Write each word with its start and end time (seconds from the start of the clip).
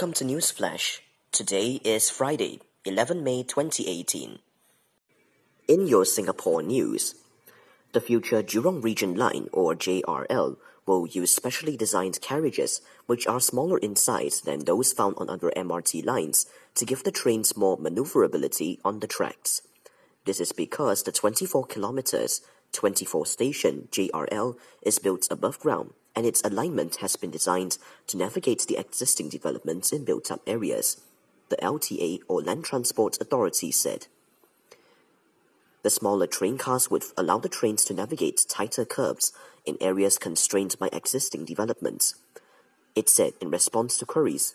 Welcome 0.00 0.14
to 0.14 0.24
News 0.24 0.50
Flash. 0.50 1.02
Today 1.30 1.78
is 1.84 2.08
Friday, 2.08 2.60
11 2.86 3.22
May 3.22 3.42
2018. 3.42 4.38
In 5.68 5.86
your 5.86 6.06
Singapore 6.06 6.62
news, 6.62 7.16
the 7.92 8.00
future 8.00 8.42
Jurong 8.42 8.82
Region 8.82 9.14
Line, 9.14 9.50
or 9.52 9.74
JRL, 9.74 10.56
will 10.86 11.06
use 11.06 11.34
specially 11.34 11.76
designed 11.76 12.22
carriages 12.22 12.80
which 13.04 13.26
are 13.26 13.40
smaller 13.40 13.76
in 13.76 13.94
size 13.94 14.40
than 14.40 14.64
those 14.64 14.94
found 14.94 15.16
on 15.18 15.28
other 15.28 15.52
MRT 15.54 16.06
lines 16.06 16.46
to 16.76 16.86
give 16.86 17.04
the 17.04 17.12
trains 17.12 17.54
more 17.54 17.76
maneuverability 17.76 18.80
on 18.82 19.00
the 19.00 19.06
tracks. 19.06 19.60
This 20.24 20.40
is 20.40 20.52
because 20.52 21.02
the 21.02 21.12
24 21.12 21.66
kilometers, 21.66 22.40
24 22.72 23.26
station 23.26 23.88
JRL 23.92 24.56
is 24.80 24.98
built 24.98 25.28
above 25.30 25.58
ground 25.60 25.92
and 26.14 26.26
its 26.26 26.42
alignment 26.42 26.96
has 26.96 27.16
been 27.16 27.30
designed 27.30 27.78
to 28.06 28.16
navigate 28.16 28.66
the 28.66 28.76
existing 28.76 29.28
developments 29.28 29.92
in 29.92 30.04
built-up 30.04 30.40
areas, 30.46 31.00
the 31.48 31.56
LTA 31.56 32.20
or 32.28 32.42
Land 32.42 32.64
Transport 32.64 33.20
Authority 33.20 33.70
said. 33.70 34.06
The 35.82 35.90
smaller 35.90 36.26
train 36.26 36.58
cars 36.58 36.90
would 36.90 37.04
allow 37.16 37.38
the 37.38 37.48
trains 37.48 37.84
to 37.86 37.94
navigate 37.94 38.44
tighter 38.48 38.84
curbs 38.84 39.32
in 39.64 39.78
areas 39.80 40.18
constrained 40.18 40.76
by 40.78 40.90
existing 40.92 41.44
developments, 41.44 42.14
it 42.94 43.08
said 43.08 43.32
in 43.40 43.50
response 43.50 43.96
to 43.98 44.06
queries. 44.06 44.54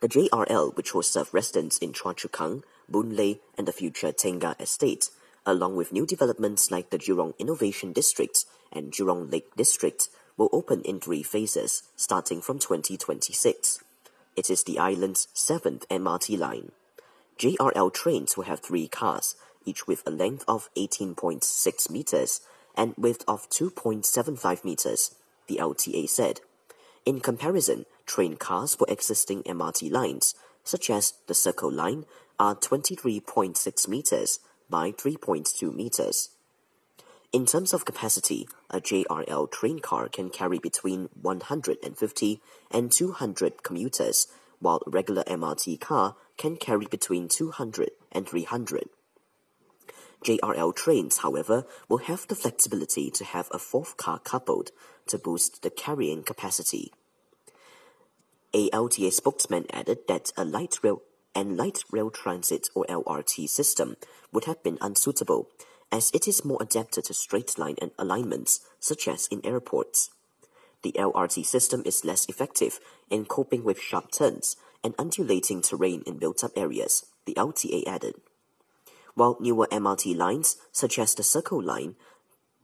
The 0.00 0.08
JRL, 0.08 0.76
which 0.76 0.94
will 0.94 1.02
serve 1.02 1.32
residents 1.32 1.78
in 1.78 1.92
Choa 1.92 2.16
Chu 2.16 2.28
Kang, 2.28 2.64
Boon 2.88 3.14
Lay, 3.14 3.40
and 3.56 3.68
the 3.68 3.72
future 3.72 4.12
Tengah 4.12 4.60
estate, 4.60 5.10
along 5.44 5.76
with 5.76 5.92
new 5.92 6.06
developments 6.06 6.70
like 6.70 6.90
the 6.90 6.98
Jurong 6.98 7.36
Innovation 7.38 7.92
District 7.92 8.44
and 8.72 8.92
Jurong 8.92 9.30
Lake 9.30 9.54
District, 9.56 10.08
will 10.36 10.48
open 10.52 10.82
in 10.82 11.00
three 11.00 11.22
phases, 11.22 11.82
starting 11.96 12.40
from 12.40 12.58
2026. 12.58 13.82
It 14.34 14.48
is 14.48 14.64
the 14.64 14.78
island's 14.78 15.28
seventh 15.34 15.88
MRT 15.88 16.38
line. 16.38 16.72
JRL 17.38 17.92
trains 17.92 18.36
will 18.36 18.44
have 18.44 18.60
three 18.60 18.88
cars, 18.88 19.34
each 19.64 19.86
with 19.86 20.02
a 20.06 20.10
length 20.10 20.44
of 20.48 20.70
18.6 20.76 21.90
meters 21.90 22.40
and 22.74 22.94
width 22.96 23.24
of 23.28 23.48
2.75 23.50 24.64
meters, 24.64 25.14
the 25.48 25.56
LTA 25.56 26.08
said. 26.08 26.40
In 27.04 27.20
comparison, 27.20 27.84
train 28.06 28.36
cars 28.36 28.74
for 28.74 28.86
existing 28.88 29.42
MRT 29.42 29.90
lines, 29.90 30.34
such 30.64 30.88
as 30.88 31.14
the 31.26 31.34
Circle 31.34 31.70
Line, 31.70 32.06
are 32.38 32.54
23.6 32.54 33.88
meters 33.88 34.38
by 34.72 34.90
3.2 34.90 35.72
meters. 35.72 36.30
In 37.30 37.44
terms 37.44 37.74
of 37.74 37.84
capacity, 37.84 38.48
a 38.70 38.80
JRL 38.80 39.52
train 39.52 39.78
car 39.78 40.08
can 40.08 40.30
carry 40.30 40.58
between 40.58 41.10
150 41.20 42.40
and 42.70 42.90
200 42.90 43.62
commuters, 43.62 44.26
while 44.60 44.80
a 44.86 44.90
regular 44.90 45.24
MRT 45.24 45.78
car 45.78 46.16
can 46.38 46.56
carry 46.56 46.86
between 46.86 47.28
200 47.28 47.90
and 48.12 48.26
300. 48.26 48.88
JRL 50.24 50.74
trains, 50.74 51.18
however, 51.18 51.66
will 51.88 51.98
have 51.98 52.26
the 52.28 52.34
flexibility 52.34 53.10
to 53.10 53.24
have 53.24 53.48
a 53.50 53.58
fourth 53.58 53.96
car 53.98 54.18
coupled 54.18 54.70
to 55.08 55.18
boost 55.18 55.62
the 55.62 55.70
carrying 55.70 56.22
capacity. 56.22 56.92
A 58.54 58.70
LTA 58.70 59.12
spokesman 59.12 59.66
added 59.70 59.98
that 60.08 60.32
a 60.36 60.44
light 60.44 60.78
rail 60.82 61.02
and 61.34 61.56
light 61.56 61.84
rail 61.90 62.10
transit 62.10 62.68
or 62.74 62.84
LRT 62.86 63.48
system 63.48 63.96
would 64.32 64.44
have 64.44 64.62
been 64.62 64.78
unsuitable 64.80 65.48
as 65.90 66.10
it 66.14 66.26
is 66.26 66.44
more 66.44 66.58
adapted 66.60 67.04
to 67.04 67.14
straight 67.14 67.58
line 67.58 67.76
and 67.80 67.90
alignments, 67.98 68.60
such 68.80 69.06
as 69.06 69.28
in 69.28 69.44
airports. 69.44 70.10
The 70.82 70.92
LRT 70.92 71.44
system 71.44 71.82
is 71.84 72.04
less 72.04 72.24
effective 72.26 72.80
in 73.10 73.26
coping 73.26 73.62
with 73.62 73.78
sharp 73.78 74.10
turns 74.10 74.56
and 74.82 74.94
undulating 74.98 75.62
terrain 75.62 76.02
in 76.06 76.18
built-up 76.18 76.52
areas, 76.56 77.06
the 77.26 77.34
LTA 77.34 77.86
added. 77.86 78.14
While 79.14 79.36
newer 79.38 79.68
MRT 79.70 80.16
lines, 80.16 80.56
such 80.72 80.98
as 80.98 81.14
the 81.14 81.22
Circle 81.22 81.62
Line, 81.62 81.94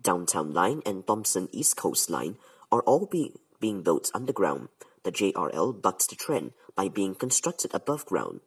Downtown 0.03 0.53
Line, 0.53 0.81
and 0.87 1.07
Thomson 1.07 1.49
East 1.53 1.77
Coast 1.77 2.09
Line, 2.09 2.37
are 2.73 2.83
all 2.83 3.07
be, 3.07 3.35
being 3.61 3.83
built 3.83 4.11
underground, 4.15 4.69
the 5.05 5.13
JRL 5.13 5.81
bucks 5.81 6.07
the 6.07 6.17
trend 6.17 6.53
by 6.75 6.89
being 6.89 7.15
constructed 7.15 7.75
above 7.75 8.07
ground. 8.07 8.41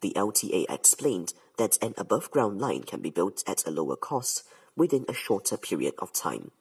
The 0.00 0.12
LTA 0.14 0.66
explained 0.68 1.34
that 1.56 1.82
an 1.82 1.94
above-ground 1.98 2.60
line 2.60 2.84
can 2.84 3.00
be 3.00 3.10
built 3.10 3.42
at 3.46 3.66
a 3.66 3.70
lower 3.70 3.96
cost 3.96 4.44
within 4.76 5.04
a 5.08 5.14
shorter 5.14 5.56
period 5.56 5.94
of 5.98 6.12
time. 6.12 6.52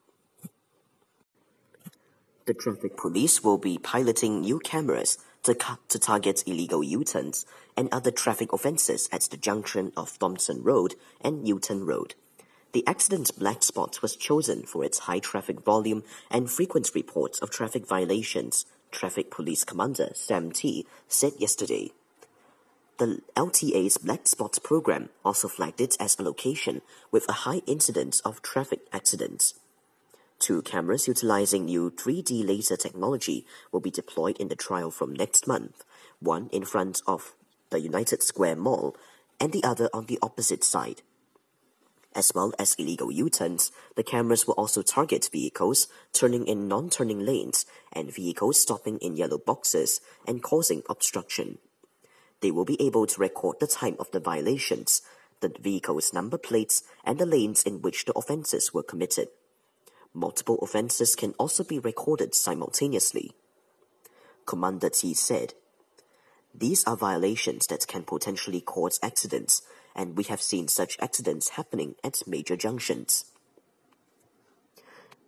The 2.46 2.54
traffic 2.54 2.96
police 2.96 3.44
will 3.44 3.58
be 3.58 3.78
piloting 3.78 4.42
new 4.42 4.60
cameras 4.60 5.18
to, 5.44 5.56
to 5.90 6.00
target 6.00 6.44
illegal 6.48 6.84
U-turns 6.84 7.46
and 7.76 7.90
other 7.92 8.10
traffic 8.10 8.54
offences 8.54 9.10
at 9.12 9.24
the 9.24 9.38
junction 9.38 9.92
of 9.98 10.18
Thomson 10.18 10.64
Road 10.64 10.96
and 11.22 11.44
Newton 11.44 11.86
Road. 11.86 12.16
The 12.72 12.86
accident 12.88 13.32
black 13.38 13.64
spot 13.64 14.02
was 14.02 14.16
chosen 14.16 14.64
for 14.64 14.84
its 14.84 15.00
high 15.00 15.20
traffic 15.20 15.62
volume 15.62 16.04
and 16.30 16.50
frequent 16.50 16.92
reports 16.96 17.40
of 17.40 17.50
traffic 17.50 17.88
violations, 17.88 18.66
Traffic 18.92 19.30
Police 19.30 19.64
Commander 19.64 20.12
Sam 20.16 20.52
Tee 20.52 20.86
said 21.08 21.34
yesterday. 21.38 21.92
The 22.98 23.22
LTA's 23.36 24.00
Black 24.00 24.28
Spots 24.28 24.58
program 24.58 25.10
also 25.24 25.48
flagged 25.48 25.82
it 25.82 25.96
as 26.00 26.18
a 26.18 26.24
location 26.24 26.82
with 27.12 27.30
a 27.30 27.44
high 27.46 27.62
incidence 27.68 28.22
of 28.22 28.42
traffic 28.42 28.80
accidents. 28.92 29.54
Two 30.40 30.64
cameras 30.64 31.08
utilizing 31.08 31.66
new 31.66 31.92
3D 31.92 32.44
laser 32.44 32.76
technology 32.76 33.46
will 33.72 33.82
be 33.82 33.92
deployed 33.92 34.38
in 34.38 34.48
the 34.48 34.56
trial 34.56 34.90
from 34.90 35.14
next 35.14 35.46
month, 35.46 35.84
one 36.20 36.50
in 36.52 36.66
front 36.66 37.04
of 37.06 37.36
the 37.70 37.80
United 37.80 38.24
Square 38.24 38.56
Mall 38.56 38.96
and 39.40 39.54
the 39.54 39.64
other 39.64 39.90
on 39.94 40.08
the 40.08 40.18
opposite 40.24 40.64
side. 40.64 41.04
As 42.16 42.32
well 42.34 42.52
as 42.58 42.74
illegal 42.80 43.12
U-turns, 43.12 43.72
the 43.96 44.02
cameras 44.02 44.48
will 44.48 44.56
also 44.56 44.82
target 44.82 45.30
vehicles 45.32 45.88
turning 46.14 46.48
in 46.48 46.68
non-turning 46.68 47.20
lanes 47.20 47.68
and 47.94 48.12
vehicles 48.12 48.60
stopping 48.60 48.98
in 48.98 49.16
yellow 49.16 49.38
boxes 49.38 50.02
and 50.28 50.42
causing 50.42 50.82
obstruction. 50.90 51.60
They 52.42 52.52
will 52.52 52.66
be 52.66 52.82
able 52.82 53.08
to 53.08 53.22
record 53.22 53.60
the 53.60 53.68
time 53.68 53.96
of 54.00 54.12
the 54.12 54.20
violations, 54.20 55.02
the 55.42 55.52
vehicle's 55.60 56.14
number 56.14 56.38
plates, 56.38 56.84
and 57.04 57.20
the 57.20 57.26
lanes 57.26 57.64
in 57.64 57.82
which 57.82 58.06
the 58.06 58.14
offences 58.14 58.74
were 58.74 58.84
committed. 58.84 59.30
Multiple 60.14 60.58
offences 60.62 61.16
can 61.16 61.34
also 61.38 61.64
be 61.64 61.80
recorded 61.80 62.34
simultaneously. 62.34 63.32
Commander 64.46 64.90
Tee 64.90 65.14
said, 65.14 65.54
These 66.56 66.84
are 66.86 66.96
violations 66.96 67.68
that 67.68 67.88
can 67.88 68.04
potentially 68.04 68.62
cause 68.62 69.00
accidents, 69.04 69.62
and 69.96 70.16
we 70.16 70.24
have 70.26 70.42
seen 70.42 70.68
such 70.68 70.98
accidents 71.00 71.50
happening 71.50 71.96
at 72.04 72.28
major 72.28 72.56
junctions. 72.56 73.26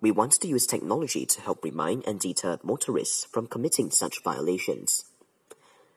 We 0.01 0.11
want 0.11 0.33
to 0.33 0.47
use 0.47 0.65
technology 0.65 1.25
to 1.25 1.41
help 1.41 1.63
remind 1.63 2.07
and 2.07 2.19
deter 2.19 2.57
motorists 2.63 3.25
from 3.25 3.47
committing 3.47 3.91
such 3.91 4.23
violations. 4.23 5.05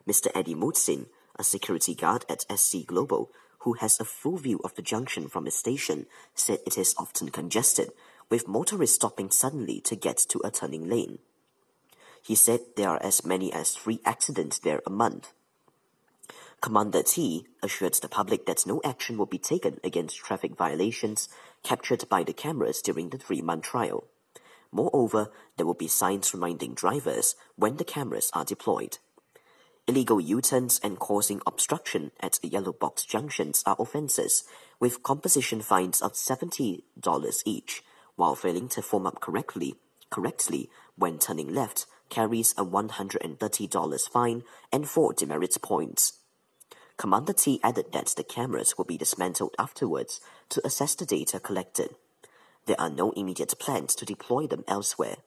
Mr. 0.07 0.27
Eddie 0.35 0.55
Mutzin, 0.55 1.07
a 1.37 1.43
security 1.43 1.95
guard 1.95 2.25
at 2.29 2.45
SC 2.57 2.85
Global, 2.85 3.31
who 3.59 3.73
has 3.73 3.99
a 3.99 4.05
full 4.05 4.37
view 4.37 4.59
of 4.63 4.75
the 4.75 4.81
junction 4.81 5.29
from 5.29 5.45
his 5.45 5.55
station, 5.55 6.05
said 6.35 6.59
it 6.65 6.77
is 6.77 6.93
often 6.97 7.29
congested, 7.29 7.91
with 8.29 8.47
motorists 8.47 8.95
stopping 8.95 9.31
suddenly 9.31 9.79
to 9.81 9.95
get 9.95 10.17
to 10.17 10.41
a 10.43 10.51
turning 10.51 10.89
lane. 10.89 11.19
He 12.21 12.35
said 12.35 12.61
there 12.75 12.89
are 12.89 13.03
as 13.03 13.25
many 13.25 13.51
as 13.51 13.71
three 13.71 13.99
accidents 14.05 14.59
there 14.59 14.81
a 14.85 14.89
month. 14.89 15.33
Commander 16.61 17.03
Tee 17.03 17.45
assured 17.61 17.95
the 17.95 18.07
public 18.07 18.45
that 18.45 18.65
no 18.65 18.79
action 18.85 19.17
will 19.17 19.25
be 19.25 19.37
taken 19.37 19.79
against 19.83 20.17
traffic 20.17 20.55
violations 20.55 21.27
captured 21.61 22.07
by 22.07 22.23
the 22.23 22.31
cameras 22.31 22.81
during 22.81 23.09
the 23.09 23.17
three-month 23.17 23.63
trial. 23.63 24.07
Moreover, 24.71 25.29
there 25.57 25.65
will 25.65 25.73
be 25.73 25.89
signs 25.89 26.33
reminding 26.33 26.73
drivers 26.73 27.35
when 27.57 27.75
the 27.75 27.83
cameras 27.83 28.31
are 28.33 28.45
deployed. 28.45 28.97
Illegal 29.85 30.21
U-turns 30.21 30.79
and 30.81 30.97
causing 30.97 31.41
obstruction 31.45 32.11
at 32.21 32.39
yellow 32.41 32.71
box 32.71 33.03
junctions 33.03 33.61
are 33.65 33.75
offences, 33.77 34.45
with 34.79 35.03
composition 35.03 35.61
fines 35.61 36.01
of 36.01 36.13
$70 36.13 36.81
each, 37.45 37.83
while 38.15 38.35
failing 38.35 38.69
to 38.69 38.81
form 38.81 39.05
up 39.05 39.19
correctly, 39.19 39.75
correctly 40.09 40.69
when 40.95 41.19
turning 41.19 41.53
left 41.53 41.85
carries 42.07 42.53
a 42.57 42.63
$130 42.63 44.09
fine 44.09 44.43
and 44.71 44.87
4 44.87 45.13
demerit 45.13 45.57
points. 45.61 46.13
Commander 46.95 47.33
Tee 47.33 47.59
added 47.61 47.91
that 47.91 48.13
the 48.15 48.23
cameras 48.23 48.77
will 48.77 48.85
be 48.85 48.97
dismantled 48.97 49.53
afterwards 49.59 50.21
to 50.47 50.65
assess 50.65 50.95
the 50.95 51.05
data 51.05 51.41
collected. 51.41 51.89
There 52.67 52.79
are 52.79 52.89
no 52.89 53.11
immediate 53.11 53.59
plans 53.59 53.95
to 53.95 54.05
deploy 54.05 54.47
them 54.47 54.63
elsewhere. 54.65 55.17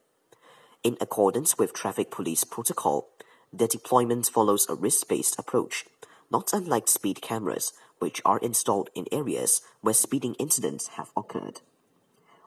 In 0.81 0.97
accordance 0.99 1.59
with 1.59 1.73
traffic 1.73 2.09
police 2.09 2.43
protocol, 2.43 3.09
their 3.51 3.67
deployment 3.67 4.27
follows 4.27 4.67
a 4.69 4.75
risk-based 4.75 5.37
approach, 5.39 5.85
not 6.31 6.53
unlike 6.53 6.87
speed 6.87 7.21
cameras, 7.21 7.73
which 7.99 8.21
are 8.25 8.37
installed 8.39 8.89
in 8.93 9.05
areas 9.11 9.61
where 9.81 9.93
speeding 9.93 10.35
incidents 10.35 10.89
have 10.89 11.11
occurred. 11.15 11.61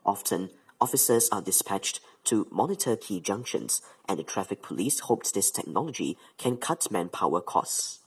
Often, 0.04 0.50
officers 0.80 1.28
are 1.30 1.42
dispatched 1.42 2.00
to 2.24 2.46
monitor 2.50 2.96
key 2.96 3.20
junctions, 3.20 3.82
and 4.08 4.18
the 4.18 4.24
traffic 4.24 4.62
police 4.62 5.00
hoped 5.00 5.34
this 5.34 5.50
technology 5.50 6.16
can 6.38 6.56
cut 6.56 6.90
manpower 6.90 7.40
costs. 7.40 8.00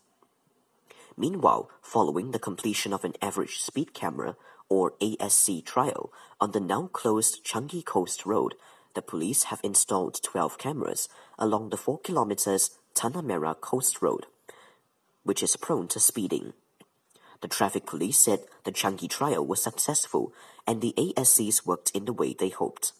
Meanwhile, 1.17 1.69
following 1.81 2.31
the 2.31 2.39
completion 2.39 2.93
of 2.93 3.03
an 3.03 3.13
average 3.21 3.57
speed 3.57 3.93
camera 3.93 4.35
or 4.69 4.93
ASC 5.01 5.63
trial 5.65 6.11
on 6.41 6.51
the 6.51 6.59
now 6.59 6.87
closed 6.91 7.43
Changi 7.45 7.85
Coast 7.85 8.25
Road, 8.25 8.55
the 8.95 9.01
police 9.01 9.43
have 9.45 9.59
installed 9.63 10.21
12 10.23 10.57
cameras 10.57 11.09
along 11.37 11.69
the 11.69 11.77
4 11.77 11.99
kilometers 11.99 12.71
Tanah 12.95 13.23
Merah 13.23 13.59
Coast 13.59 14.01
Road, 14.01 14.27
which 15.23 15.43
is 15.43 15.57
prone 15.57 15.87
to 15.89 15.99
speeding. 15.99 16.53
The 17.41 17.47
traffic 17.47 17.85
police 17.85 18.19
said 18.19 18.45
the 18.63 18.71
Changi 18.71 19.09
trial 19.09 19.45
was 19.45 19.61
successful 19.61 20.33
and 20.65 20.81
the 20.81 20.93
ASCs 20.97 21.65
worked 21.65 21.91
in 21.91 22.05
the 22.05 22.13
way 22.13 22.33
they 22.33 22.49
hoped. 22.49 22.93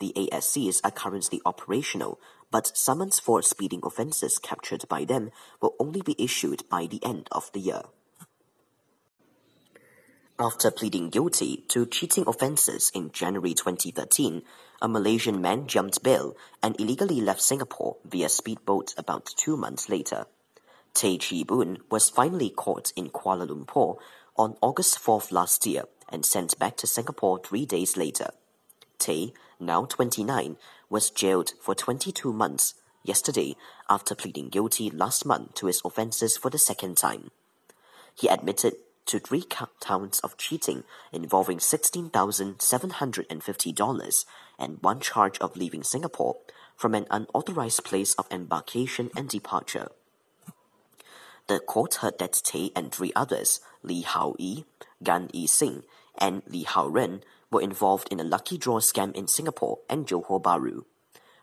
The 0.00 0.12
ASCs 0.16 0.80
are 0.84 0.90
currently 0.90 1.40
operational, 1.44 2.20
but 2.50 2.76
summons 2.76 3.18
for 3.18 3.42
speeding 3.42 3.80
offences 3.84 4.38
captured 4.38 4.86
by 4.88 5.04
them 5.04 5.30
will 5.60 5.74
only 5.78 6.00
be 6.00 6.14
issued 6.18 6.62
by 6.70 6.86
the 6.86 7.04
end 7.04 7.28
of 7.32 7.50
the 7.52 7.60
year. 7.60 7.82
After 10.40 10.70
pleading 10.70 11.10
guilty 11.10 11.64
to 11.66 11.84
cheating 11.84 12.22
offences 12.28 12.92
in 12.94 13.10
January 13.10 13.54
2013, 13.54 14.42
a 14.80 14.86
Malaysian 14.86 15.42
man 15.42 15.66
jumped 15.66 16.04
bail 16.04 16.36
and 16.62 16.80
illegally 16.80 17.20
left 17.20 17.42
Singapore 17.42 17.96
via 18.04 18.28
speedboat 18.28 18.94
about 18.96 19.26
two 19.36 19.56
months 19.56 19.88
later. 19.88 20.26
Tay 20.94 21.18
Chi 21.18 21.42
Boon 21.42 21.78
was 21.90 22.08
finally 22.08 22.50
caught 22.50 22.92
in 22.94 23.10
Kuala 23.10 23.48
Lumpur 23.48 23.98
on 24.36 24.56
August 24.62 25.00
4th 25.00 25.32
last 25.32 25.66
year 25.66 25.86
and 26.08 26.24
sent 26.24 26.56
back 26.56 26.76
to 26.76 26.86
Singapore 26.86 27.40
three 27.40 27.66
days 27.66 27.96
later. 27.96 28.30
Tay, 29.00 29.32
now 29.58 29.86
29, 29.86 30.56
was 30.88 31.10
jailed 31.10 31.54
for 31.60 31.74
22 31.74 32.32
months 32.32 32.74
yesterday 33.02 33.56
after 33.90 34.14
pleading 34.14 34.50
guilty 34.50 34.88
last 34.88 35.26
month 35.26 35.54
to 35.54 35.66
his 35.66 35.82
offences 35.84 36.36
for 36.36 36.48
the 36.48 36.58
second 36.58 36.96
time. 36.96 37.32
He 38.14 38.28
admitted 38.28 38.74
to 39.08 39.18
three 39.18 39.42
counts 39.42 40.20
of 40.20 40.36
cheating 40.36 40.84
involving 41.12 41.58
$16,750 41.58 44.24
and 44.58 44.78
one 44.80 45.00
charge 45.00 45.38
of 45.38 45.56
leaving 45.56 45.82
Singapore 45.82 46.36
from 46.76 46.94
an 46.94 47.06
unauthorized 47.10 47.82
place 47.84 48.14
of 48.14 48.28
embarkation 48.30 49.10
and 49.16 49.28
departure. 49.28 49.88
The 51.48 51.58
court 51.58 51.96
heard 51.96 52.18
that 52.18 52.40
Tay 52.44 52.70
and 52.76 52.92
three 52.92 53.12
others, 53.16 53.60
Lee 53.82 54.02
Hao 54.02 54.36
Yi, 54.38 54.66
Gan 55.02 55.30
Yi 55.32 55.46
Sing, 55.46 55.84
and 56.18 56.42
Lee 56.46 56.64
Hao 56.64 56.86
Ren, 56.86 57.22
were 57.50 57.62
involved 57.62 58.08
in 58.10 58.20
a 58.20 58.24
lucky 58.24 58.58
draw 58.58 58.80
scam 58.80 59.16
in 59.16 59.26
Singapore 59.26 59.78
and 59.88 60.06
Johor 60.06 60.42
Bahru. 60.42 60.84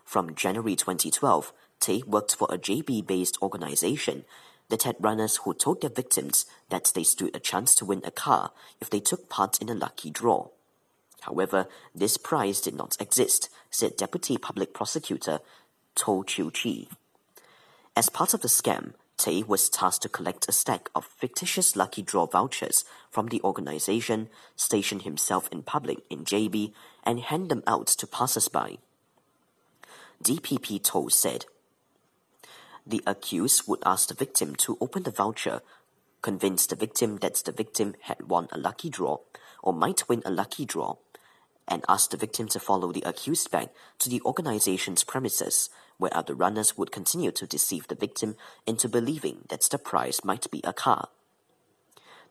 From 0.04 0.36
January 0.36 0.76
2012, 0.76 1.52
Tay 1.80 2.04
worked 2.06 2.36
for 2.36 2.48
a 2.52 2.60
JB 2.60 3.08
based 3.08 3.42
organization 3.42 4.26
that 4.70 4.84
had 4.84 4.96
runners 5.00 5.38
who 5.38 5.54
told 5.54 5.82
their 5.82 5.90
victims 5.90 6.46
that 6.70 6.92
they 6.96 7.04
stood 7.04 7.36
a 7.36 7.40
chance 7.40 7.76
to 7.76 7.86
win 7.86 8.02
a 8.04 8.12
car 8.12 8.52
if 8.82 8.90
they 8.90 9.00
took 9.00 9.30
part 9.30 9.62
in 9.62 9.70
a 9.70 9.76
lucky 9.76 10.10
draw. 10.10 10.50
However, 11.22 11.68
this 11.94 12.18
prize 12.18 12.62
did 12.62 12.76
not 12.76 12.96
exist, 13.00 13.50
said 13.72 13.98
Deputy 13.98 14.38
Public 14.38 14.74
Prosecutor 14.74 15.40
To 15.96 16.24
Chiu 16.26 16.52
Chi. 16.52 16.88
As 17.96 18.10
part 18.10 18.34
of 18.34 18.42
the 18.42 18.48
scam, 18.48 18.94
Tay 19.18 19.44
was 19.44 19.70
tasked 19.70 20.04
to 20.04 20.10
collect 20.10 20.50
a 20.50 20.52
stack 20.52 20.90
of 20.94 21.06
fictitious 21.06 21.76
lucky 21.76 22.02
draw 22.02 22.26
vouchers 22.26 22.84
from 23.10 23.28
the 23.28 23.42
organization, 23.44 24.30
station 24.56 25.00
himself 25.00 25.48
in 25.52 25.64
public 25.64 26.00
in 26.10 26.26
JB, 26.26 26.74
and 27.04 27.22
hand 27.22 27.50
them 27.50 27.64
out 27.66 27.88
to 27.88 28.08
passers-by. 28.08 28.78
DPP 30.24 30.84
To 30.84 31.10
said, 31.10 31.46
the 32.86 33.04
accused 33.08 33.68
would 33.68 33.82
ask 33.86 34.10
the 34.10 34.14
victim 34.14 34.56
to 34.58 34.78
open 34.80 35.04
the 35.04 35.12
voucher, 35.12 35.62
convince 36.22 36.66
the 36.66 36.76
victim 36.76 37.18
that 37.18 37.36
the 37.46 37.52
victim 37.52 37.96
had 38.02 38.30
won 38.30 38.48
a 38.52 38.58
lucky 38.58 38.90
draw 38.90 39.18
or 39.64 39.74
might 39.74 40.08
win 40.08 40.22
a 40.26 40.32
lucky 40.32 40.66
draw, 40.66 40.96
and 41.68 41.84
ask 41.90 42.12
the 42.12 42.18
victim 42.18 42.48
to 42.48 42.60
follow 42.60 42.92
the 42.92 43.02
accused 43.02 43.50
back 43.50 43.70
to 43.98 44.10
the 44.10 44.22
organization's 44.22 45.04
premises, 45.04 45.70
where 45.98 46.16
other 46.16 46.36
runners 46.36 46.78
would 46.78 46.92
continue 46.92 47.32
to 47.32 47.48
deceive 47.48 47.88
the 47.88 47.96
victim 47.96 48.36
into 48.68 48.88
believing 48.88 49.46
that 49.50 49.62
the 49.72 49.80
prize 49.80 50.24
might 50.24 50.50
be 50.52 50.62
a 50.64 50.74
car. 50.74 51.10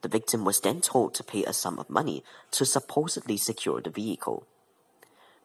The 0.02 0.08
victim 0.08 0.44
was 0.44 0.60
then 0.60 0.80
told 0.80 1.14
to 1.14 1.24
pay 1.24 1.44
a 1.44 1.52
sum 1.52 1.78
of 1.78 1.90
money 1.90 2.22
to 2.52 2.64
supposedly 2.64 3.36
secure 3.36 3.80
the 3.80 3.90
vehicle. 3.90 4.46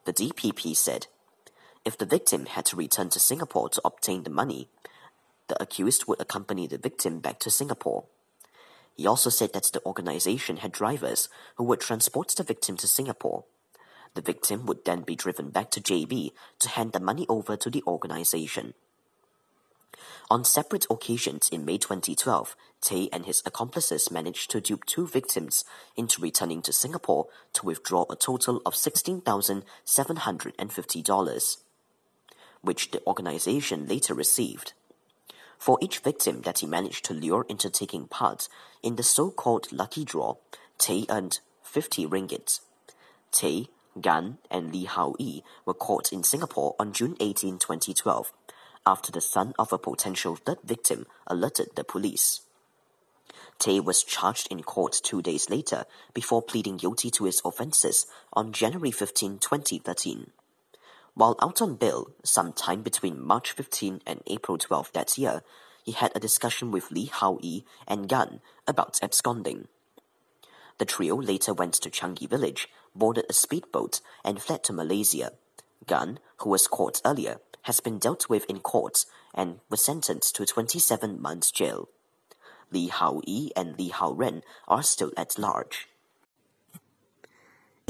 The 0.04 0.12
DPP 0.12 0.76
said, 0.76 1.06
if 1.84 1.96
the 1.96 2.06
victim 2.06 2.46
had 2.46 2.66
to 2.66 2.76
return 2.76 3.08
to 3.10 3.18
Singapore 3.18 3.70
to 3.70 3.80
obtain 3.84 4.22
the 4.22 4.30
money, 4.30 4.68
the 5.50 5.62
accused 5.62 6.06
would 6.06 6.20
accompany 6.20 6.68
the 6.68 6.78
victim 6.78 7.18
back 7.18 7.40
to 7.40 7.50
Singapore. 7.50 8.04
He 8.96 9.06
also 9.06 9.28
said 9.30 9.52
that 9.52 9.70
the 9.72 9.84
organization 9.84 10.58
had 10.58 10.70
drivers 10.70 11.28
who 11.56 11.64
would 11.64 11.80
transport 11.80 12.32
the 12.36 12.44
victim 12.44 12.76
to 12.76 12.86
Singapore. 12.86 13.42
The 14.14 14.20
victim 14.20 14.64
would 14.66 14.84
then 14.84 15.02
be 15.02 15.16
driven 15.16 15.50
back 15.50 15.72
to 15.72 15.80
JB 15.80 16.30
to 16.60 16.68
hand 16.68 16.92
the 16.92 17.00
money 17.00 17.26
over 17.28 17.56
to 17.56 17.68
the 17.68 17.82
organization. 17.84 18.74
On 20.30 20.44
separate 20.44 20.86
occasions 20.88 21.48
in 21.50 21.64
May 21.64 21.78
2012, 21.78 22.54
Tay 22.80 23.08
and 23.12 23.26
his 23.26 23.42
accomplices 23.44 24.12
managed 24.12 24.52
to 24.52 24.60
dupe 24.60 24.86
two 24.86 25.08
victims 25.08 25.64
into 25.96 26.22
returning 26.22 26.62
to 26.62 26.72
Singapore 26.72 27.26
to 27.54 27.66
withdraw 27.66 28.04
a 28.08 28.14
total 28.14 28.62
of 28.64 28.74
$16,750, 28.74 31.56
which 32.62 32.92
the 32.92 33.04
organization 33.04 33.88
later 33.88 34.14
received. 34.14 34.74
For 35.60 35.76
each 35.82 35.98
victim 35.98 36.40
that 36.46 36.60
he 36.60 36.66
managed 36.66 37.04
to 37.04 37.12
lure 37.12 37.44
into 37.46 37.68
taking 37.68 38.06
part 38.06 38.48
in 38.82 38.96
the 38.96 39.02
so-called 39.02 39.70
lucky 39.70 40.06
draw, 40.06 40.36
Tay 40.78 41.04
earned 41.10 41.40
50 41.62 42.06
ringgit. 42.06 42.60
Tay, 43.30 43.68
Gan, 44.00 44.38
and 44.50 44.72
Lee 44.72 44.86
Hao 44.86 45.14
Yi 45.18 45.44
were 45.66 45.74
caught 45.74 46.14
in 46.14 46.22
Singapore 46.22 46.74
on 46.78 46.94
June 46.94 47.14
18, 47.20 47.58
2012, 47.58 48.32
after 48.86 49.12
the 49.12 49.20
son 49.20 49.52
of 49.58 49.70
a 49.70 49.76
potential 49.76 50.34
third 50.34 50.62
victim 50.64 51.06
alerted 51.26 51.68
the 51.74 51.84
police. 51.84 52.40
Tay 53.58 53.80
was 53.80 54.02
charged 54.02 54.48
in 54.50 54.62
court 54.62 54.98
two 55.04 55.20
days 55.20 55.50
later 55.50 55.84
before 56.14 56.40
pleading 56.40 56.78
guilty 56.78 57.10
to 57.10 57.24
his 57.24 57.42
offences 57.44 58.06
on 58.32 58.54
January 58.54 58.90
15, 58.90 59.38
2013. 59.38 60.30
While 61.20 61.36
out 61.42 61.60
on 61.60 61.74
bail, 61.74 62.12
sometime 62.24 62.80
between 62.80 63.22
March 63.22 63.52
15 63.52 64.00
and 64.06 64.22
April 64.26 64.56
12 64.56 64.90
that 64.94 65.18
year, 65.18 65.42
he 65.84 65.92
had 65.92 66.12
a 66.14 66.18
discussion 66.18 66.70
with 66.70 66.90
Lee 66.90 67.10
Hao 67.12 67.38
Yi 67.42 67.66
and 67.86 68.08
Gan 68.08 68.40
about 68.66 68.98
absconding. 69.02 69.68
The 70.78 70.86
trio 70.86 71.16
later 71.16 71.52
went 71.52 71.74
to 71.74 71.90
Changi 71.90 72.26
village, 72.26 72.70
boarded 72.94 73.26
a 73.28 73.34
speedboat, 73.34 74.00
and 74.24 74.40
fled 74.40 74.64
to 74.64 74.72
Malaysia. 74.72 75.32
Gan, 75.86 76.20
who 76.38 76.48
was 76.48 76.66
caught 76.66 77.02
earlier, 77.04 77.36
has 77.64 77.80
been 77.80 77.98
dealt 77.98 78.30
with 78.30 78.46
in 78.48 78.60
court 78.60 79.04
and 79.34 79.60
was 79.68 79.84
sentenced 79.84 80.34
to 80.36 80.46
27 80.46 81.20
months 81.20 81.50
jail. 81.50 81.90
Lee 82.70 82.88
Hao 82.88 83.20
Yi 83.26 83.52
and 83.54 83.78
Lee 83.78 83.90
Hao 83.90 84.12
Ren 84.12 84.42
are 84.66 84.82
still 84.82 85.12
at 85.18 85.38
large. 85.38 85.86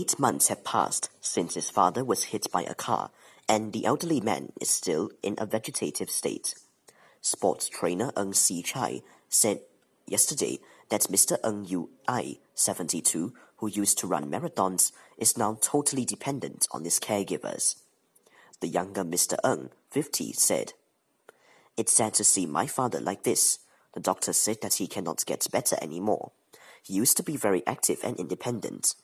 Eight 0.00 0.18
months 0.18 0.48
have 0.48 0.64
passed 0.64 1.10
since 1.20 1.54
his 1.54 1.68
father 1.68 2.02
was 2.02 2.32
hit 2.32 2.50
by 2.50 2.62
a 2.62 2.74
car, 2.74 3.10
and 3.50 3.72
the 3.72 3.84
elderly 3.84 4.20
man 4.20 4.52
is 4.60 4.70
still 4.70 5.10
in 5.24 5.34
a 5.36 5.44
vegetative 5.44 6.08
state. 6.08 6.54
Sports 7.20 7.68
trainer 7.68 8.12
Ng 8.16 8.32
Si 8.32 8.62
Chai 8.62 9.02
said 9.28 9.58
yesterday 10.06 10.60
that 10.88 11.08
Mr. 11.10 11.36
Ng 11.44 11.64
Yu 11.64 11.90
Ai, 12.06 12.38
72, 12.54 13.34
who 13.56 13.66
used 13.66 13.98
to 13.98 14.06
run 14.06 14.30
marathons, 14.30 14.92
is 15.18 15.36
now 15.36 15.58
totally 15.60 16.04
dependent 16.04 16.68
on 16.70 16.84
his 16.84 17.00
caregivers. 17.00 17.74
The 18.60 18.68
younger 18.68 19.02
Mr. 19.02 19.36
Ng, 19.44 19.70
50, 19.90 20.32
said, 20.34 20.74
It's 21.76 21.92
sad 21.92 22.14
to 22.14 22.24
see 22.24 22.46
my 22.46 22.68
father 22.68 23.00
like 23.00 23.24
this. 23.24 23.58
The 23.94 24.00
doctor 24.00 24.32
said 24.32 24.58
that 24.62 24.74
he 24.74 24.86
cannot 24.86 25.26
get 25.26 25.50
better 25.50 25.76
anymore. 25.82 26.30
He 26.84 26.94
used 26.94 27.16
to 27.16 27.24
be 27.24 27.36
very 27.36 27.66
active 27.66 27.98
and 28.04 28.16
independent. 28.16 28.94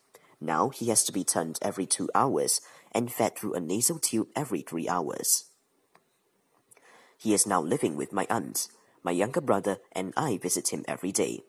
Now 0.40 0.68
he 0.68 0.88
has 0.90 1.02
to 1.04 1.12
be 1.12 1.24
turned 1.24 1.58
every 1.60 1.86
two 1.86 2.08
hours 2.14 2.60
and 2.92 3.12
fed 3.12 3.36
through 3.36 3.54
a 3.54 3.60
nasal 3.60 3.98
tube 3.98 4.28
every 4.34 4.62
three 4.62 4.88
hours. 4.88 5.44
He 7.18 7.34
is 7.34 7.46
now 7.46 7.60
living 7.60 7.96
with 7.96 8.12
my 8.12 8.26
aunt. 8.28 8.68
My 9.02 9.10
younger 9.10 9.40
brother 9.40 9.78
and 9.92 10.12
I 10.16 10.38
visit 10.38 10.72
him 10.72 10.84
every 10.88 11.12
day. 11.12 11.40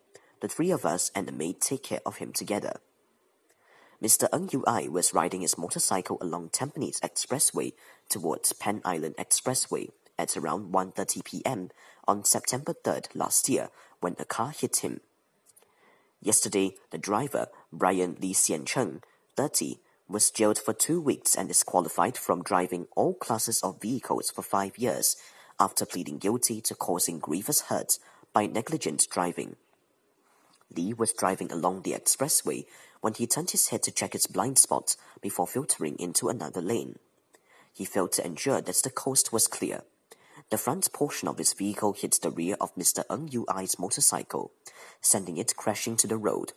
The 0.42 0.48
three 0.48 0.72
of 0.72 0.86
us 0.86 1.12
and 1.16 1.28
the 1.28 1.32
maid 1.32 1.62
take 1.62 1.84
care 1.84 2.02
of 2.06 2.18
him 2.18 2.32
together. 2.32 2.80
Mr. 4.02 4.28
Ng 4.32 4.50
Yu 4.52 4.64
Ai 4.68 4.88
was 4.88 5.14
riding 5.14 5.42
his 5.42 5.58
motorcycle 5.58 6.18
along 6.22 6.50
Tampines 6.50 7.00
Expressway 7.00 7.74
towards 8.10 8.54
Pan 8.54 8.82
Island 8.86 9.16
Expressway 9.18 9.90
at 10.20 10.38
around 10.38 10.72
1.30 10.72 11.24
p.m. 11.26 11.70
on 12.08 12.24
September 12.24 12.76
3rd 12.84 13.08
last 13.16 13.50
year 13.50 13.70
when 14.00 14.16
a 14.20 14.26
car 14.26 14.52
hit 14.52 14.78
him 14.78 15.02
Yesterday, 16.22 16.76
the 16.92 16.98
driver, 16.98 17.48
Brian 17.72 18.18
Lee 18.20 18.34
Xian 18.34 18.66
Cheng, 18.66 19.02
30, 19.36 19.80
was 20.10 20.32
jailed 20.32 20.58
for 20.58 20.74
two 20.74 21.02
weeks 21.02 21.36
and 21.36 21.48
disqualified 21.48 22.18
from 22.18 22.44
driving 22.44 22.88
all 22.96 23.14
classes 23.14 23.62
of 23.62 23.82
vehicles 23.82 24.32
for 24.32 24.42
five 24.42 24.78
years 24.78 25.18
after 25.60 25.86
pleading 25.86 26.18
guilty 26.18 26.62
to 26.62 26.76
causing 26.76 27.20
grievous 27.20 27.62
hurt 27.62 28.00
by 28.34 28.46
negligent 28.46 29.08
driving. 29.10 29.56
Lee 30.76 30.94
was 30.94 31.14
driving 31.14 31.52
along 31.52 31.82
the 31.82 31.94
expressway 31.94 32.66
when 33.02 33.14
he 33.14 33.28
turned 33.28 33.52
his 33.52 33.70
head 33.70 33.84
to 33.84 33.92
check 33.92 34.14
his 34.14 34.28
blind 34.28 34.58
spot 34.58 34.96
before 35.22 35.48
filtering 35.48 35.96
into 36.00 36.30
another 36.30 36.62
lane. 36.62 36.98
He 37.74 37.86
failed 37.86 38.12
to 38.14 38.26
ensure 38.26 38.62
that 38.62 38.82
the 38.84 38.90
coast 38.90 39.32
was 39.32 39.48
clear. 39.48 39.82
The 40.50 40.58
front 40.58 40.92
portion 40.94 41.28
of 41.28 41.38
his 41.38 41.54
vehicle 41.54 41.94
hit 41.94 42.20
the 42.22 42.32
rear 42.32 42.56
of 42.62 42.74
Mr. 42.76 43.04
Ng 43.10 43.28
Yu 43.32 43.46
Ai's 43.54 43.78
motorcycle, 43.78 44.52
sending 45.02 45.38
it 45.38 45.56
crashing 45.56 45.98
to 45.98 46.08
the 46.08 46.18
road. 46.18 46.54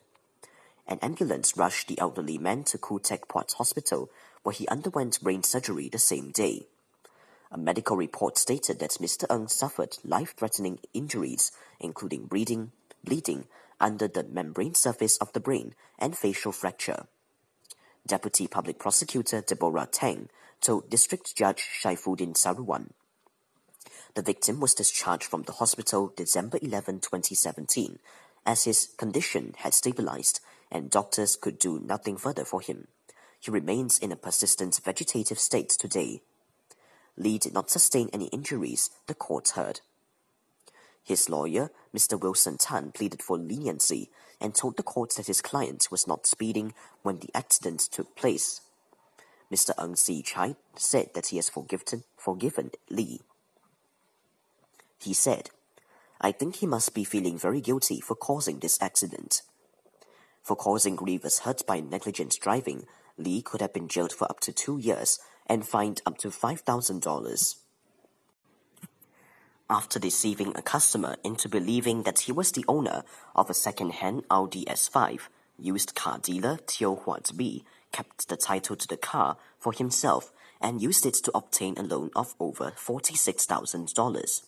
An 0.87 0.99
ambulance 1.03 1.57
rushed 1.57 1.89
the 1.89 1.99
elderly 1.99 2.39
man 2.39 2.65
to 2.65 2.79
Khoo 2.79 3.03
Teck 3.03 3.29
Puat 3.29 3.55
Hospital, 3.55 4.11
where 4.43 4.53
he 4.53 4.67
underwent 4.69 5.21
brain 5.21 5.43
surgery 5.43 5.89
the 5.89 5.99
same 5.99 6.31
day. 6.31 6.67
A 7.53 7.59
medical 7.59 7.97
report 7.97 8.39
stated 8.39 8.79
that 8.79 8.99
Mr. 9.01 9.25
Ng 9.31 9.49
suffered 9.49 9.99
life-threatening 10.05 10.79
injuries, 10.95 11.51
including 11.81 12.27
bleeding, 12.27 12.73
bleeding 13.05 13.47
under 13.81 14.07
the 14.07 14.25
membrane 14.25 14.75
surface 14.75 15.17
of 15.19 15.33
the 15.33 15.41
brain 15.41 15.75
and 15.99 16.17
facial 16.17 16.53
fracture. 16.53 17.07
Deputy 18.07 18.47
Public 18.47 18.79
Prosecutor 18.79 19.41
Deborah 19.41 19.89
Tang 19.91 20.29
told 20.61 20.91
District 20.91 21.35
Judge 21.35 21.65
Shaiffudin 21.83 22.35
Saruwan. 22.35 22.91
The 24.15 24.23
victim 24.23 24.61
was 24.61 24.75
discharged 24.75 25.25
from 25.25 25.43
the 25.43 25.53
hospital 25.53 26.13
December 26.17 26.59
11, 26.61 27.01
2017, 27.01 27.99
as 28.45 28.65
his 28.65 28.89
condition 28.97 29.55
had 29.59 29.75
stabilized 29.75 30.41
and 30.71 30.91
doctors 30.91 31.37
could 31.37 31.59
do 31.59 31.81
nothing 31.81 32.17
further 32.17 32.45
for 32.45 32.61
him. 32.61 32.87
He 33.41 33.51
remains 33.51 33.99
in 33.99 34.13
a 34.13 34.17
persistent 34.17 34.81
vegetative 34.85 35.39
state 35.39 35.71
today. 35.71 36.23
Lee 37.17 37.39
did 37.39 37.55
not 37.55 37.71
sustain 37.71 38.09
any 38.13 38.27
injuries, 38.27 38.91
the 39.07 39.15
court 39.15 39.51
heard. 39.51 39.81
His 41.03 41.29
lawyer, 41.29 41.71
Mr. 41.95 42.21
Wilson 42.21 42.59
Tan, 42.59 42.93
pleaded 42.93 43.23
for 43.23 43.39
leniency 43.39 44.11
and 44.41 44.55
told 44.55 44.77
the 44.77 44.83
court 44.83 45.15
that 45.17 45.27
his 45.27 45.43
client 45.43 45.89
was 45.91 46.07
not 46.07 46.27
speeding 46.27 46.73
when 47.03 47.19
the 47.19 47.31
accident 47.35 47.81
took 47.81 48.15
place. 48.15 48.61
Mr. 49.53 49.73
Ng 49.83 49.97
Si 49.97 50.23
Chai 50.23 50.55
said 50.77 51.11
that 51.15 51.29
he 51.29 51.37
has 51.37 51.49
forgiven, 51.49 52.05
forgiven 52.17 52.71
Lee. 52.89 53.21
He 55.01 55.13
said, 55.13 55.51
I 56.21 56.33
think 56.33 56.57
he 56.57 56.67
must 56.67 56.95
be 56.95 57.05
feeling 57.05 57.39
very 57.39 57.61
guilty 57.61 58.01
for 58.01 58.15
causing 58.15 58.61
this 58.61 58.81
accident. 58.81 59.43
For 60.43 60.57
causing 60.57 60.97
grievous 60.97 61.41
hurt 61.41 61.67
by 61.67 61.81
negligent 61.81 62.39
driving, 62.41 62.87
Lee 63.17 63.43
could 63.43 63.61
have 63.61 63.73
been 63.73 63.89
jailed 63.89 64.13
for 64.13 64.25
up 64.31 64.41
to 64.41 64.53
two 64.53 64.79
years 64.79 65.19
and 65.47 65.67
fined 65.67 66.01
up 66.07 66.19
to 66.19 66.29
$5,000. 66.29 67.57
After 69.69 69.99
deceiving 70.01 70.53
a 70.57 70.63
customer 70.63 71.17
into 71.23 71.49
believing 71.49 72.03
that 72.03 72.21
he 72.21 72.33
was 72.33 72.51
the 72.51 72.65
owner 72.67 73.05
of 73.37 73.49
a 73.49 73.55
second-hand 73.55 74.25
Audi 74.31 74.65
S5, 74.65 75.29
used 75.59 75.95
car 75.95 76.19
dealer 76.19 76.59
Teo 76.67 76.97
Huat 76.97 77.37
B 77.37 77.65
kept 77.93 78.29
the 78.29 78.37
title 78.37 78.77
to 78.77 78.89
the 78.89 78.97
car 78.97 79.37
for 79.59 79.73
himself 79.73 80.33
and 80.61 80.83
used 80.83 81.07
it 81.07 81.15
to 81.15 81.37
obtain 81.37 81.77
a 81.79 81.83
loan 81.83 82.11
of 82.17 82.35
over 82.41 82.73
$46,000. 82.73 84.43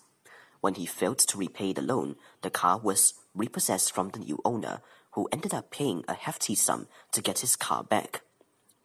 When 0.61 0.75
he 0.75 0.87
failed 0.87 1.19
to 1.19 1.39
repay 1.39 1.73
the 1.73 1.83
loan, 1.83 2.17
the 2.43 2.51
car 2.51 2.79
was 2.79 3.15
repossessed 3.35 3.95
from 3.95 4.11
the 4.11 4.21
new 4.21 4.39
owner, 4.45 4.81
who 5.13 5.29
ended 5.33 5.55
up 5.55 5.71
paying 5.71 6.05
a 6.09 6.15
hefty 6.15 6.55
sum 6.55 6.87
to 7.13 7.23
get 7.23 7.41
his 7.41 7.57
car 7.57 7.83
back. 7.83 8.23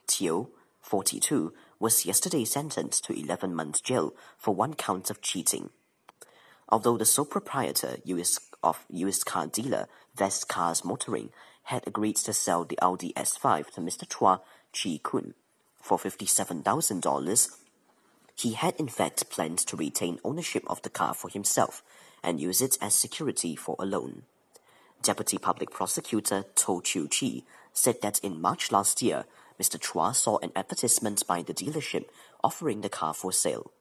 Teo, 0.08 0.50
42, 0.82 1.54
was 1.80 2.06
yesterday 2.06 2.46
sentenced 2.46 3.04
to 3.06 3.20
11 3.20 3.54
months 3.54 3.82
jail 3.82 4.14
for 4.38 4.54
one 4.56 4.74
count 4.74 5.10
of 5.10 5.22
cheating. 5.22 5.70
Although 6.70 6.98
the 6.98 7.06
sole 7.06 7.26
proprietor 7.26 7.98
US, 8.04 8.40
of 8.64 8.86
used 8.90 9.26
car 9.26 9.48
dealer 9.48 9.88
Vest 10.16 10.48
Cars 10.48 10.84
Motoring 10.84 11.30
had 11.64 11.88
agreed 11.88 12.16
to 12.18 12.34
sell 12.34 12.64
the 12.66 12.80
Audi 12.82 13.14
S5 13.14 13.72
to 13.72 13.82
Mr. 13.82 14.08
Chua 14.08 14.42
Chi 14.74 15.00
Kun 15.04 15.34
for 15.82 15.98
$57,000, 15.98 17.58
he 18.36 18.54
had 18.54 18.76
in 18.76 18.88
fact 18.88 19.30
planned 19.30 19.60
to 19.60 19.78
retain 19.78 20.20
ownership 20.24 20.64
of 20.68 20.82
the 20.82 20.90
car 20.90 21.14
for 21.14 21.30
himself 21.30 21.84
and 22.24 22.42
use 22.42 22.62
it 22.62 22.78
as 22.82 22.94
security 22.94 23.56
for 23.56 23.76
a 23.80 23.86
loan. 23.86 24.24
Deputy 25.08 25.38
Public 25.38 25.72
Prosecutor 25.72 26.44
To 26.54 26.82
Chiu 26.82 27.08
Chi 27.08 27.44
said 27.72 28.02
that 28.02 28.20
in 28.20 28.42
March 28.42 28.74
last 28.74 29.02
year, 29.02 29.24
Mr. 29.58 29.80
Chua 29.80 30.14
saw 30.14 30.38
an 30.40 30.52
advertisement 30.54 31.26
by 31.26 31.42
the 31.42 31.54
dealership 31.54 32.10
offering 32.44 32.82
the 32.82 32.90
car 32.90 33.14
for 33.14 33.32
sale. 33.32 33.72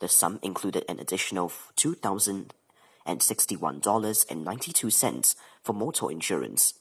The 0.00 0.08
sum 0.08 0.40
included 0.42 0.84
an 0.88 0.98
additional 0.98 1.52
$2,061.92 3.08 5.34
for 5.62 5.72
motor 5.72 6.10
insurance. 6.10 6.74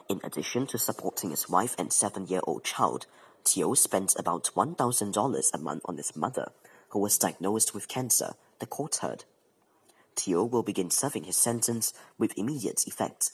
In 0.08 0.20
addition 0.22 0.68
to 0.68 0.78
supporting 0.78 1.30
his 1.30 1.50
wife 1.50 1.74
and 1.76 1.92
seven-year-old 1.92 2.62
child, 2.62 3.06
Teo 3.42 3.74
spent 3.74 4.14
about 4.16 4.50
$1,000 4.54 5.50
a 5.52 5.58
month 5.58 5.82
on 5.86 5.96
his 5.96 6.14
mother, 6.14 6.52
who 6.90 7.00
was 7.00 7.18
diagnosed 7.18 7.74
with 7.74 7.88
cancer, 7.88 8.34
the 8.60 8.66
court 8.66 8.96
heard. 9.02 9.24
Teo 10.14 10.44
will 10.44 10.62
begin 10.62 10.90
serving 10.90 11.24
his 11.24 11.36
sentence 11.36 11.92
with 12.16 12.38
immediate 12.38 12.86
effect. 12.86 13.32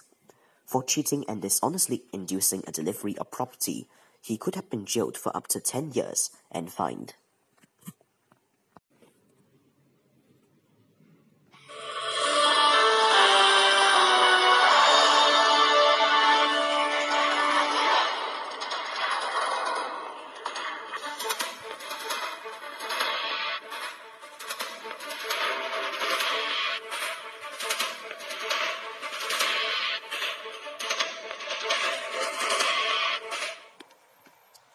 For 0.72 0.82
cheating 0.82 1.26
and 1.28 1.42
dishonestly 1.42 2.04
inducing 2.14 2.64
a 2.66 2.72
delivery 2.72 3.14
of 3.18 3.30
property, 3.30 3.88
he 4.22 4.38
could 4.38 4.54
have 4.54 4.70
been 4.70 4.86
jailed 4.86 5.18
for 5.18 5.36
up 5.36 5.46
to 5.48 5.60
10 5.60 5.92
years 5.92 6.30
and 6.50 6.72
fined. 6.72 7.12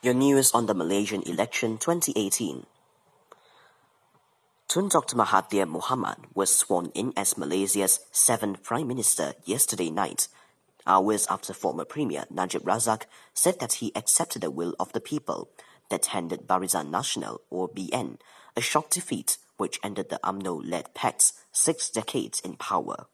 Your 0.08 0.14
news 0.14 0.54
on 0.54 0.68
the 0.68 0.74
Malaysian 0.74 1.22
election 1.24 1.78
2018. 1.78 2.66
Tun 4.70 4.88
Dr. 4.88 5.18
Mahathir 5.18 5.66
Mohamad 5.70 6.34
was 6.34 6.50
sworn 6.56 6.92
in 6.96 7.12
as 7.18 7.38
Malaysia's 7.38 8.00
seventh 8.14 8.64
Prime 8.64 8.88
Minister 8.88 9.34
yesterday 9.44 9.90
night, 9.90 10.30
hours 10.86 11.28
after 11.30 11.54
former 11.54 11.84
Premier 11.84 12.24
Najib 12.30 12.64
Razak 12.64 13.02
said 13.34 13.60
that 13.60 13.74
he 13.84 13.92
accepted 13.98 14.44
the 14.44 14.50
will 14.50 14.76
of 14.80 14.94
the 14.94 15.02
people 15.02 15.50
that 15.90 16.06
handed 16.06 16.48
Barisan 16.48 16.90
Nasional, 16.90 17.40
or 17.50 17.68
BN, 17.68 18.18
a 18.56 18.62
shock 18.62 18.90
defeat 18.90 19.38
which 19.58 19.78
ended 19.84 20.08
the 20.08 20.22
UMNO-led 20.24 20.94
pact's 20.94 21.34
six 21.52 21.90
decades 21.90 22.40
in 22.40 22.56
power 22.56 23.08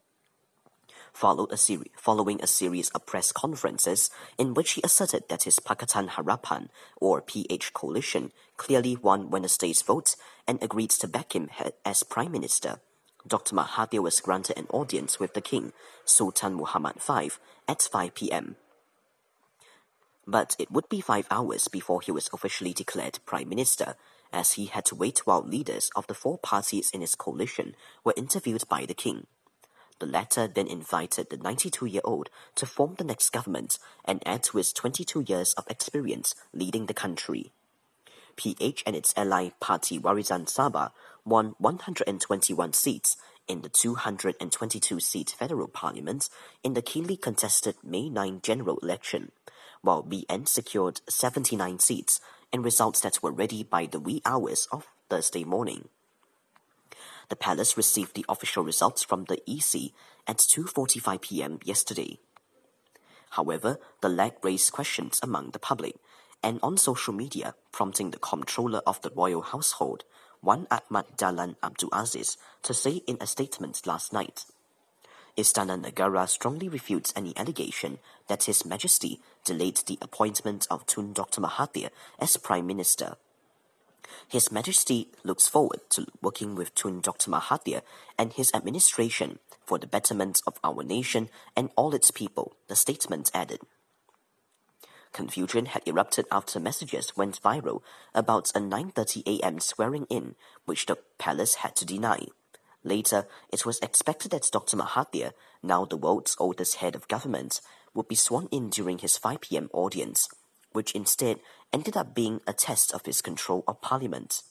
followed 1.14 1.52
a 1.52 1.58
seri- 1.58 1.92
following 1.96 2.42
a 2.42 2.48
series 2.48 2.90
of 2.90 3.06
press 3.06 3.32
conferences 3.32 4.10
in 4.38 4.54
which 4.54 4.72
he 4.72 4.82
asserted 4.84 5.30
that 5.30 5.44
his 5.44 5.60
Pakatan 5.60 6.10
Harapan, 6.10 6.70
or 7.00 7.22
PH 7.22 7.74
coalition, 7.74 8.32
clearly 8.58 8.96
won 8.96 9.30
Wednesday's 9.30 9.82
vote 9.82 10.16
and 10.48 10.62
agreed 10.62 10.90
to 10.90 11.08
back 11.08 11.36
him 11.36 11.50
as 11.86 12.04
Prime 12.04 12.32
Minister. 12.32 12.80
Dr. 13.26 13.56
Mahathir 13.56 14.02
was 14.02 14.20
granted 14.20 14.58
an 14.58 14.68
audience 14.70 15.20
with 15.20 15.34
the 15.34 15.42
King, 15.42 15.72
Sultan 16.04 16.56
Muhammad 16.56 17.02
V, 17.02 17.32
at 17.68 17.82
5 17.82 18.16
p.m. 18.16 18.58
But 20.28 20.56
it 20.60 20.72
would 20.72 20.90
be 20.90 21.00
five 21.00 21.28
hours 21.32 21.68
before 21.68 22.02
he 22.02 22.12
was 22.12 22.30
officially 22.34 22.74
declared 22.74 23.20
Prime 23.26 23.48
Minister, 23.48 23.96
as 24.34 24.54
he 24.54 24.66
had 24.66 24.84
to 24.86 24.96
wait 24.96 25.20
while 25.26 25.44
leaders 25.44 25.90
of 25.96 26.08
the 26.08 26.14
four 26.14 26.38
parties 26.38 26.90
in 26.92 27.02
his 27.02 27.16
coalition 27.16 27.76
were 28.04 28.14
interviewed 28.18 28.68
by 28.68 28.86
the 28.86 28.94
King. 28.94 29.28
The 30.04 30.12
latter 30.12 30.50
then 30.50 30.68
invited 30.68 31.30
the 31.30 31.38
92-year-old 31.38 32.30
to 32.56 32.66
form 32.66 32.96
the 32.98 33.06
next 33.06 33.30
government 33.30 33.80
and 34.04 34.22
add 34.26 34.44
to 34.44 34.58
his 34.58 34.74
22 34.74 35.22
years 35.22 35.54
of 35.54 35.66
experience 35.70 36.36
leading 36.52 36.88
the 36.88 36.94
country. 36.94 37.54
PH 38.36 38.84
and 38.86 38.98
its 38.98 39.14
ally 39.16 39.52
party 39.62 39.98
Warisan 39.98 40.44
Sabah 40.44 40.92
won 41.24 41.56
121 41.58 42.74
seats 42.74 43.16
in 43.48 43.62
the 43.62 43.70
222-seat 43.70 45.36
federal 45.40 45.70
parliament 45.70 46.30
in 46.66 46.74
the 46.74 46.82
keenly 46.82 47.16
contested 47.16 47.78
May 47.82 48.10
9 48.10 48.42
general 48.44 48.80
election, 48.80 49.32
while 49.82 50.04
BN 50.04 50.50
secured 50.50 51.00
79 51.08 51.80
seats 51.80 52.20
in 52.52 52.62
results 52.62 53.00
that 53.00 53.24
were 53.24 53.32
ready 53.32 53.64
by 53.64 53.86
the 53.86 54.02
wee 54.02 54.22
hours 54.26 54.68
of 54.70 54.86
Thursday 55.10 55.46
morning. 55.46 55.88
The 57.30 57.36
palace 57.36 57.78
received 57.78 58.16
the 58.16 58.26
official 58.30 58.64
results 58.64 59.04
from 59.04 59.26
the 59.26 59.42
EC 59.48 59.92
at 60.28 60.38
2.45 60.38 61.22
p.m. 61.22 61.60
yesterday. 61.64 62.20
However, 63.32 63.80
the 64.02 64.10
lag 64.10 64.34
raised 64.44 64.72
questions 64.72 65.20
among 65.24 65.52
the 65.52 65.60
public 65.60 65.96
and 66.44 66.60
on 66.62 66.78
social 66.78 67.14
media, 67.14 67.56
prompting 67.72 68.12
the 68.12 68.20
comptroller 68.20 68.82
of 68.86 69.02
the 69.02 69.12
royal 69.16 69.42
household, 69.42 70.04
Wan 70.42 70.68
Ahmad 70.70 71.06
Dahlan 71.18 71.56
Abdul 71.64 71.90
Aziz, 71.94 72.38
to 72.64 72.74
say 72.74 73.02
in 73.08 73.18
a 73.22 73.28
statement 73.28 73.88
last 73.88 74.12
night. 74.12 74.46
Istana 75.38 75.82
Negara 75.82 76.28
strongly 76.30 76.68
refutes 76.70 77.14
any 77.16 77.36
allegation 77.38 77.98
that 78.28 78.44
His 78.44 78.66
Majesty 78.66 79.20
delayed 79.46 79.78
the 79.88 79.98
appointment 80.02 80.68
of 80.70 80.86
Tun 80.86 81.14
Dr. 81.14 81.42
Mahathir 81.42 81.90
as 82.20 82.38
Prime 82.38 82.68
Minister 82.68 83.16
his 84.28 84.52
Majesty 84.52 85.10
looks 85.24 85.48
forward 85.48 85.82
to 85.92 86.08
working 86.22 86.56
with 86.56 86.76
Tun 86.76 87.02
Dr. 87.02 87.32
Mahathir 87.32 87.82
and 88.18 88.34
his 88.34 88.52
administration 88.54 89.40
for 89.66 89.78
the 89.78 89.88
betterment 89.88 90.42
of 90.46 90.60
our 90.64 90.84
nation 90.84 91.30
and 91.56 91.70
all 91.76 91.94
its 91.94 92.12
people, 92.12 92.56
the 92.68 92.76
statement 92.76 93.32
added. 93.34 93.60
Confusion 95.14 95.68
had 95.68 95.88
erupted 95.88 96.26
after 96.32 96.60
messages 96.60 97.16
went 97.16 97.42
viral 97.42 97.82
about 98.16 98.50
a 98.56 98.60
9.30 98.60 99.40
a.m. 99.40 99.60
swearing-in, 99.60 100.36
which 100.66 100.88
the 100.88 100.98
palace 101.20 101.56
had 101.56 101.76
to 101.76 101.86
deny. 101.86 102.26
Later, 102.84 103.28
it 103.50 103.66
was 103.66 103.80
expected 103.80 104.32
that 104.32 104.50
Dr. 104.52 104.76
Mahathir, 104.76 105.32
now 105.62 105.86
the 105.86 105.98
world's 105.98 106.36
oldest 106.40 106.78
head 106.78 106.96
of 106.96 107.08
government, 107.08 107.62
would 107.94 108.08
be 108.08 108.16
sworn 108.16 108.48
in 108.52 108.70
during 108.70 108.98
his 108.98 109.18
5 109.18 109.42
p.m. 109.42 109.70
audience, 109.72 110.28
which 110.74 110.94
instead 110.94 111.40
ended 111.72 111.96
up 111.96 112.14
being 112.14 112.42
a 112.46 112.54
test 112.54 112.94
of 112.94 113.06
his 113.06 113.22
control 113.22 113.64
of 113.68 113.82
Parliament. 113.82 114.44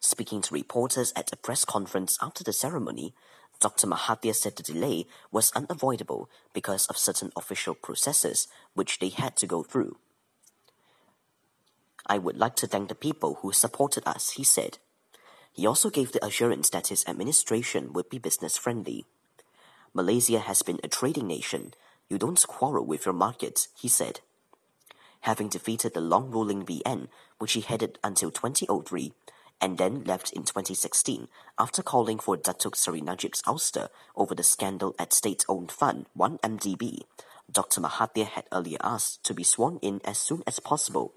Speaking 0.00 0.42
to 0.42 0.54
reporters 0.54 1.12
at 1.16 1.32
a 1.32 1.36
press 1.36 1.64
conference 1.64 2.18
after 2.20 2.44
the 2.44 2.52
ceremony, 2.52 3.14
Dr. 3.60 3.86
Mahathir 3.86 4.34
said 4.34 4.56
the 4.56 4.62
delay 4.62 5.06
was 5.32 5.52
unavoidable 5.52 6.28
because 6.52 6.86
of 6.86 6.98
certain 6.98 7.32
official 7.36 7.74
processes 7.74 8.48
which 8.74 8.98
they 8.98 9.08
had 9.08 9.36
to 9.36 9.46
go 9.46 9.62
through. 9.62 9.96
I 12.06 12.18
would 12.18 12.36
like 12.36 12.54
to 12.56 12.66
thank 12.66 12.88
the 12.88 12.94
people 12.94 13.38
who 13.40 13.52
supported 13.52 14.06
us, 14.06 14.30
he 14.32 14.44
said. 14.44 14.78
He 15.52 15.66
also 15.66 15.90
gave 15.90 16.12
the 16.12 16.24
assurance 16.24 16.68
that 16.70 16.88
his 16.88 17.04
administration 17.08 17.92
would 17.94 18.10
be 18.10 18.18
business 18.18 18.56
friendly. 18.58 19.06
Malaysia 19.94 20.38
has 20.38 20.62
been 20.62 20.78
a 20.84 20.88
trading 20.88 21.26
nation. 21.26 21.72
You 22.10 22.18
don't 22.18 22.46
quarrel 22.46 22.84
with 22.84 23.06
your 23.06 23.14
market, 23.14 23.68
he 23.74 23.88
said 23.88 24.20
having 25.26 25.48
defeated 25.48 25.92
the 25.92 26.00
long-ruling 26.00 26.64
BN, 26.64 27.08
which 27.38 27.54
he 27.54 27.60
headed 27.60 27.98
until 28.04 28.30
2003, 28.30 29.12
and 29.60 29.76
then 29.76 30.04
left 30.04 30.32
in 30.32 30.44
2016 30.44 31.26
after 31.58 31.82
calling 31.82 32.16
for 32.16 32.36
Datuk 32.36 32.76
Seri 32.76 33.00
Najib's 33.00 33.42
ouster 33.42 33.88
over 34.14 34.36
the 34.36 34.44
scandal 34.44 34.94
at 35.00 35.12
state-owned 35.12 35.72
fund 35.72 36.06
1MDB. 36.16 37.00
Dr. 37.50 37.80
Mahathir 37.80 38.26
had 38.26 38.44
earlier 38.52 38.78
asked 38.84 39.24
to 39.24 39.34
be 39.34 39.42
sworn 39.42 39.80
in 39.82 40.00
as 40.04 40.16
soon 40.16 40.44
as 40.46 40.60
possible 40.60 41.12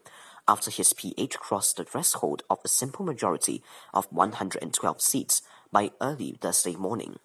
after 0.47 0.71
his 0.71 0.91
PH 0.93 1.37
crossed 1.37 1.77
the 1.77 1.83
threshold 1.83 2.41
of 2.49 2.57
a 2.65 2.67
simple 2.67 3.05
majority 3.05 3.61
of 3.93 4.11
112 4.11 5.01
seats 5.01 5.43
by 5.71 5.91
early 6.01 6.35
Thursday 6.41 6.75
morning. 6.75 7.19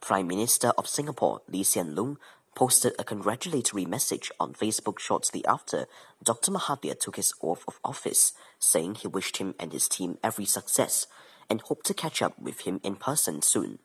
Prime 0.00 0.28
Minister 0.28 0.68
of 0.78 0.86
Singapore 0.86 1.40
Lee 1.48 1.64
Hsien 1.64 1.96
Loong 1.96 2.18
posted 2.54 2.94
a 2.98 3.04
congratulatory 3.04 3.84
message 3.84 4.30
on 4.38 4.54
Facebook 4.54 4.98
shortly 4.98 5.44
after 5.46 5.86
Dr. 6.22 6.52
Mahathir 6.52 6.98
took 6.98 7.16
his 7.16 7.34
oath 7.42 7.64
of 7.66 7.80
office, 7.84 8.32
saying 8.58 8.96
he 8.96 9.08
wished 9.08 9.38
him 9.38 9.54
and 9.58 9.72
his 9.72 9.88
team 9.88 10.18
every 10.22 10.44
success 10.44 11.06
and 11.50 11.60
hoped 11.62 11.86
to 11.86 11.94
catch 11.94 12.22
up 12.22 12.38
with 12.38 12.60
him 12.60 12.80
in 12.82 12.96
person 12.96 13.42
soon. 13.42 13.78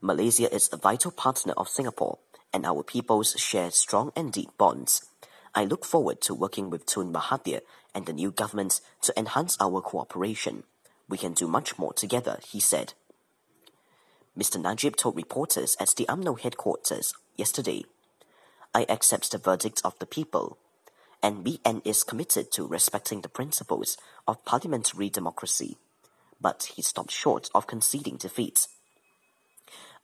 Malaysia 0.00 0.52
is 0.54 0.68
a 0.72 0.76
vital 0.76 1.10
partner 1.10 1.54
of 1.56 1.68
Singapore, 1.68 2.18
and 2.52 2.66
our 2.66 2.82
peoples 2.82 3.32
share 3.38 3.70
strong 3.70 4.12
and 4.14 4.32
deep 4.32 4.50
bonds. 4.58 5.06
I 5.54 5.64
look 5.64 5.84
forward 5.84 6.20
to 6.22 6.34
working 6.34 6.68
with 6.68 6.86
Tun 6.86 7.12
Mahathir 7.12 7.60
and 7.94 8.06
the 8.06 8.12
new 8.12 8.30
government 8.30 8.80
to 9.02 9.18
enhance 9.18 9.56
our 9.60 9.80
cooperation. 9.80 10.64
We 11.08 11.16
can 11.16 11.32
do 11.32 11.46
much 11.46 11.78
more 11.78 11.92
together, 11.92 12.38
he 12.46 12.60
said. 12.60 12.92
Mr. 14.38 14.60
Najib 14.60 14.96
told 14.96 15.16
reporters 15.16 15.76
at 15.78 15.94
the 15.96 16.06
UMNO 16.06 16.40
headquarters 16.40 17.14
yesterday, 17.36 17.84
I 18.74 18.84
accept 18.88 19.30
the 19.30 19.38
verdict 19.38 19.80
of 19.84 19.96
the 20.00 20.06
people, 20.06 20.58
and 21.22 21.44
BN 21.44 21.80
is 21.84 22.02
committed 22.02 22.50
to 22.52 22.66
respecting 22.66 23.20
the 23.20 23.28
principles 23.28 23.96
of 24.26 24.44
parliamentary 24.44 25.08
democracy. 25.08 25.78
But 26.40 26.72
he 26.74 26.82
stopped 26.82 27.12
short 27.12 27.48
of 27.54 27.68
conceding 27.68 28.16
defeat. 28.16 28.66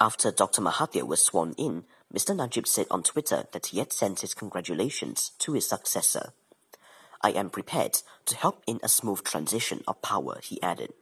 After 0.01 0.31
Dr. 0.31 0.63
Mahathir 0.63 1.07
was 1.07 1.23
sworn 1.23 1.53
in, 1.59 1.85
Mr. 2.15 2.35
Najib 2.35 2.69
said 2.69 2.87
on 2.91 3.03
Twitter 3.03 3.47
that 3.53 3.67
he 3.67 3.79
had 3.81 3.93
sent 3.93 4.21
his 4.21 4.33
congratulations 4.35 5.33
to 5.41 5.53
his 5.55 5.69
successor. 5.69 6.33
I 7.21 7.33
am 7.33 7.51
prepared 7.51 7.99
to 8.27 8.37
help 8.37 8.63
in 8.67 8.79
a 8.83 8.89
smooth 8.89 9.25
transition 9.25 9.83
of 9.89 10.01
power, 10.01 10.39
he 10.43 10.63
added. 10.63 10.93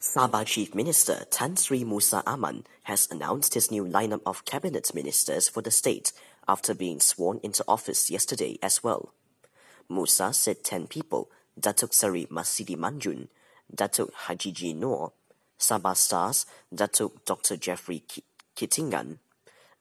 Sabah 0.00 0.48
Chief 0.48 0.72
Minister 0.74 1.28
Tan 1.28 1.60
Sri 1.60 1.84
Musa 1.84 2.24
Aman 2.24 2.64
has 2.88 3.06
announced 3.12 3.52
his 3.52 3.70
new 3.70 3.84
lineup 3.84 4.24
of 4.24 4.46
cabinet 4.46 4.94
ministers 4.94 5.46
for 5.46 5.60
the 5.60 5.70
state 5.70 6.16
after 6.48 6.72
being 6.72 7.00
sworn 7.00 7.38
into 7.42 7.62
office 7.68 8.08
yesterday 8.08 8.56
as 8.62 8.82
well. 8.82 9.12
Musa 9.90 10.32
said 10.32 10.64
10 10.64 10.86
people, 10.86 11.28
Datuk 11.60 11.92
Seri 11.92 12.24
Masidi 12.32 12.78
Manjun, 12.78 13.28
Datuk 13.68 14.08
Hajiji 14.24 14.74
Noor, 14.74 15.12
Sabah 15.58 15.94
Stars, 15.94 16.46
Datuk 16.74 17.22
Dr. 17.26 17.58
Jeffrey 17.58 18.02
Kitingan, 18.56 19.18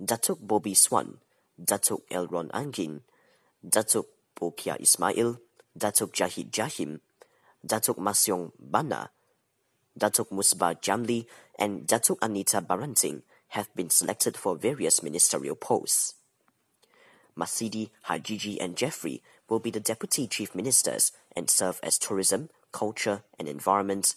Datuk 0.04 0.46
Bobby 0.46 0.74
Swan, 0.74 1.20
Datuk 1.56 2.04
Elron 2.12 2.52
Angin, 2.52 3.04
Datuk 3.66 4.08
Bolkiah 4.36 4.82
Ismail, 4.82 5.40
Datuk 5.80 6.12
Jahid 6.12 6.52
Jahim, 6.52 7.00
Datuk 7.66 7.96
Masiung 7.96 8.52
Banah, 8.60 9.16
Datuk 10.00 10.32
Musbah 10.32 10.82
Jamli 10.82 11.26
and 11.58 11.86
Datuk 11.86 12.18
Anita 12.22 12.62
Baranting 12.62 13.22
have 13.50 13.74
been 13.76 13.90
selected 13.90 14.38
for 14.38 14.56
various 14.56 15.04
ministerial 15.04 15.56
posts. 15.56 16.16
Masidi, 17.38 17.90
Hajiji 18.08 18.58
and 18.60 18.76
Jeffrey 18.76 19.22
will 19.50 19.60
be 19.60 19.72
the 19.72 19.80
deputy 19.80 20.28
chief 20.28 20.56
ministers 20.56 21.12
and 21.36 21.50
serve 21.50 21.80
as 21.84 21.98
tourism, 21.98 22.50
culture 22.72 23.24
and 23.38 23.48
environment, 23.48 24.16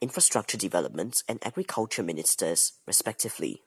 infrastructure 0.00 0.56
development 0.56 1.22
and 1.28 1.44
agriculture 1.44 2.02
ministers 2.02 2.72
respectively. 2.86 3.62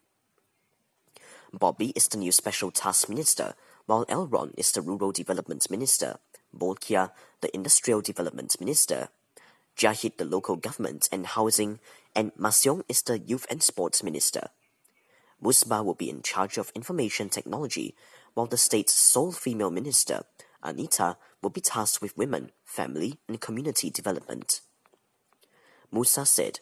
Bobby 1.54 1.92
is 1.96 2.08
the 2.08 2.18
new 2.18 2.32
Special 2.32 2.72
Task 2.72 3.10
Minister, 3.10 3.56
while 3.86 4.06
Elron 4.06 4.54
is 4.58 4.72
the 4.72 4.82
Rural 4.82 5.12
Development 5.12 5.70
Minister, 5.70 6.18
Bolkiah 6.58 7.12
the 7.42 7.54
Industrial 7.54 8.00
Development 8.00 8.56
Minister, 8.60 9.10
Jahid 9.78 10.18
the 10.18 10.26
Local 10.26 10.56
Government 10.56 11.10
and 11.12 11.26
Housing, 11.26 11.80
and 12.16 12.34
Masiung 12.36 12.84
is 12.88 13.02
the 13.02 13.20
Youth 13.20 13.46
and 13.50 13.64
Sports 13.64 14.04
Minister. 14.04 14.50
Musbah 15.44 15.84
will 15.84 15.96
be 15.96 16.10
in 16.10 16.22
charge 16.22 16.58
of 16.58 16.72
information 16.76 17.30
technology, 17.30 17.96
while 18.34 18.46
the 18.46 18.58
state's 18.58 18.94
sole 18.94 19.32
female 19.32 19.72
minister, 19.72 20.24
Anita, 20.62 21.18
will 21.42 21.50
be 21.50 21.62
tasked 21.62 22.02
with 22.02 22.18
women, 22.18 22.52
family, 22.64 23.18
and 23.28 23.42
community 23.42 23.90
development. 23.90 24.62
Musa 25.92 26.26
said, 26.26 26.60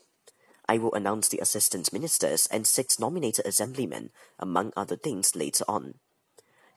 I 0.67 0.77
will 0.77 0.93
announce 0.93 1.27
the 1.27 1.39
assistant 1.39 1.91
ministers 1.91 2.47
and 2.47 2.65
six 2.65 2.99
nominated 2.99 3.45
assemblymen, 3.45 4.11
among 4.37 4.71
other 4.77 4.95
things, 4.95 5.35
later 5.35 5.65
on. 5.67 5.95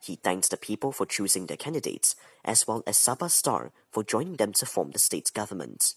He 0.01 0.15
thanked 0.17 0.49
the 0.49 0.57
people 0.57 0.91
for 0.91 1.05
choosing 1.05 1.45
their 1.45 1.57
candidates, 1.57 2.15
as 2.43 2.67
well 2.67 2.83
as 2.85 2.97
Sabah 2.97 3.31
Star 3.31 3.71
for 3.91 4.03
joining 4.03 4.35
them 4.35 4.51
to 4.53 4.65
form 4.65 4.91
the 4.91 4.99
state 4.99 5.31
government. 5.33 5.93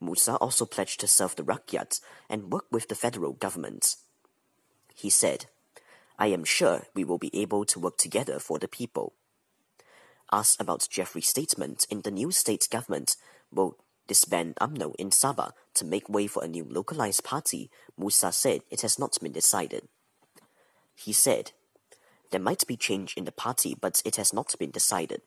Musa 0.00 0.36
also 0.36 0.66
pledged 0.66 1.00
to 1.00 1.06
serve 1.06 1.36
the 1.36 1.42
Rakyat 1.42 2.00
and 2.28 2.52
work 2.52 2.66
with 2.70 2.88
the 2.88 2.94
federal 2.94 3.32
government. 3.32 3.96
He 4.94 5.10
said, 5.10 5.46
I 6.18 6.28
am 6.28 6.44
sure 6.44 6.86
we 6.94 7.04
will 7.04 7.18
be 7.18 7.34
able 7.34 7.64
to 7.66 7.80
work 7.80 7.98
together 7.98 8.38
for 8.38 8.58
the 8.58 8.68
people. 8.68 9.12
Asked 10.32 10.60
about 10.60 10.88
Jeffrey's 10.90 11.28
statement 11.28 11.86
in 11.90 12.02
the 12.02 12.10
new 12.10 12.30
state 12.30 12.68
government 12.70 13.16
will 13.52 13.76
disband 14.08 14.56
UMNO 14.60 14.94
in 14.96 15.10
Sabah 15.10 15.52
to 15.74 15.84
make 15.84 16.08
way 16.08 16.26
for 16.26 16.42
a 16.44 16.48
new 16.48 16.64
localized 16.64 17.24
party, 17.24 17.70
Musa 17.98 18.32
said 18.32 18.62
it 18.70 18.82
has 18.82 18.98
not 18.98 19.16
been 19.20 19.32
decided. 19.32 19.88
He 20.94 21.12
said, 21.12 21.52
there 22.30 22.40
might 22.40 22.66
be 22.66 22.76
change 22.76 23.14
in 23.16 23.24
the 23.24 23.32
party, 23.32 23.76
but 23.80 24.02
it 24.04 24.16
has 24.16 24.32
not 24.32 24.54
been 24.58 24.70
decided. 24.70 25.22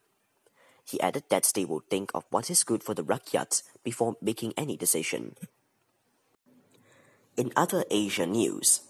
He 0.89 0.99
added 0.99 1.25
that 1.29 1.51
they 1.53 1.65
will 1.65 1.83
think 1.89 2.09
of 2.15 2.25
what 2.31 2.49
is 2.49 2.63
good 2.63 2.83
for 2.83 2.95
the 2.95 3.03
Rakyat 3.03 3.61
before 3.83 4.17
making 4.21 4.53
any 4.57 4.75
decision. 4.75 5.35
In 7.37 7.53
other 7.55 7.85
Asia 7.91 8.25
news, 8.25 8.81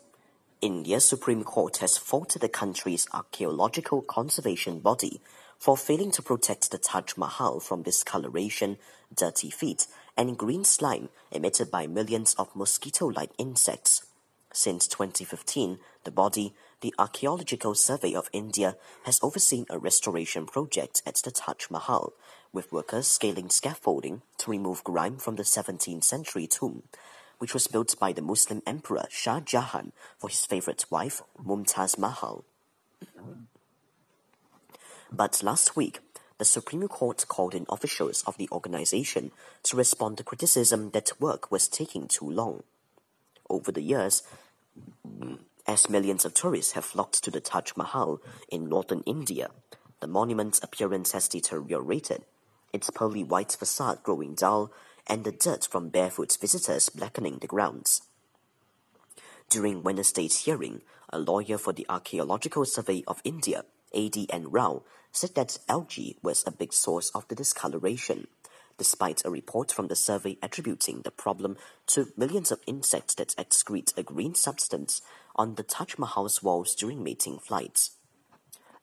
India's 0.62 1.08
Supreme 1.08 1.44
Court 1.44 1.78
has 1.78 1.98
faulted 1.98 2.42
the 2.42 2.50
country's 2.50 3.08
archaeological 3.14 4.02
conservation 4.02 4.80
body 4.80 5.22
for 5.58 5.76
failing 5.76 6.12
to 6.12 6.22
protect 6.22 6.72
the 6.72 6.78
Taj 6.78 7.18
Mahal 7.18 7.60
from 7.60 7.84
discoloration, 7.84 8.78
dirty 9.14 9.50
feet, 9.50 9.86
and 10.16 10.38
green 10.38 10.64
slime 10.64 11.10
emitted 11.32 11.70
by 11.70 11.86
millions 11.86 12.34
of 12.36 12.56
mosquito-like 12.56 13.32
insects. 13.38 14.06
Since 14.54 14.88
2015, 14.88 15.80
the 16.06 16.12
body, 16.12 16.54
the 16.82 16.94
Archaeological 16.98 17.76
Survey 17.76 18.14
of 18.14 18.30
India, 18.32 18.76
has 19.04 19.20
overseen 19.22 19.66
a 19.70 19.78
restoration 19.78 20.46
project 20.46 21.02
at 21.06 21.16
the 21.16 21.32
Taj 21.32 21.70
Mahal, 21.70 22.14
with 22.54 22.72
workers 22.72 23.08
scaling 23.08 23.50
scaffolding 23.50 24.22
to 24.38 24.52
remove 24.52 24.84
grime 24.84 25.18
from 25.18 25.36
the 25.36 25.44
17th 25.44 26.04
century 26.04 26.48
tomb, 26.48 26.84
which 27.38 27.54
was 27.54 27.68
built 27.68 28.00
by 28.00 28.14
the 28.14 28.22
Muslim 28.22 28.62
Emperor 28.66 29.06
Shah 29.10 29.40
Jahan 29.40 29.92
for 30.18 30.30
his 30.30 30.46
favorite 30.46 30.86
wife, 30.90 31.22
Mumtaz 31.44 31.98
Mahal. 31.98 32.44
But 35.12 35.42
last 35.44 35.76
week, 35.76 36.00
the 36.38 36.46
Supreme 36.46 36.88
Court 36.88 37.26
called 37.28 37.54
in 37.54 37.66
officials 37.70 38.24
of 38.26 38.38
the 38.38 38.48
organization 38.52 39.32
to 39.64 39.76
respond 39.76 40.18
to 40.18 40.24
criticism 40.24 40.92
that 40.92 41.20
work 41.20 41.52
was 41.52 41.68
taking 41.68 42.08
too 42.08 42.30
long. 42.30 42.64
Over 43.50 43.72
the 43.72 43.82
years, 43.82 44.24
as 45.70 45.88
millions 45.88 46.26
of 46.26 46.34
tourists 46.34 46.72
have 46.72 46.84
flocked 46.84 47.24
to 47.24 47.30
the 47.30 47.40
Taj 47.40 47.74
Mahal 47.78 48.20
in 48.52 48.68
northern 48.68 49.04
India, 49.06 49.52
the 50.00 50.08
monument's 50.08 50.60
appearance 50.64 51.12
has 51.12 51.28
deteriorated, 51.28 52.26
its 52.74 52.90
pearly 52.90 53.24
white 53.24 53.52
facade 53.52 54.02
growing 54.02 54.34
dull, 54.34 54.72
and 55.06 55.24
the 55.24 55.32
dirt 55.32 55.68
from 55.70 55.90
barefoot 55.90 56.36
visitors 56.42 56.90
blackening 56.90 57.38
the 57.38 57.46
grounds. 57.46 58.02
During 59.48 59.84
Wednesday's 59.84 60.40
hearing, 60.46 60.82
a 61.14 61.20
lawyer 61.20 61.60
for 61.60 61.72
the 61.72 61.86
Archaeological 61.88 62.66
Survey 62.66 63.04
of 63.08 63.22
India, 63.24 63.64
A.D.N. 63.94 64.50
Rao, 64.50 64.82
said 65.12 65.36
that 65.36 65.60
algae 65.70 66.18
was 66.24 66.44
a 66.48 66.52
big 66.52 66.74
source 66.74 67.12
of 67.14 67.28
the 67.28 67.36
discoloration 67.36 68.26
despite 68.80 69.22
a 69.26 69.30
report 69.30 69.72
from 69.72 69.90
the 69.90 69.96
survey 69.96 70.38
attributing 70.42 71.02
the 71.04 71.12
problem 71.12 71.58
to 71.86 72.08
millions 72.18 72.50
of 72.50 72.62
insects 72.66 73.14
that 73.14 73.36
excrete 73.38 73.96
a 73.96 74.02
green 74.02 74.34
substance 74.34 75.02
on 75.40 75.56
the 75.56 75.64
Taj 75.64 75.98
Mahal's 75.98 76.44
walls 76.44 76.76
during 76.76 77.02
mating 77.02 77.40
flights. 77.40 77.92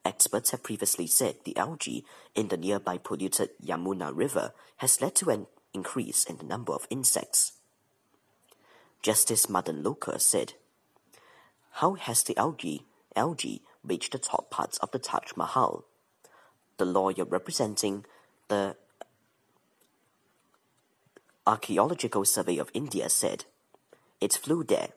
Experts 0.06 0.52
have 0.52 0.62
previously 0.62 1.06
said 1.06 1.36
the 1.44 1.54
algae 1.56 2.02
in 2.34 2.48
the 2.48 2.56
nearby 2.56 2.96
polluted 2.96 3.50
Yamuna 3.62 4.10
River 4.14 4.54
has 4.78 5.02
led 5.02 5.14
to 5.16 5.28
an 5.28 5.48
increase 5.74 6.24
in 6.24 6.38
the 6.38 6.44
number 6.44 6.72
of 6.72 6.86
insects. 6.88 7.52
Justice 9.02 9.50
Madan 9.50 9.82
Lokur 9.84 10.18
said, 10.18 10.54
How 11.72 11.92
has 11.94 12.22
the 12.22 12.36
algae, 12.38 12.86
algae 13.14 13.62
reached 13.84 14.12
the 14.12 14.18
top 14.18 14.50
parts 14.50 14.78
of 14.78 14.90
the 14.92 14.98
Taj 14.98 15.36
Mahal? 15.36 15.84
The 16.78 16.86
lawyer 16.86 17.24
representing 17.24 18.06
the 18.48 18.76
Archaeological 21.46 22.24
Survey 22.24 22.56
of 22.56 22.70
India 22.72 23.10
said, 23.10 23.44
It 24.22 24.32
flew 24.32 24.64
there. 24.64 24.95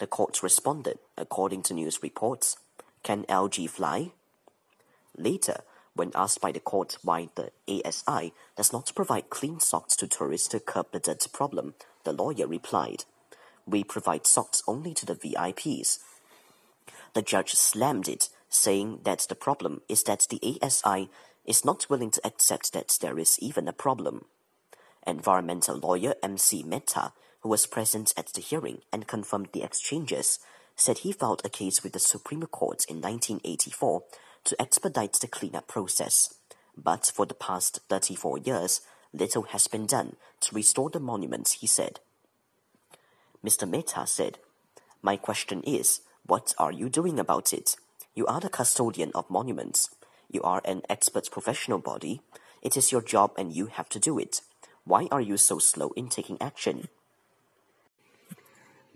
The 0.00 0.06
court 0.06 0.42
responded, 0.42 0.98
according 1.18 1.62
to 1.64 1.74
news 1.74 2.02
reports, 2.02 2.56
Can 3.02 3.26
algae 3.28 3.66
fly? 3.66 4.12
Later, 5.16 5.58
when 5.94 6.10
asked 6.14 6.40
by 6.40 6.52
the 6.52 6.58
court 6.58 6.96
why 7.02 7.28
the 7.34 7.52
ASI 7.68 8.32
does 8.56 8.72
not 8.72 8.92
provide 8.94 9.28
clean 9.28 9.60
socks 9.60 9.94
to 9.96 10.08
tourists 10.08 10.48
to 10.48 10.60
curb 10.60 10.86
the 10.92 11.00
dirt 11.00 11.26
problem, 11.34 11.74
the 12.04 12.14
lawyer 12.14 12.46
replied, 12.46 13.04
We 13.66 13.84
provide 13.84 14.26
socks 14.26 14.62
only 14.66 14.94
to 14.94 15.04
the 15.04 15.14
VIPs. 15.14 15.98
The 17.12 17.22
judge 17.22 17.52
slammed 17.52 18.08
it, 18.08 18.30
saying 18.48 19.00
that 19.04 19.26
the 19.28 19.34
problem 19.34 19.82
is 19.86 20.04
that 20.04 20.26
the 20.30 20.58
ASI 20.62 21.10
is 21.44 21.62
not 21.62 21.90
willing 21.90 22.10
to 22.12 22.26
accept 22.26 22.72
that 22.72 22.96
there 23.02 23.18
is 23.18 23.38
even 23.40 23.68
a 23.68 23.74
problem. 23.74 24.24
Environmental 25.06 25.76
lawyer 25.76 26.14
M.C. 26.22 26.62
Mehta, 26.62 27.12
who 27.40 27.48
was 27.48 27.66
present 27.66 28.12
at 28.16 28.32
the 28.34 28.40
hearing 28.40 28.78
and 28.92 29.06
confirmed 29.06 29.48
the 29.52 29.62
exchanges, 29.62 30.38
said 30.76 30.98
he 30.98 31.12
filed 31.12 31.42
a 31.44 31.48
case 31.48 31.82
with 31.82 31.92
the 31.92 31.98
Supreme 31.98 32.46
Court 32.46 32.84
in 32.88 32.96
1984 32.96 34.02
to 34.44 34.60
expedite 34.60 35.14
the 35.14 35.26
cleanup 35.26 35.68
process. 35.68 36.34
But 36.76 37.10
for 37.14 37.26
the 37.26 37.34
past 37.34 37.80
34 37.88 38.38
years, 38.38 38.80
little 39.12 39.42
has 39.44 39.68
been 39.68 39.86
done 39.86 40.16
to 40.40 40.54
restore 40.54 40.90
the 40.90 41.00
monuments, 41.00 41.52
he 41.54 41.66
said. 41.66 42.00
Mr. 43.44 43.68
Mehta 43.68 44.06
said, 44.06 44.38
My 45.02 45.16
question 45.16 45.62
is, 45.62 46.00
what 46.26 46.54
are 46.58 46.72
you 46.72 46.88
doing 46.88 47.18
about 47.18 47.52
it? 47.52 47.76
You 48.14 48.26
are 48.26 48.40
the 48.40 48.48
custodian 48.48 49.12
of 49.14 49.30
monuments. 49.30 49.90
You 50.30 50.42
are 50.42 50.62
an 50.64 50.82
expert 50.88 51.30
professional 51.30 51.78
body. 51.78 52.20
It 52.62 52.76
is 52.76 52.92
your 52.92 53.02
job 53.02 53.32
and 53.36 53.52
you 53.52 53.66
have 53.66 53.88
to 53.90 53.98
do 53.98 54.18
it. 54.18 54.42
Why 54.84 55.08
are 55.10 55.20
you 55.20 55.36
so 55.36 55.58
slow 55.58 55.90
in 55.96 56.08
taking 56.08 56.36
action? 56.40 56.88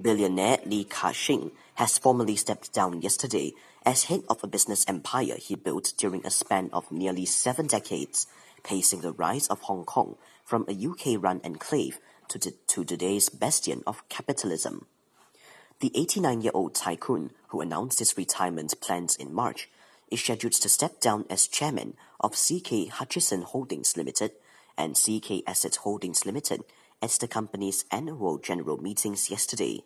Billionaire 0.01 0.59
Li 0.67 0.85
Ka-shing 0.85 1.53
has 1.75 1.99
formally 1.99 2.35
stepped 2.35 2.73
down 2.73 3.01
yesterday 3.01 3.53
as 3.87 4.05
head 4.05 4.23
of 4.29 4.43
a 4.43 4.49
business 4.49 4.85
empire 4.89 5.37
he 5.39 5.55
built 5.55 5.93
during 5.97 6.27
a 6.27 6.31
span 6.31 6.69
of 6.73 6.91
nearly 6.91 7.25
seven 7.25 7.67
decades, 7.69 8.27
pacing 8.65 9.03
the 9.03 9.13
rise 9.13 9.47
of 9.47 9.61
Hong 9.63 9.85
Kong 9.85 10.17
from 10.45 10.67
a 10.69 10.73
UK-run 10.73 11.41
enclave 11.45 12.01
to, 12.29 12.39
to 12.39 12.85
today's 12.85 13.29
bastion 13.29 13.83
of 13.87 14.09
capitalism. 14.09 14.87
The 15.81 15.91
89-year-old 15.91 16.75
tycoon, 16.75 17.31
who 17.49 17.61
announced 17.61 18.01
his 18.01 18.17
retirement 18.17 18.75
plans 18.81 19.15
in 19.15 19.33
March, 19.33 19.69
is 20.11 20.21
scheduled 20.21 20.55
to 20.55 20.69
step 20.69 21.01
down 21.01 21.25
as 21.31 21.47
chairman 21.47 21.97
of 22.21 22.33
CK 22.33 22.89
Hutchison 22.89 23.43
Holdings 23.43 23.97
Limited 23.97 24.33
and 24.77 24.95
CK 24.97 25.43
Asset 25.47 25.77
Holdings 25.77 26.27
Limited 26.27 26.65
at 27.03 27.11
the 27.21 27.29
company's 27.29 27.85
annual 27.91 28.39
general 28.39 28.79
meetings 28.79 29.31
yesterday. 29.31 29.83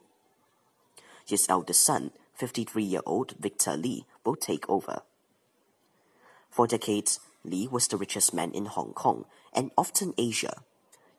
His 1.27 1.47
eldest 1.49 1.83
son, 1.83 2.13
53-year-old 2.41 3.35
Victor 3.39 3.77
Li, 3.77 4.07
will 4.25 4.37
take 4.37 4.69
over. 4.69 5.03
For 6.51 6.67
decades, 6.67 7.21
Li 7.45 7.69
was 7.69 7.89
the 7.89 7.97
richest 7.97 8.33
man 8.33 8.53
in 8.53 8.67
Hong 8.67 8.93
Kong 8.93 9.27
and 9.53 9.71
often 9.77 10.15
Asia. 10.17 10.63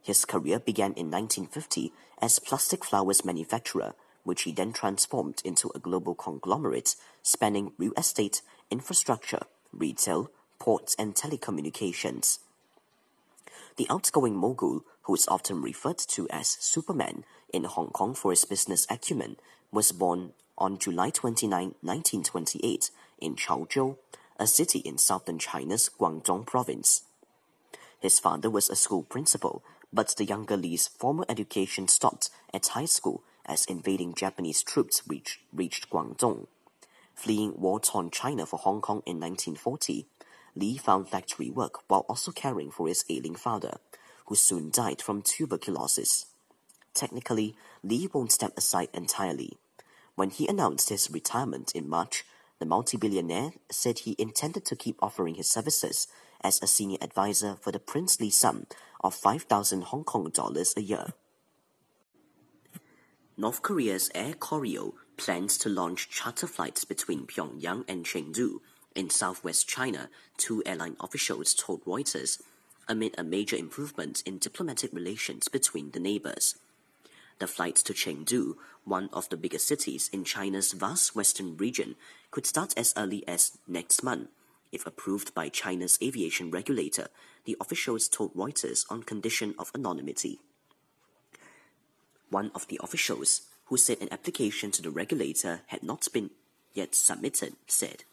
His 0.01 0.25
career 0.25 0.59
began 0.59 0.93
in 0.93 1.11
1950 1.11 1.91
as 2.21 2.39
plastic 2.39 2.83
flowers 2.83 3.25
manufacturer, 3.25 3.93
which 4.23 4.43
he 4.43 4.51
then 4.51 4.73
transformed 4.73 5.41
into 5.45 5.71
a 5.73 5.79
global 5.79 6.15
conglomerate 6.15 6.95
spanning 7.21 7.71
real 7.77 7.93
estate, 7.97 8.41
infrastructure, 8.69 9.41
retail, 9.71 10.31
ports, 10.59 10.95
and 10.99 11.15
telecommunications. 11.15 12.39
The 13.77 13.87
outgoing 13.89 14.35
mogul, 14.35 14.83
who 15.09 15.15
is 15.15 15.27
often 15.27 15.59
referred 15.59 15.97
to 15.97 16.29
as 16.29 16.55
Superman 16.59 17.23
in 17.51 17.63
Hong 17.63 17.87
Kong 17.87 18.13
for 18.13 18.29
his 18.29 18.45
business 18.45 18.85
acumen, 18.91 19.37
was 19.71 19.91
born 19.91 20.33
on 20.55 20.77
July 20.77 21.09
29, 21.09 21.49
1928, 21.81 22.91
in 23.17 23.35
Chaozhou, 23.35 23.97
a 24.37 24.45
city 24.45 24.77
in 24.77 24.99
southern 24.99 25.39
China's 25.39 25.89
Guangdong 25.99 26.45
province. 26.45 27.01
His 27.99 28.19
father 28.19 28.51
was 28.51 28.69
a 28.69 28.75
school 28.75 29.01
principal, 29.01 29.63
but 29.91 30.13
the 30.15 30.25
younger 30.25 30.55
Li's 30.55 30.87
formal 30.87 31.25
education 31.27 31.87
stopped 31.87 32.29
at 32.53 32.67
high 32.67 32.85
school 32.85 33.23
as 33.47 33.65
invading 33.65 34.13
Japanese 34.13 34.61
troops 34.61 35.01
reached, 35.07 35.39
reached 35.51 35.89
Guangdong. 35.89 36.45
Fleeing 37.15 37.59
war-torn 37.59 38.11
China 38.11 38.45
for 38.45 38.59
Hong 38.59 38.79
Kong 38.79 39.01
in 39.07 39.19
1940, 39.19 40.05
Li 40.55 40.77
found 40.77 41.09
factory 41.09 41.49
work 41.49 41.79
while 41.87 42.05
also 42.07 42.31
caring 42.31 42.69
for 42.69 42.87
his 42.87 43.03
ailing 43.09 43.33
father, 43.33 43.79
who 44.29 44.35
soon 44.35 44.69
died 44.69 45.01
from 45.01 45.23
tuberculosis. 45.23 46.27
Technically, 46.93 47.55
Li 47.83 48.07
won't 48.13 48.31
step 48.31 48.53
aside 48.55 48.89
entirely. 48.93 49.57
When 50.13 50.29
he 50.29 50.47
announced 50.47 50.89
his 50.89 51.09
retirement 51.09 51.71
in 51.73 51.89
March, 51.89 52.23
the 52.59 52.65
multi-billionaire 52.65 53.53
said 53.71 53.99
he 53.99 54.15
intended 54.19 54.65
to 54.65 54.75
keep 54.75 55.01
offering 55.01 55.35
his 55.35 55.49
services 55.49 56.07
as 56.43 56.61
a 56.61 56.67
senior 56.67 56.99
advisor 57.01 57.55
for 57.59 57.71
the 57.71 57.79
princely 57.79 58.29
sum 58.29 58.67
of 59.03 59.15
5,000 59.15 59.85
Hong 59.85 60.03
Kong 60.03 60.29
dollars 60.29 60.75
a 60.77 60.81
year. 60.81 61.07
North 63.35 63.63
Korea's 63.63 64.11
Air 64.13 64.33
Koryo 64.33 64.93
plans 65.17 65.57
to 65.59 65.69
launch 65.69 66.09
charter 66.09 66.47
flights 66.47 66.85
between 66.85 67.25
Pyongyang 67.25 67.83
and 67.87 68.05
Chengdu 68.05 68.59
in 68.93 69.09
southwest 69.09 69.67
China, 69.67 70.09
two 70.37 70.61
airline 70.65 70.97
officials 70.99 71.53
told 71.53 71.83
Reuters, 71.85 72.41
amid 72.89 73.15
a 73.17 73.23
major 73.23 73.55
improvement 73.55 74.23
in 74.25 74.39
diplomatic 74.39 74.91
relations 74.91 75.47
between 75.47 75.91
the 75.91 75.99
neighbors. 75.99 76.55
The 77.37 77.47
flight 77.47 77.77
to 77.77 77.93
Chengdu, 77.93 78.55
one 78.83 79.09
of 79.13 79.29
the 79.29 79.37
biggest 79.37 79.67
cities 79.67 80.09
in 80.11 80.25
China's 80.25 80.73
vast 80.73 81.15
western 81.15 81.55
region, 81.55 81.95
could 82.31 82.45
start 82.45 82.73
as 82.75 82.93
early 82.97 83.25
as 83.27 83.57
next 83.67 84.03
month, 84.03 84.29
if 84.71 84.85
approved 84.85 85.33
by 85.33 85.49
China's 85.49 85.97
aviation 86.01 86.51
regulator, 86.51 87.07
the 87.45 87.55
officials 87.61 88.07
told 88.07 88.35
Reuters 88.35 88.85
on 88.89 89.03
condition 89.03 89.55
of 89.57 89.71
anonymity. 89.73 90.39
One 92.29 92.51
of 92.53 92.67
the 92.67 92.79
officials, 92.83 93.41
who 93.65 93.77
said 93.77 93.97
an 94.01 94.09
application 94.11 94.71
to 94.71 94.81
the 94.81 94.91
regulator 94.91 95.61
had 95.67 95.83
not 95.83 96.07
been 96.11 96.31
yet 96.73 96.93
submitted, 96.93 97.53
said, 97.67 98.03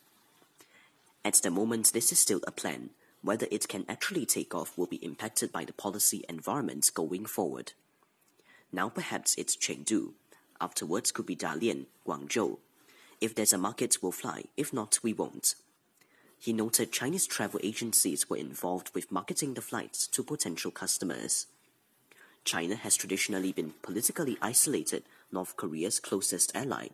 At 1.25 1.35
the 1.35 1.51
moment, 1.51 1.93
this 1.93 2.13
is 2.13 2.19
still 2.19 2.41
a 2.47 2.53
plan. 2.53 2.91
Whether 3.27 3.49
it 3.51 3.67
can 3.67 3.85
actually 3.89 4.25
take 4.25 4.55
off 4.55 4.79
will 4.79 4.87
be 4.87 5.05
impacted 5.05 5.51
by 5.51 5.65
the 5.65 5.73
policy 5.73 6.25
environment 6.29 6.89
going 6.95 7.27
forward. 7.27 7.73
Now 8.71 8.89
perhaps 8.89 9.35
it's 9.35 9.57
Chengdu. 9.57 10.13
Afterwards 10.61 11.11
could 11.11 11.27
be 11.27 11.35
Dalian, 11.35 11.87
Guangzhou. 12.07 12.59
If 13.21 13.35
there's 13.35 13.53
a 13.53 13.59
market, 13.59 13.97
we'll 14.01 14.13
fly. 14.13 14.45
If 14.57 14.73
not, 14.73 15.01
we 15.03 15.13
won't. 15.13 15.57
He 16.39 16.53
noted 16.53 16.93
Chinese 16.93 17.27
travel 17.27 17.59
agencies 17.65 18.31
were 18.31 18.37
involved 18.37 18.93
with 18.95 19.11
marketing 19.11 19.55
the 19.55 19.61
flights 19.61 20.07
to 20.07 20.23
potential 20.23 20.71
customers. 20.71 21.49
China 22.45 22.77
has 22.77 22.95
traditionally 22.95 23.51
been 23.51 23.75
politically 23.83 24.39
isolated, 24.41 25.03
North 25.33 25.57
Korea's 25.57 25.99
closest 25.99 26.55
ally, 26.55 26.91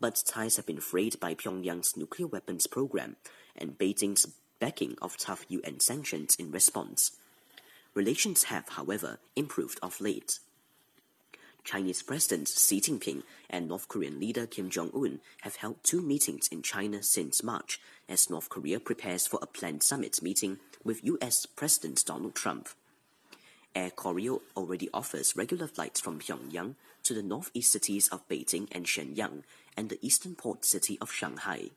but 0.00 0.22
ties 0.26 0.56
have 0.56 0.64
been 0.64 0.80
frayed 0.80 1.20
by 1.20 1.34
Pyongyang's 1.34 1.94
nuclear 1.94 2.26
weapons 2.26 2.66
program 2.66 3.16
and 3.54 3.76
Beijing's 3.76 4.28
backing 4.60 4.96
of 5.00 5.16
tough 5.16 5.44
UN 5.48 5.80
sanctions 5.80 6.36
in 6.36 6.50
response. 6.50 7.12
Relations 7.94 8.44
have, 8.44 8.68
however, 8.70 9.18
improved 9.36 9.78
of 9.82 10.00
late. 10.00 10.38
Chinese 11.64 12.02
President 12.02 12.48
Xi 12.48 12.80
Jinping 12.80 13.22
and 13.50 13.68
North 13.68 13.88
Korean 13.88 14.18
leader 14.18 14.46
Kim 14.46 14.70
Jong 14.70 14.90
un 14.94 15.20
have 15.42 15.56
held 15.56 15.82
two 15.82 16.00
meetings 16.00 16.48
in 16.48 16.62
China 16.62 17.02
since 17.02 17.42
March 17.42 17.78
as 18.08 18.30
North 18.30 18.48
Korea 18.48 18.80
prepares 18.80 19.26
for 19.26 19.38
a 19.42 19.46
planned 19.46 19.82
summit 19.82 20.22
meeting 20.22 20.58
with 20.82 21.04
US 21.04 21.44
President 21.44 22.02
Donald 22.06 22.34
Trump. 22.34 22.70
Air 23.74 23.90
Koryo 23.90 24.40
already 24.56 24.88
offers 24.94 25.36
regular 25.36 25.66
flights 25.66 26.00
from 26.00 26.18
Pyongyang 26.18 26.74
to 27.02 27.14
the 27.14 27.22
northeast 27.22 27.70
cities 27.70 28.08
of 28.08 28.26
Beijing 28.28 28.68
and 28.72 28.86
Shenyang 28.86 29.42
and 29.76 29.90
the 29.90 29.98
eastern 30.00 30.34
port 30.34 30.64
city 30.64 30.96
of 31.00 31.12
Shanghai. 31.12 31.70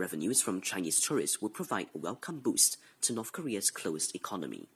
Revenues 0.00 0.40
from 0.40 0.62
Chinese 0.62 0.98
tourists 0.98 1.42
will 1.42 1.50
provide 1.50 1.88
a 1.94 1.98
welcome 1.98 2.38
boost 2.38 2.78
to 3.02 3.12
North 3.12 3.32
Korea's 3.32 3.70
closed 3.70 4.16
economy. 4.16 4.66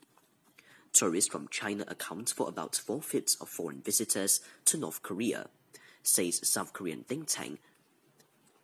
Tourists 0.93 1.31
from 1.31 1.49
China 1.49 1.87
account 1.89 2.29
for 2.29 2.47
about 2.47 2.77
four-fifths 2.77 3.37
of 3.41 3.49
foreign 3.49 3.81
visitors 3.81 4.41
to 4.67 4.77
North 4.77 5.03
Korea, 5.03 5.47
says 6.03 6.47
South 6.47 6.75
Korean 6.75 7.05
think 7.05 7.29
tank 7.29 7.59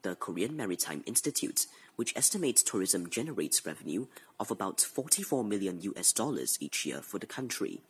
the 0.03 0.15
Korean 0.17 0.55
Maritime 0.55 1.03
Institute, 1.07 1.65
which 1.97 2.15
estimates 2.15 2.63
tourism 2.63 3.09
generates 3.09 3.65
revenue 3.65 4.07
of 4.39 4.51
about 4.51 4.83
44 4.83 5.43
million 5.43 5.81
US 5.81 6.13
dollars 6.13 6.59
each 6.61 6.85
year 6.85 7.01
for 7.01 7.19
the 7.19 7.27
country. 7.27 7.81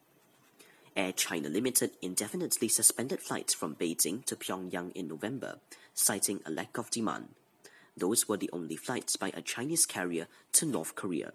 Air 0.96 1.10
China 1.10 1.48
Limited 1.48 1.90
indefinitely 2.00 2.68
suspended 2.68 3.20
flights 3.20 3.52
from 3.52 3.74
Beijing 3.74 4.24
to 4.26 4.36
Pyongyang 4.36 4.92
in 4.92 5.08
November, 5.08 5.58
citing 5.92 6.38
a 6.46 6.52
lack 6.52 6.78
of 6.78 6.88
demand. 6.90 7.30
Those 8.00 8.26
were 8.26 8.38
the 8.38 8.50
only 8.52 8.76
flights 8.76 9.16
by 9.16 9.30
a 9.34 9.42
Chinese 9.42 9.84
carrier 9.84 10.26
to 10.52 10.64
North 10.64 10.94
Korea. 10.94 11.32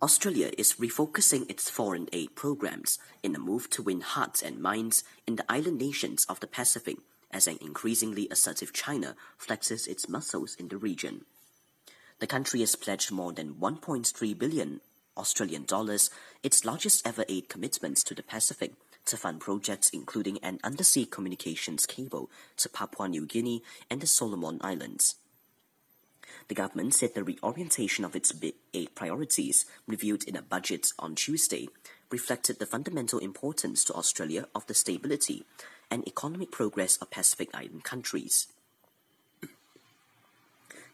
Australia 0.00 0.52
is 0.56 0.74
refocusing 0.74 1.50
its 1.50 1.70
foreign 1.70 2.08
aid 2.12 2.36
programs 2.36 2.98
in 3.22 3.34
a 3.34 3.38
move 3.38 3.68
to 3.70 3.82
win 3.82 4.02
hearts 4.02 4.42
and 4.42 4.60
minds 4.60 5.02
in 5.26 5.36
the 5.36 5.50
island 5.50 5.78
nations 5.78 6.24
of 6.26 6.38
the 6.40 6.46
Pacific 6.46 6.98
as 7.32 7.48
an 7.48 7.58
increasingly 7.60 8.28
assertive 8.30 8.72
China 8.72 9.16
flexes 9.38 9.88
its 9.88 10.08
muscles 10.08 10.54
in 10.56 10.68
the 10.68 10.76
region. 10.76 11.24
The 12.20 12.26
country 12.26 12.60
has 12.60 12.76
pledged 12.76 13.10
more 13.10 13.32
than 13.32 13.54
1.3 13.54 14.38
billion 14.38 14.80
Australian 15.16 15.64
dollars, 15.64 16.10
its 16.42 16.64
largest 16.64 17.06
ever 17.06 17.24
aid 17.28 17.48
commitments 17.48 18.04
to 18.04 18.14
the 18.14 18.22
Pacific, 18.22 18.74
to 19.08 19.16
fund 19.16 19.40
projects 19.40 19.90
including 19.90 20.38
an 20.38 20.58
undersea 20.64 21.04
communications 21.04 21.86
cable 21.86 22.30
to 22.56 22.68
Papua 22.68 23.08
New 23.08 23.26
Guinea 23.26 23.62
and 23.90 24.00
the 24.00 24.06
Solomon 24.06 24.58
Islands. 24.60 25.16
The 26.48 26.54
government 26.54 26.94
said 26.94 27.14
the 27.14 27.24
reorientation 27.24 28.04
of 28.04 28.16
its 28.16 28.32
aid 28.72 28.94
priorities, 28.94 29.66
reviewed 29.86 30.24
in 30.24 30.36
a 30.36 30.42
budget 30.42 30.88
on 30.98 31.14
Tuesday, 31.14 31.68
reflected 32.10 32.58
the 32.58 32.66
fundamental 32.66 33.18
importance 33.18 33.84
to 33.84 33.94
Australia 33.94 34.46
of 34.54 34.66
the 34.66 34.74
stability 34.74 35.44
and 35.90 36.06
economic 36.06 36.50
progress 36.50 36.96
of 36.98 37.10
Pacific 37.10 37.50
Island 37.54 37.84
countries. 37.84 38.48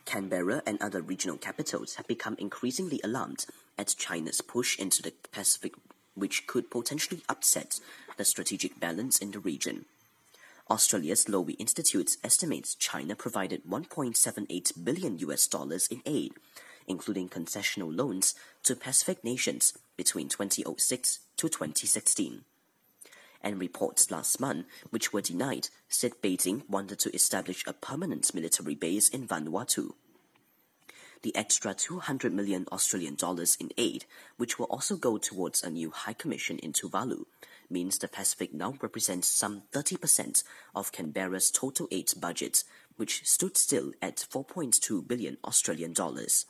Canberra 0.04 0.62
and 0.66 0.80
other 0.82 1.00
regional 1.00 1.38
capitals 1.38 1.94
have 1.94 2.06
become 2.06 2.36
increasingly 2.38 3.00
alarmed 3.02 3.46
at 3.78 3.94
China's 3.98 4.40
push 4.40 4.78
into 4.78 5.02
the 5.02 5.12
Pacific, 5.32 5.74
which 6.14 6.46
could 6.46 6.70
potentially 6.70 7.22
upset 7.28 7.80
the 8.16 8.24
strategic 8.24 8.78
balance 8.80 9.18
in 9.18 9.30
the 9.30 9.38
region. 9.38 9.86
Australia's 10.70 11.26
Lowy 11.26 11.56
Institute 11.58 12.16
estimates 12.24 12.74
China 12.74 13.14
provided 13.14 13.64
1.78 13.64 14.84
billion 14.84 15.18
US 15.18 15.46
dollars 15.46 15.86
in 15.88 16.00
aid, 16.06 16.32
including 16.86 17.28
concessional 17.28 17.94
loans 17.94 18.34
to 18.62 18.74
Pacific 18.74 19.22
nations 19.22 19.74
between 19.96 20.28
2006 20.28 21.18
to 21.36 21.48
2016. 21.48 22.44
And 23.42 23.60
reports 23.60 24.10
last 24.10 24.40
month, 24.40 24.66
which 24.88 25.12
were 25.12 25.20
denied, 25.20 25.68
said 25.88 26.12
Beijing 26.22 26.68
wanted 26.68 26.98
to 27.00 27.14
establish 27.14 27.62
a 27.66 27.74
permanent 27.74 28.34
military 28.34 28.74
base 28.74 29.10
in 29.10 29.28
Vanuatu. 29.28 29.92
The 31.24 31.34
extra 31.34 31.72
200 31.72 32.34
million 32.34 32.66
Australian 32.70 33.14
dollars 33.14 33.56
in 33.58 33.70
aid, 33.78 34.04
which 34.36 34.58
will 34.58 34.66
also 34.66 34.94
go 34.94 35.16
towards 35.16 35.62
a 35.62 35.70
new 35.70 35.90
high 35.90 36.12
commission 36.12 36.58
in 36.58 36.74
Tuvalu, 36.74 37.24
means 37.70 37.96
the 37.96 38.08
Pacific 38.08 38.52
now 38.52 38.74
represents 38.82 39.26
some 39.26 39.62
30% 39.72 40.44
of 40.74 40.92
Canberra's 40.92 41.50
total 41.50 41.88
aid 41.90 42.10
budget, 42.20 42.64
which 42.96 43.24
stood 43.24 43.56
still 43.56 43.92
at 44.02 44.16
4.2 44.16 45.08
billion 45.08 45.38
Australian 45.42 45.94
dollars. 45.94 46.44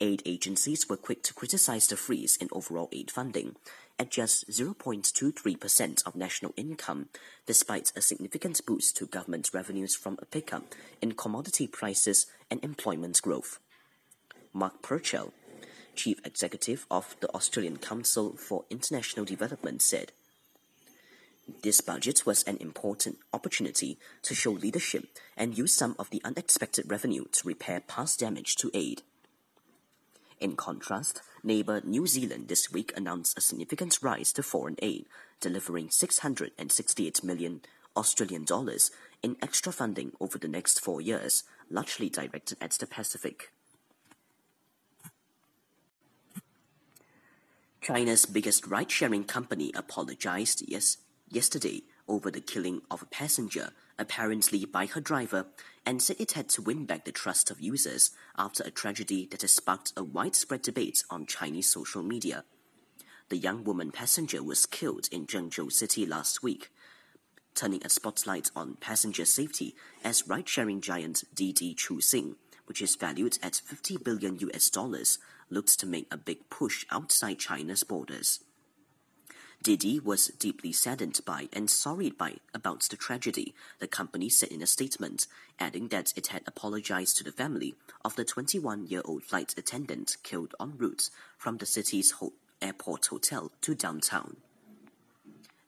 Aid 0.00 0.22
agencies 0.24 0.88
were 0.88 0.96
quick 0.96 1.22
to 1.24 1.34
criticize 1.34 1.86
the 1.86 1.98
freeze 1.98 2.38
in 2.38 2.48
overall 2.52 2.88
aid 2.92 3.10
funding 3.10 3.56
at 3.98 4.10
just 4.10 4.48
0.23% 4.48 6.06
of 6.06 6.16
national 6.16 6.54
income, 6.56 7.10
despite 7.44 7.92
a 7.94 8.00
significant 8.00 8.64
boost 8.64 8.96
to 8.96 9.06
government 9.06 9.50
revenues 9.52 9.94
from 9.94 10.18
a 10.22 10.24
pickup 10.24 10.74
in 11.02 11.12
commodity 11.12 11.66
prices 11.66 12.26
and 12.50 12.64
employment 12.64 13.20
growth. 13.20 13.58
Mark 14.56 14.80
Purcell, 14.80 15.34
Chief 15.94 16.18
Executive 16.24 16.86
of 16.90 17.14
the 17.20 17.28
Australian 17.34 17.76
Council 17.76 18.38
for 18.38 18.64
International 18.70 19.26
Development, 19.26 19.82
said, 19.82 20.12
This 21.62 21.82
budget 21.82 22.24
was 22.24 22.42
an 22.44 22.56
important 22.56 23.18
opportunity 23.34 23.98
to 24.22 24.34
show 24.34 24.52
leadership 24.52 25.08
and 25.36 25.58
use 25.58 25.74
some 25.74 25.94
of 25.98 26.08
the 26.08 26.22
unexpected 26.24 26.90
revenue 26.90 27.26
to 27.32 27.46
repair 27.46 27.80
past 27.80 28.20
damage 28.20 28.56
to 28.56 28.70
aid. 28.72 29.02
In 30.40 30.56
contrast, 30.56 31.20
neighbor 31.44 31.82
New 31.84 32.06
Zealand 32.06 32.48
this 32.48 32.72
week 32.72 32.94
announced 32.96 33.36
a 33.36 33.42
significant 33.42 33.98
rise 34.00 34.32
to 34.32 34.42
foreign 34.42 34.76
aid, 34.80 35.04
delivering 35.38 35.90
668 35.90 37.22
million 37.22 37.60
Australian 37.94 38.44
dollars 38.44 38.90
in 39.22 39.36
extra 39.42 39.70
funding 39.70 40.12
over 40.18 40.38
the 40.38 40.48
next 40.48 40.80
four 40.80 41.02
years, 41.02 41.44
largely 41.70 42.08
directed 42.08 42.56
at 42.62 42.70
the 42.70 42.86
Pacific. 42.86 43.50
China's 47.86 48.26
biggest 48.26 48.66
ride-sharing 48.66 49.22
company 49.22 49.70
apologized 49.72 50.60
yes, 50.66 50.96
yesterday 51.28 51.84
over 52.08 52.32
the 52.32 52.40
killing 52.40 52.82
of 52.90 53.00
a 53.00 53.06
passenger, 53.06 53.70
apparently 53.96 54.64
by 54.64 54.86
her 54.86 55.00
driver, 55.00 55.46
and 55.86 56.02
said 56.02 56.16
it 56.18 56.32
had 56.32 56.48
to 56.48 56.60
win 56.60 56.84
back 56.84 57.04
the 57.04 57.12
trust 57.12 57.48
of 57.48 57.60
users 57.60 58.10
after 58.36 58.64
a 58.64 58.72
tragedy 58.72 59.28
that 59.30 59.42
has 59.42 59.54
sparked 59.54 59.92
a 59.96 60.02
widespread 60.02 60.62
debate 60.62 61.04
on 61.10 61.26
Chinese 61.26 61.70
social 61.70 62.02
media. 62.02 62.42
The 63.28 63.36
young 63.36 63.62
woman 63.62 63.92
passenger 63.92 64.42
was 64.42 64.66
killed 64.66 65.06
in 65.12 65.28
Zhengzhou 65.28 65.70
City 65.70 66.04
last 66.04 66.42
week, 66.42 66.72
turning 67.54 67.82
a 67.84 67.88
spotlight 67.88 68.50
on 68.56 68.78
passenger 68.80 69.24
safety 69.24 69.76
as 70.02 70.26
ride-sharing 70.26 70.80
giant 70.80 71.22
Didi 71.32 71.72
Chuxing, 71.76 72.34
which 72.64 72.82
is 72.82 72.96
valued 72.96 73.38
at 73.44 73.54
50 73.54 73.98
billion 73.98 74.40
US 74.40 74.70
dollars, 74.70 75.20
looks 75.50 75.76
to 75.76 75.86
make 75.86 76.06
a 76.10 76.16
big 76.16 76.48
push 76.50 76.84
outside 76.90 77.38
China's 77.38 77.84
borders. 77.84 78.40
Didi 79.62 79.98
was 79.98 80.28
deeply 80.28 80.70
saddened 80.70 81.20
by 81.24 81.48
and 81.52 81.68
sorry 81.68 82.10
by 82.10 82.36
about 82.54 82.82
the 82.82 82.96
tragedy, 82.96 83.54
the 83.78 83.88
company 83.88 84.28
said 84.28 84.50
in 84.50 84.62
a 84.62 84.66
statement, 84.66 85.26
adding 85.58 85.88
that 85.88 86.12
it 86.14 86.28
had 86.28 86.42
apologized 86.46 87.16
to 87.16 87.24
the 87.24 87.32
family 87.32 87.74
of 88.04 88.14
the 88.16 88.24
21-year-old 88.24 89.24
flight 89.24 89.54
attendant 89.56 90.18
killed 90.22 90.54
en 90.60 90.74
route 90.76 91.10
from 91.36 91.56
the 91.56 91.66
city's 91.66 92.12
ho 92.12 92.32
airport 92.62 93.06
hotel 93.06 93.50
to 93.60 93.74
downtown. 93.74 94.36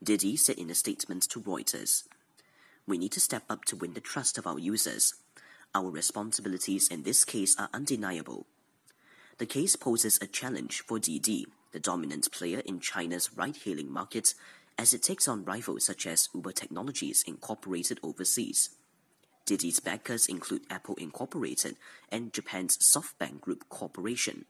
Didi 0.02 0.36
said 0.36 0.58
in 0.58 0.70
a 0.70 0.74
statement 0.74 1.22
to 1.30 1.40
Reuters, 1.40 2.04
We 2.86 2.98
need 2.98 3.12
to 3.12 3.20
step 3.20 3.44
up 3.50 3.64
to 3.66 3.76
win 3.76 3.94
the 3.94 4.00
trust 4.00 4.38
of 4.38 4.46
our 4.46 4.58
users. 4.58 5.14
Our 5.74 5.90
responsibilities 5.90 6.88
in 6.88 7.02
this 7.02 7.24
case 7.24 7.56
are 7.58 7.68
undeniable. 7.74 8.46
The 9.38 9.46
case 9.46 9.76
poses 9.76 10.18
a 10.20 10.26
challenge 10.26 10.80
for 10.80 10.98
Didi 10.98 11.46
the 11.72 11.78
dominant 11.78 12.30
player 12.32 12.60
in 12.64 12.80
China's 12.80 13.32
ride-hailing 13.36 13.92
market 13.92 14.34
as 14.78 14.94
it 14.94 15.02
takes 15.02 15.28
on 15.28 15.44
rivals 15.44 15.84
such 15.84 16.06
as 16.06 16.28
Uber 16.34 16.52
Technologies 16.52 17.22
Incorporated 17.26 18.00
overseas. 18.02 18.70
Didi's 19.44 19.80
backers 19.80 20.26
include 20.26 20.62
Apple 20.70 20.94
Incorporated 20.96 21.76
and 22.10 22.32
Japan's 22.32 22.78
SoftBank 22.78 23.40
Group 23.40 23.68
Corporation. 23.68 24.44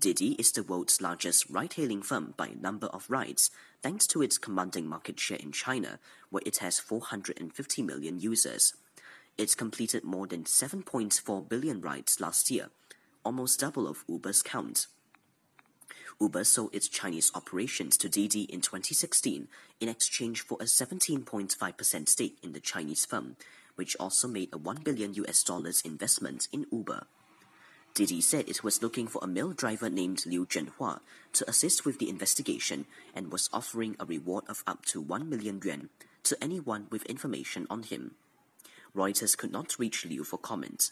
Didi 0.00 0.32
is 0.32 0.52
the 0.52 0.62
world's 0.62 1.00
largest 1.00 1.48
ride-hailing 1.48 2.02
firm 2.02 2.34
by 2.36 2.50
number 2.60 2.88
of 2.88 3.08
rides, 3.08 3.50
thanks 3.82 4.06
to 4.08 4.22
its 4.22 4.38
commanding 4.38 4.88
market 4.88 5.20
share 5.20 5.38
in 5.38 5.52
China, 5.52 5.98
where 6.30 6.42
it 6.44 6.58
has 6.58 6.80
450 6.80 7.82
million 7.82 8.18
users. 8.18 8.74
It's 9.38 9.54
completed 9.54 10.04
more 10.04 10.26
than 10.26 10.44
7.4 10.44 11.48
billion 11.48 11.80
rides 11.80 12.20
last 12.20 12.50
year, 12.50 12.70
almost 13.24 13.60
double 13.60 13.88
of 13.88 14.04
Uber's 14.08 14.42
count. 14.42 14.86
Uber 16.20 16.44
sold 16.44 16.74
its 16.74 16.88
Chinese 16.88 17.32
operations 17.34 17.96
to 17.96 18.08
Didi 18.08 18.42
in 18.42 18.60
2016 18.60 19.48
in 19.80 19.88
exchange 19.88 20.42
for 20.42 20.56
a 20.60 20.64
17.5% 20.64 22.08
stake 22.08 22.38
in 22.42 22.52
the 22.52 22.60
Chinese 22.60 23.04
firm, 23.04 23.36
which 23.74 23.96
also 23.98 24.28
made 24.28 24.50
a 24.52 24.58
1 24.58 24.82
billion 24.84 25.14
US 25.14 25.42
dollars 25.42 25.82
investment 25.84 26.48
in 26.52 26.66
Uber. 26.70 27.06
Didi 27.94 28.20
said 28.20 28.48
it 28.48 28.64
was 28.64 28.82
looking 28.82 29.06
for 29.06 29.20
a 29.22 29.26
male 29.28 29.52
driver 29.52 29.88
named 29.88 30.26
Liu 30.26 30.46
Zhenhua 30.46 31.00
to 31.32 31.48
assist 31.48 31.84
with 31.84 31.98
the 31.98 32.08
investigation 32.08 32.86
and 33.14 33.30
was 33.30 33.48
offering 33.52 33.94
a 34.00 34.04
reward 34.04 34.44
of 34.48 34.64
up 34.66 34.84
to 34.86 35.00
1 35.00 35.28
million 35.28 35.60
yuan 35.62 35.90
to 36.24 36.36
anyone 36.42 36.86
with 36.90 37.06
information 37.06 37.66
on 37.70 37.84
him. 37.84 38.16
Reuters 38.96 39.36
could 39.36 39.52
not 39.52 39.78
reach 39.78 40.04
Liu 40.06 40.24
for 40.24 40.38
comment. 40.38 40.90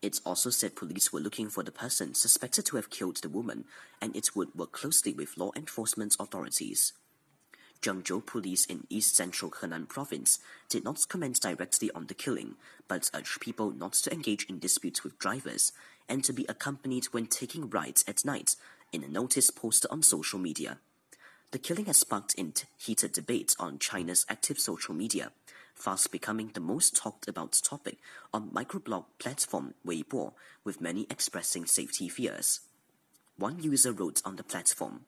It 0.00 0.20
also 0.24 0.50
said 0.50 0.76
police 0.76 1.12
were 1.12 1.20
looking 1.20 1.48
for 1.48 1.62
the 1.62 1.72
person 1.72 2.14
suspected 2.14 2.64
to 2.66 2.76
have 2.76 2.90
killed 2.90 3.16
the 3.16 3.28
woman, 3.28 3.64
and 4.00 4.14
it 4.14 4.36
would 4.36 4.54
work 4.54 4.72
closely 4.72 5.12
with 5.12 5.36
law 5.36 5.50
enforcement 5.56 6.16
authorities. 6.20 6.92
Zhengzhou 7.82 8.24
police 8.24 8.64
in 8.64 8.86
east 8.90 9.14
central 9.14 9.50
Henan 9.50 9.88
province 9.88 10.38
did 10.68 10.84
not 10.84 11.06
comment 11.08 11.40
directly 11.40 11.90
on 11.92 12.06
the 12.06 12.14
killing, 12.14 12.56
but 12.88 13.10
urged 13.14 13.40
people 13.40 13.70
not 13.70 13.92
to 13.94 14.12
engage 14.12 14.44
in 14.46 14.58
disputes 14.58 15.04
with 15.04 15.18
drivers 15.18 15.72
and 16.08 16.24
to 16.24 16.32
be 16.32 16.46
accompanied 16.48 17.06
when 17.06 17.26
taking 17.26 17.70
rides 17.70 18.04
at 18.08 18.24
night 18.24 18.56
in 18.92 19.04
a 19.04 19.08
notice 19.08 19.50
posted 19.50 19.90
on 19.90 20.02
social 20.02 20.38
media. 20.38 20.78
The 21.50 21.58
killing 21.58 21.86
has 21.86 21.98
sparked 21.98 22.34
heated 22.76 23.12
debate 23.12 23.54
on 23.58 23.78
China's 23.78 24.26
active 24.28 24.58
social 24.58 24.94
media, 24.94 25.32
fast 25.78 26.10
becoming 26.10 26.50
the 26.54 26.60
most 26.60 26.96
talked 26.96 27.28
about 27.28 27.60
topic 27.64 27.98
on 28.32 28.50
microblog 28.50 29.04
platform 29.18 29.74
Weibo, 29.86 30.32
with 30.64 30.80
many 30.80 31.06
expressing 31.08 31.66
safety 31.66 32.08
fears. 32.08 32.60
One 33.36 33.62
user 33.62 33.92
wrote 33.92 34.20
on 34.24 34.36
the 34.36 34.42
platform, 34.42 35.06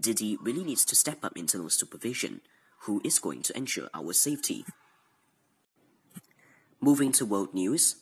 Didi 0.00 0.38
really 0.40 0.62
needs 0.62 0.84
to 0.84 0.94
step 0.94 1.24
up 1.24 1.36
internal 1.36 1.70
supervision. 1.70 2.40
Who 2.82 3.00
is 3.04 3.18
going 3.18 3.42
to 3.42 3.56
ensure 3.56 3.88
our 3.92 4.12
safety? 4.12 4.64
Moving 6.80 7.10
to 7.12 7.26
world 7.26 7.52
news. 7.52 7.96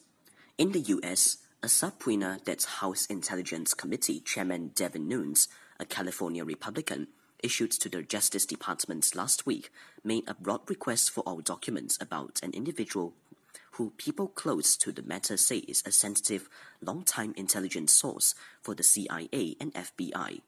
In 0.58 0.72
the 0.72 0.80
US, 0.80 1.38
a 1.62 1.68
subpoena 1.68 2.38
that 2.44 2.64
House 2.64 3.06
Intelligence 3.06 3.72
Committee 3.72 4.20
Chairman 4.20 4.72
Devin 4.74 5.08
Nunes, 5.08 5.48
a 5.80 5.86
California 5.86 6.44
Republican, 6.44 7.08
issued 7.46 7.70
to 7.70 7.88
the 7.88 8.02
Justice 8.02 8.44
Department 8.44 9.14
last 9.14 9.46
week 9.46 9.70
made 10.02 10.24
a 10.28 10.34
broad 10.34 10.68
request 10.68 11.12
for 11.12 11.20
all 11.20 11.40
documents 11.40 11.96
about 12.00 12.40
an 12.42 12.50
individual 12.50 13.14
who 13.74 13.92
people 13.98 14.26
close 14.26 14.76
to 14.76 14.90
the 14.90 15.02
matter 15.02 15.36
say 15.36 15.58
is 15.58 15.80
a 15.86 15.92
sensitive, 15.92 16.48
long-time 16.82 17.32
intelligence 17.36 17.92
source 17.92 18.34
for 18.60 18.74
the 18.74 18.82
CIA 18.82 19.54
and 19.60 19.72
FBI. 19.74 20.40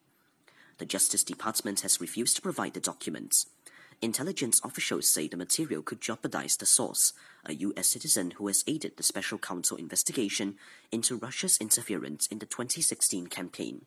The 0.79 0.87
Justice 0.87 1.23
Department 1.23 1.83
has 1.83 2.01
refused 2.01 2.35
to 2.35 2.43
provide 2.43 2.75
the 2.75 2.81
documents. 2.81 3.47
Intelligence 4.03 4.61
officials 4.65 5.09
say 5.09 5.29
the 5.29 5.37
material 5.37 5.83
could 5.83 6.01
jeopardize 6.01 6.57
the 6.57 6.67
source, 6.67 7.13
a 7.47 7.55
U.S. 7.55 7.87
citizen 7.87 8.33
who 8.33 8.49
has 8.49 8.65
aided 8.67 8.97
the 8.97 9.05
special 9.05 9.39
counsel 9.39 9.77
investigation 9.77 10.57
into 10.91 11.17
Russia's 11.17 11.59
interference 11.59 12.27
in 12.27 12.41
the 12.41 12.47
2016 12.47 13.29
campaign. 13.29 13.85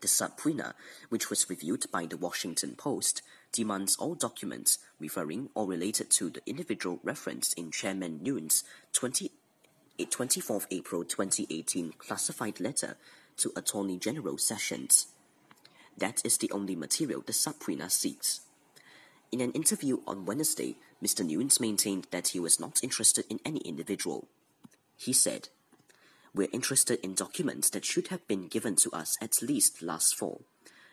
The 0.00 0.08
subpoena, 0.08 0.74
which 1.08 1.28
was 1.28 1.50
reviewed 1.50 1.86
by 1.90 2.06
the 2.06 2.16
Washington 2.16 2.76
Post, 2.76 3.22
demands 3.52 3.96
all 3.96 4.14
documents 4.14 4.78
referring 5.00 5.50
or 5.54 5.66
related 5.66 6.10
to 6.10 6.30
the 6.30 6.42
individual 6.46 7.00
referenced 7.02 7.58
in 7.58 7.70
Chairman 7.70 8.22
Nunes' 8.22 8.62
20, 8.92 9.32
eh, 9.98 10.04
24 10.08 10.62
April 10.70 11.04
2018 11.04 11.92
classified 11.98 12.60
letter 12.60 12.96
to 13.38 13.52
Attorney 13.56 13.98
General 13.98 14.38
Sessions. 14.38 15.06
That 15.96 16.22
is 16.24 16.38
the 16.38 16.50
only 16.52 16.76
material 16.76 17.22
the 17.26 17.32
subpoena 17.32 17.90
seeks. 17.90 18.40
In 19.32 19.40
an 19.40 19.52
interview 19.52 19.98
on 20.06 20.26
Wednesday, 20.26 20.76
Mr. 21.02 21.26
Nunes 21.26 21.60
maintained 21.60 22.06
that 22.10 22.28
he 22.28 22.40
was 22.40 22.60
not 22.60 22.82
interested 22.82 23.24
in 23.28 23.40
any 23.44 23.58
individual. 23.60 24.28
He 24.96 25.12
said, 25.12 25.48
we're 26.38 26.48
interested 26.52 27.00
in 27.04 27.14
documents 27.14 27.68
that 27.70 27.84
should 27.84 28.08
have 28.08 28.24
been 28.28 28.46
given 28.46 28.76
to 28.76 28.88
us 28.92 29.18
at 29.20 29.42
least 29.42 29.82
last 29.82 30.16
fall. 30.16 30.44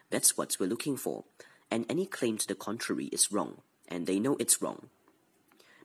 That's 0.09 0.35
what 0.35 0.57
we're 0.59 0.67
looking 0.67 0.97
for, 0.97 1.23
and 1.69 1.85
any 1.87 2.07
claim 2.07 2.39
to 2.39 2.47
the 2.47 2.55
contrary 2.55 3.05
is 3.11 3.31
wrong, 3.31 3.61
and 3.87 4.07
they 4.07 4.19
know 4.19 4.37
it's 4.39 4.59
wrong. 4.59 4.89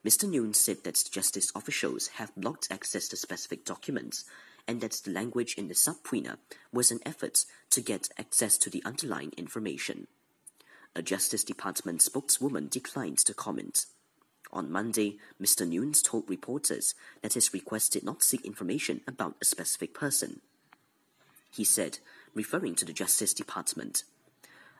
Mr. 0.02 0.26
Nunes 0.26 0.58
said 0.58 0.82
that 0.84 1.04
justice 1.12 1.52
officials 1.54 2.08
have 2.14 2.34
blocked 2.34 2.68
access 2.70 3.06
to 3.08 3.16
specific 3.16 3.66
documents, 3.66 4.24
and 4.66 4.80
that 4.80 5.02
the 5.04 5.10
language 5.10 5.54
in 5.58 5.68
the 5.68 5.74
subpoena 5.74 6.38
was 6.72 6.90
an 6.90 7.00
effort 7.04 7.44
to 7.68 7.82
get 7.82 8.08
access 8.18 8.56
to 8.56 8.70
the 8.70 8.82
underlying 8.86 9.34
information. 9.36 10.06
A 10.96 11.02
Justice 11.02 11.44
Department 11.44 12.00
spokeswoman 12.00 12.68
declined 12.68 13.18
to 13.18 13.34
comment. 13.34 13.84
On 14.52 14.70
Monday, 14.70 15.18
Mr. 15.40 15.66
Nunes 15.66 16.02
told 16.02 16.28
reporters 16.28 16.94
that 17.22 17.34
his 17.34 17.54
request 17.54 17.92
did 17.92 18.02
not 18.02 18.22
seek 18.22 18.44
information 18.44 19.00
about 19.06 19.36
a 19.40 19.44
specific 19.44 19.94
person. 19.94 20.40
He 21.50 21.64
said, 21.64 21.98
referring 22.34 22.74
to 22.76 22.84
the 22.84 22.92
Justice 22.92 23.34
Department, 23.34 24.04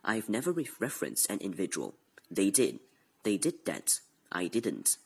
I've 0.04 0.28
never 0.28 0.50
re 0.50 0.68
referenced 0.78 1.30
an 1.30 1.38
individual. 1.38 1.94
They 2.30 2.50
did. 2.50 2.80
They 3.22 3.36
did 3.36 3.64
that. 3.66 4.00
I 4.32 4.46
didn't. 4.46 4.96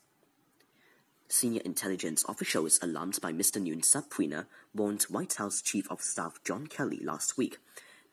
Senior 1.29 1.63
intelligence 1.65 2.25
officials 2.29 2.79
alarmed 2.83 3.19
by 3.21 3.33
Mr. 3.33 3.61
Nunes' 3.61 3.89
subpoena 3.89 4.47
warned 4.75 5.03
White 5.05 5.35
House 5.35 5.63
Chief 5.63 5.91
of 5.91 6.03
Staff 6.03 6.39
John 6.45 6.67
Kelly 6.67 7.01
last 7.03 7.37
week 7.37 7.59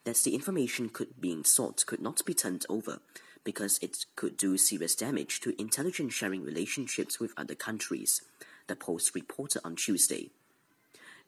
that 0.05 0.15
the 0.17 0.33
information 0.33 0.89
could, 0.89 1.19
being 1.19 1.43
sought 1.43 1.85
could 1.85 2.01
not 2.01 2.25
be 2.25 2.33
turned 2.33 2.65
over 2.69 2.99
because 3.43 3.79
it 3.81 4.05
could 4.15 4.37
do 4.37 4.57
serious 4.57 4.95
damage 4.95 5.39
to 5.41 5.59
intelligence 5.59 6.13
sharing 6.13 6.43
relationships 6.43 7.19
with 7.19 7.33
other 7.37 7.55
countries, 7.55 8.21
the 8.67 8.75
Post 8.75 9.15
reported 9.15 9.61
on 9.65 9.75
Tuesday. 9.75 10.29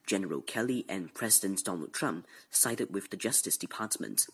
General 0.06 0.42
Kelly 0.42 0.86
and 0.90 1.14
President 1.14 1.64
Donald 1.64 1.94
Trump 1.94 2.28
sided 2.52 2.94
with 2.94 3.10
the 3.10 3.18
Justice 3.18 3.58
Department, 3.58 4.28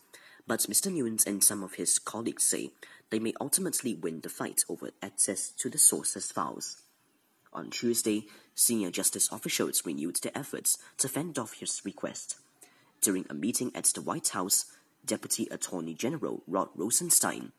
But 0.46 0.60
Mr. 0.60 0.92
Nunes 0.92 1.24
and 1.26 1.44
some 1.44 1.62
of 1.62 1.74
his 1.74 1.98
colleagues 1.98 2.44
say 2.44 2.70
they 3.10 3.18
may 3.18 3.32
ultimately 3.40 3.94
win 3.94 4.20
the 4.20 4.28
fight 4.28 4.62
over 4.68 4.90
access 5.02 5.50
to 5.58 5.70
the 5.70 5.78
source's 5.78 6.32
files. 6.32 6.82
On 7.52 7.70
Tuesday, 7.70 8.26
senior 8.54 8.90
justice 8.90 9.30
officials 9.32 9.84
renewed 9.84 10.16
their 10.16 10.36
efforts 10.36 10.78
to 10.98 11.08
fend 11.08 11.38
off 11.38 11.54
his 11.54 11.82
request. 11.84 12.36
During 13.00 13.26
a 13.30 13.34
meeting 13.34 13.70
at 13.74 13.84
the 13.86 14.02
White 14.02 14.28
House, 14.28 14.66
Deputy 15.04 15.48
Attorney 15.50 15.94
General 15.94 16.42
Rod 16.46 16.68
Rosenstein 16.74 17.52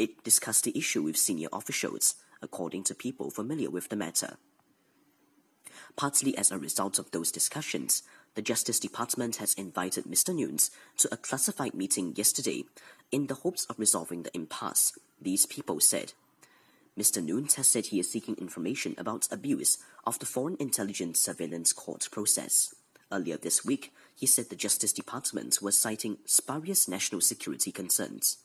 it 0.00 0.24
discussed 0.24 0.64
the 0.64 0.78
issue 0.78 1.02
with 1.02 1.18
senior 1.18 1.48
officials, 1.52 2.14
according 2.40 2.84
to 2.84 2.94
people 2.94 3.28
familiar 3.28 3.68
with 3.68 3.90
the 3.90 3.96
matter. 3.96 4.38
Partly 5.94 6.34
as 6.38 6.50
a 6.50 6.58
result 6.58 6.98
of 6.98 7.10
those 7.10 7.30
discussions, 7.30 8.02
the 8.34 8.40
Justice 8.40 8.80
Department 8.80 9.36
has 9.36 9.52
invited 9.52 10.04
Mr. 10.04 10.34
Nunes 10.34 10.70
to 10.96 11.12
a 11.12 11.18
classified 11.18 11.74
meeting 11.74 12.14
yesterday 12.16 12.64
in 13.12 13.26
the 13.26 13.34
hopes 13.34 13.66
of 13.66 13.78
resolving 13.78 14.22
the 14.22 14.34
impasse, 14.34 14.98
these 15.20 15.44
people 15.44 15.80
said. 15.80 16.14
Mr. 16.98 17.22
Nunes 17.22 17.56
has 17.56 17.68
said 17.68 17.86
he 17.86 18.00
is 18.00 18.10
seeking 18.10 18.36
information 18.36 18.94
about 18.96 19.28
abuse 19.30 19.76
of 20.06 20.18
the 20.18 20.24
Foreign 20.24 20.56
Intelligence 20.58 21.20
Surveillance 21.20 21.74
Court 21.74 22.08
process. 22.10 22.74
Earlier 23.12 23.36
this 23.36 23.66
week, 23.66 23.92
he 24.20 24.26
said 24.26 24.50
the 24.50 24.54
Justice 24.54 24.92
Department 24.92 25.62
was 25.62 25.78
citing 25.78 26.18
spurious 26.26 26.86
national 26.86 27.22
security 27.22 27.72
concerns. 27.72 28.36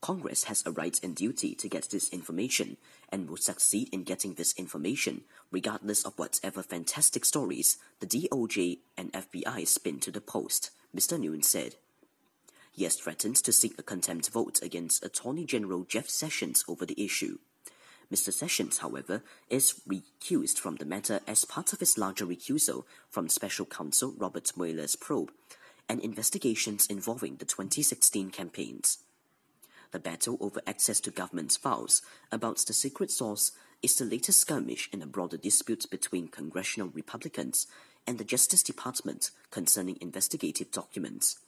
Congress 0.00 0.44
has 0.44 0.64
a 0.64 0.70
right 0.70 0.98
and 1.02 1.14
duty 1.14 1.54
to 1.54 1.68
get 1.68 1.90
this 1.90 2.08
information 2.08 2.78
and 3.10 3.28
will 3.28 3.36
succeed 3.36 3.90
in 3.92 4.02
getting 4.02 4.32
this 4.32 4.54
information 4.56 5.24
regardless 5.50 6.06
of 6.06 6.18
whatever 6.18 6.62
fantastic 6.62 7.26
stories 7.26 7.76
the 8.00 8.06
DOJ 8.06 8.78
and 8.96 9.12
FBI 9.12 9.68
spin 9.68 10.00
to 10.00 10.10
the 10.10 10.22
post, 10.22 10.70
Mr. 10.96 11.20
Nunes 11.20 11.46
said. 11.46 11.76
He 12.72 12.84
has 12.84 12.96
threatened 12.96 13.36
to 13.36 13.52
seek 13.52 13.78
a 13.78 13.82
contempt 13.82 14.30
vote 14.30 14.58
against 14.62 15.04
Attorney 15.04 15.44
General 15.44 15.84
Jeff 15.84 16.08
Sessions 16.08 16.64
over 16.66 16.86
the 16.86 17.04
issue. 17.04 17.36
Mr. 18.12 18.30
Sessions, 18.30 18.78
however, 18.78 19.22
is 19.48 19.80
recused 19.88 20.58
from 20.58 20.76
the 20.76 20.84
matter 20.84 21.20
as 21.26 21.46
part 21.46 21.72
of 21.72 21.80
his 21.80 21.96
larger 21.96 22.26
recusal 22.26 22.84
from 23.08 23.26
Special 23.28 23.64
Counsel 23.64 24.12
Robert 24.18 24.52
Mueller's 24.54 24.96
probe 24.96 25.32
and 25.88 25.98
investigations 26.00 26.86
involving 26.86 27.36
the 27.36 27.46
2016 27.46 28.30
campaigns. 28.30 28.98
The 29.92 29.98
battle 29.98 30.36
over 30.40 30.60
access 30.66 31.00
to 31.00 31.10
government 31.10 31.58
files 31.60 32.02
about 32.30 32.58
the 32.58 32.74
secret 32.74 33.10
source 33.10 33.52
is 33.82 33.96
the 33.96 34.04
latest 34.04 34.40
skirmish 34.40 34.90
in 34.92 35.00
a 35.00 35.06
broader 35.06 35.38
dispute 35.38 35.86
between 35.90 36.28
congressional 36.28 36.88
Republicans 36.88 37.66
and 38.06 38.18
the 38.18 38.24
Justice 38.24 38.62
Department 38.62 39.30
concerning 39.50 39.96
investigative 40.02 40.70
documents. 40.70 41.38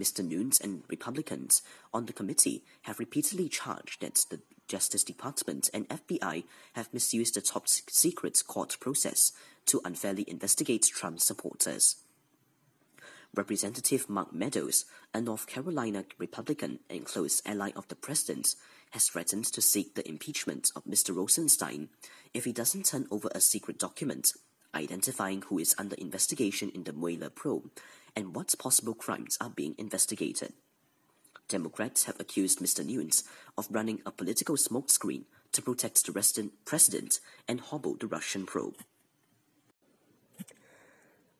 Mr. 0.00 0.24
Nunes 0.24 0.60
and 0.60 0.84
Republicans 0.88 1.60
on 1.92 2.06
the 2.06 2.12
committee 2.12 2.64
have 2.82 2.98
repeatedly 2.98 3.48
charged 3.48 4.00
that 4.00 4.24
the 4.30 4.40
Justice 4.68 5.02
Department 5.02 5.68
and 5.74 5.88
FBI 5.88 6.44
have 6.74 6.92
misused 6.92 7.34
the 7.34 7.40
top 7.40 7.66
secret 7.66 8.42
court 8.46 8.76
process 8.78 9.32
to 9.66 9.80
unfairly 9.84 10.24
investigate 10.28 10.84
Trump 10.84 11.20
supporters. 11.20 11.96
Representative 13.34 14.08
Mark 14.08 14.32
Meadows, 14.32 14.84
a 15.12 15.20
North 15.20 15.46
Carolina 15.46 16.04
Republican 16.18 16.78
and 16.88 17.04
close 17.04 17.42
ally 17.44 17.72
of 17.76 17.88
the 17.88 17.96
president, 17.96 18.54
has 18.92 19.08
threatened 19.08 19.44
to 19.46 19.60
seek 19.60 19.94
the 19.94 20.08
impeachment 20.08 20.70
of 20.76 20.84
Mr. 20.84 21.14
Rosenstein 21.14 21.88
if 22.32 22.44
he 22.44 22.52
doesn't 22.52 22.86
turn 22.86 23.06
over 23.10 23.28
a 23.34 23.40
secret 23.40 23.78
document 23.78 24.32
identifying 24.74 25.42
who 25.42 25.58
is 25.58 25.74
under 25.78 25.96
investigation 25.96 26.70
in 26.70 26.84
the 26.84 26.92
Mueller 26.92 27.30
probe 27.30 27.70
and 28.14 28.34
what 28.34 28.54
possible 28.58 28.94
crimes 28.94 29.36
are 29.40 29.50
being 29.50 29.74
investigated. 29.78 30.52
Democrats 31.48 32.04
have 32.04 32.20
accused 32.20 32.60
Mr. 32.60 32.84
Nunes 32.84 33.24
of 33.56 33.68
running 33.70 34.00
a 34.04 34.10
political 34.10 34.56
smokescreen 34.56 35.24
to 35.52 35.62
protect 35.62 36.04
the 36.04 36.50
president 36.64 37.20
and 37.48 37.60
hobble 37.60 37.94
the 37.94 38.06
Russian 38.06 38.46
probe. 38.46 38.76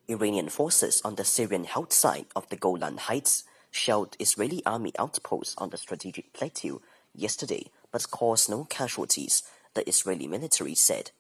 Iranian 0.08 0.48
forces 0.48 1.02
on 1.04 1.16
the 1.16 1.24
Syrian-held 1.24 1.92
side 1.92 2.26
of 2.34 2.48
the 2.48 2.56
Golan 2.56 2.96
Heights 2.96 3.44
shelled 3.70 4.16
Israeli 4.18 4.62
army 4.64 4.92
outposts 4.98 5.54
on 5.58 5.68
the 5.68 5.76
strategic 5.76 6.32
plateau 6.32 6.80
yesterday 7.14 7.70
but 7.92 8.10
caused 8.10 8.48
no 8.48 8.64
casualties, 8.64 9.42
the 9.74 9.86
Israeli 9.88 10.26
military 10.26 10.74
said. 10.74 11.10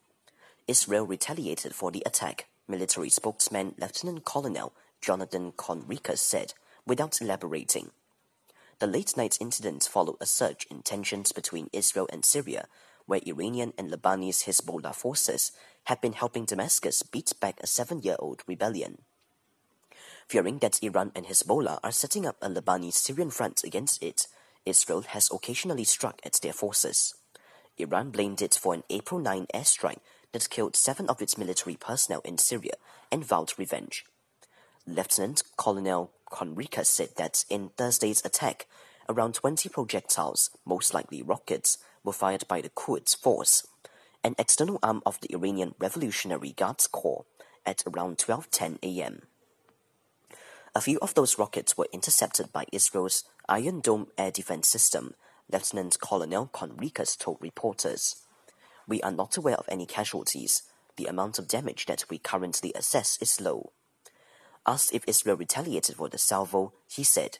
Israel 0.66 1.06
retaliated 1.06 1.74
for 1.74 1.90
the 1.90 2.02
attack, 2.06 2.46
military 2.66 3.10
spokesman 3.10 3.74
Lieutenant 3.78 4.24
Colonel 4.24 4.72
Jonathan 5.00 5.52
Conricus 5.52 6.18
said, 6.18 6.54
without 6.86 7.20
elaborating. 7.20 7.90
The 8.80 8.86
late-night 8.86 9.38
incident 9.40 9.88
followed 9.90 10.18
a 10.20 10.26
surge 10.26 10.64
in 10.70 10.82
tensions 10.82 11.32
between 11.32 11.68
Israel 11.72 12.08
and 12.12 12.24
Syria, 12.24 12.68
where 13.06 13.20
Iranian 13.26 13.72
and 13.76 13.90
Lebanese 13.90 14.44
Hezbollah 14.44 14.94
forces 14.94 15.50
had 15.84 16.00
been 16.00 16.12
helping 16.12 16.44
Damascus 16.44 17.02
beat 17.02 17.32
back 17.40 17.58
a 17.60 17.66
seven-year-old 17.66 18.42
rebellion. 18.46 18.98
Fearing 20.28 20.58
that 20.58 20.80
Iran 20.82 21.10
and 21.16 21.26
Hezbollah 21.26 21.80
are 21.82 21.90
setting 21.90 22.24
up 22.24 22.36
a 22.40 22.48
Lebanese-Syrian 22.48 23.30
front 23.30 23.64
against 23.64 24.00
it, 24.00 24.28
Israel 24.64 25.02
has 25.02 25.28
occasionally 25.32 25.84
struck 25.84 26.20
at 26.24 26.34
their 26.34 26.52
forces. 26.52 27.14
Iran 27.78 28.10
blamed 28.10 28.42
it 28.42 28.54
for 28.54 28.74
an 28.74 28.84
April 28.90 29.20
9 29.20 29.46
airstrike 29.54 30.00
that 30.32 30.50
killed 30.50 30.76
seven 30.76 31.08
of 31.08 31.20
its 31.22 31.38
military 31.38 31.74
personnel 31.74 32.20
in 32.24 32.38
Syria 32.38 32.74
and 33.10 33.24
vowed 33.24 33.58
revenge. 33.58 34.04
Lieutenant 34.86 35.42
Colonel 35.56 36.10
Conricus 36.30 36.86
said 36.86 37.10
that 37.16 37.44
in 37.48 37.70
Thursday's 37.70 38.24
attack, 38.24 38.66
around 39.08 39.34
20 39.34 39.68
projectiles, 39.68 40.50
most 40.64 40.92
likely 40.94 41.22
rockets, 41.22 41.78
were 42.04 42.12
fired 42.12 42.46
by 42.48 42.60
the 42.60 42.70
Quds 42.70 43.14
Force, 43.14 43.66
an 44.22 44.34
external 44.38 44.78
arm 44.82 45.02
of 45.06 45.20
the 45.20 45.32
Iranian 45.32 45.74
Revolutionary 45.78 46.52
Guards 46.52 46.86
Corps, 46.86 47.24
at 47.64 47.82
around 47.86 48.18
12:10 48.18 48.78
a.m. 48.82 49.22
A 50.74 50.80
few 50.80 50.98
of 51.00 51.14
those 51.14 51.38
rockets 51.38 51.76
were 51.76 51.88
intercepted 51.92 52.52
by 52.52 52.66
Israel's 52.72 53.24
Iron 53.48 53.80
Dome 53.80 54.08
air 54.16 54.30
defense 54.30 54.68
system, 54.68 55.14
Lieutenant 55.50 55.98
Colonel 56.00 56.50
Conricus 56.52 57.16
told 57.18 57.38
reporters. 57.40 58.16
We 58.86 59.00
are 59.02 59.12
not 59.12 59.36
aware 59.36 59.56
of 59.56 59.66
any 59.68 59.86
casualties. 59.86 60.62
The 60.96 61.06
amount 61.06 61.38
of 61.38 61.48
damage 61.48 61.86
that 61.86 62.04
we 62.10 62.18
currently 62.18 62.72
assess 62.74 63.18
is 63.20 63.40
low. 63.40 63.72
Asked 64.68 64.92
if 64.92 65.02
Israel 65.06 65.38
retaliated 65.38 65.96
for 65.96 66.10
the 66.10 66.18
salvo, 66.18 66.74
he 66.86 67.02
said, 67.02 67.38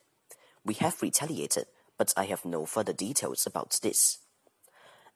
We 0.65 0.73
have 0.75 1.03
retaliated, 1.03 1.67
but 1.99 2.15
I 2.17 2.25
have 2.25 2.47
no 2.47 2.65
further 2.65 2.95
details 2.95 3.45
about 3.47 3.79
this. 3.83 4.21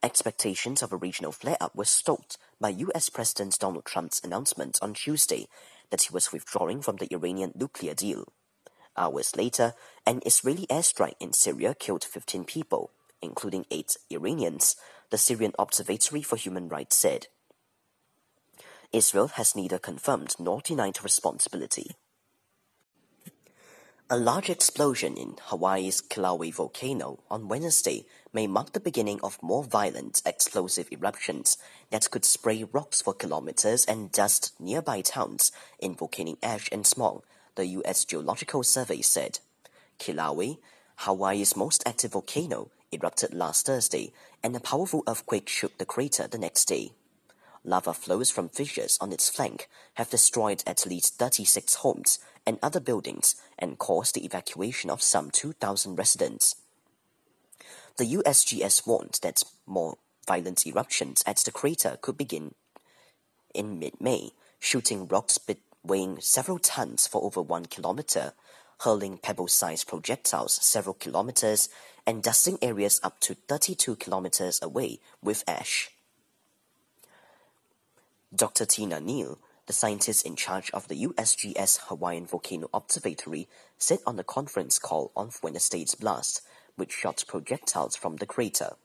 Expectations 0.03 0.83
of 0.83 0.93
a 0.93 0.95
regional 0.95 1.31
flare-up 1.31 1.75
were 1.75 1.85
stoked 1.85 2.37
by 2.61 2.69
US 2.69 3.09
President 3.09 3.57
Donald 3.57 3.85
Trump's 3.85 4.21
announcement 4.23 4.77
on 4.79 4.93
Tuesday 4.93 5.47
that 5.89 6.03
he 6.03 6.13
was 6.13 6.31
withdrawing 6.31 6.83
from 6.83 6.97
the 6.97 7.11
Iranian 7.11 7.51
nuclear 7.55 7.95
deal. 7.95 8.31
Hours 8.95 9.35
later, 9.35 9.73
an 10.05 10.21
Israeli 10.23 10.67
airstrike 10.67 11.15
in 11.19 11.33
Syria 11.33 11.73
killed 11.73 12.03
15 12.03 12.43
people, 12.43 12.91
including 13.23 13.65
eight 13.71 13.97
Iranians, 14.11 14.75
the 15.09 15.17
Syrian 15.17 15.53
Observatory 15.57 16.21
for 16.21 16.35
Human 16.35 16.69
Rights 16.69 16.95
said. 16.95 17.25
Israel 18.91 19.29
has 19.29 19.55
neither 19.55 19.79
confirmed 19.79 20.35
nor 20.37 20.61
denied 20.61 21.03
responsibility. 21.03 21.95
A 24.13 24.27
large 24.31 24.51
explosion 24.51 25.17
in 25.17 25.37
Hawaii's 25.45 25.99
Kilauea 25.99 26.53
volcano 26.53 27.23
on 27.31 27.47
Wednesday 27.47 28.05
may 28.31 28.45
mark 28.45 28.73
the 28.73 28.79
beginning 28.79 29.19
of 29.23 29.41
more 29.41 29.63
violent 29.63 30.21
explosive 30.23 30.87
eruptions 30.91 31.57
that 31.89 32.11
could 32.11 32.23
spray 32.23 32.63
rocks 32.63 33.01
for 33.01 33.15
kilometers 33.15 33.85
and 33.85 34.11
dust 34.11 34.53
nearby 34.59 35.01
towns 35.01 35.51
in 35.79 35.95
volcanic 35.95 36.37
ash 36.43 36.69
and 36.71 36.85
smog, 36.85 37.23
the 37.55 37.65
U.S. 37.65 38.05
Geological 38.05 38.61
Survey 38.61 39.01
said. 39.01 39.39
Kilauea, 39.97 40.59
Hawaii's 40.97 41.55
most 41.55 41.81
active 41.87 42.11
volcano, 42.11 42.69
erupted 42.91 43.33
last 43.33 43.65
Thursday, 43.65 44.13
and 44.43 44.55
a 44.55 44.59
powerful 44.59 45.01
earthquake 45.07 45.49
shook 45.49 45.79
the 45.79 45.87
crater 45.87 46.27
the 46.27 46.37
next 46.37 46.65
day. 46.65 46.91
Lava 47.65 47.93
flows 47.93 48.29
from 48.29 48.49
fissures 48.49 48.97
on 49.01 49.11
its 49.11 49.29
flank 49.29 49.69
have 49.95 50.09
destroyed 50.09 50.63
at 50.67 50.85
least 50.85 51.17
36 51.17 51.75
homes 51.75 52.19
and 52.45 52.59
other 52.61 52.79
buildings 52.79 53.35
and 53.57 53.77
caused 53.77 54.15
the 54.15 54.25
evacuation 54.25 54.89
of 54.89 55.01
some 55.01 55.31
2,000 55.31 55.95
residents. 55.95 56.55
The 57.97 58.05
USGS 58.05 58.87
warned 58.87 59.19
that 59.21 59.43
more 59.65 59.97
violent 60.27 60.65
eruptions 60.65 61.23
at 61.25 61.37
the 61.37 61.51
crater 61.51 61.97
could 62.01 62.17
begin 62.17 62.55
in 63.53 63.79
mid-May, 63.79 64.31
shooting 64.59 65.07
rocks 65.07 65.39
weighing 65.83 66.19
several 66.21 66.59
tons 66.59 67.07
for 67.07 67.23
over 67.23 67.41
one 67.41 67.65
kilometer, 67.65 68.33
hurling 68.79 69.17
pebble-sized 69.17 69.87
projectiles 69.87 70.55
several 70.55 70.93
kilometers, 70.93 71.69
and 72.05 72.23
dusting 72.23 72.57
areas 72.61 72.99
up 73.03 73.19
to 73.19 73.35
32 73.35 73.95
kilometers 73.97 74.59
away 74.61 74.99
with 75.21 75.43
ash. 75.47 75.89
Dr. 78.35 78.65
Tina 78.65 78.99
Neal, 78.99 79.37
the 79.73 79.77
a 79.77 79.79
scientist 79.79 80.23
in 80.23 80.35
charge 80.35 80.69
of 80.69 80.87
the 80.87 81.07
USGS 81.07 81.87
Hawaiian 81.87 82.27
Volcano 82.27 82.69
Observatory 82.75 83.47
said 83.79 83.97
on 84.05 84.19
a 84.19 84.23
conference 84.23 84.77
call 84.77 85.11
on 85.15 85.31
Wednesday's 85.41 85.95
blast, 85.95 86.41
which 86.75 86.91
shot 86.91 87.23
projectiles 87.27 87.95
from 87.95 88.17
the 88.17 88.27
crater. 88.27 88.75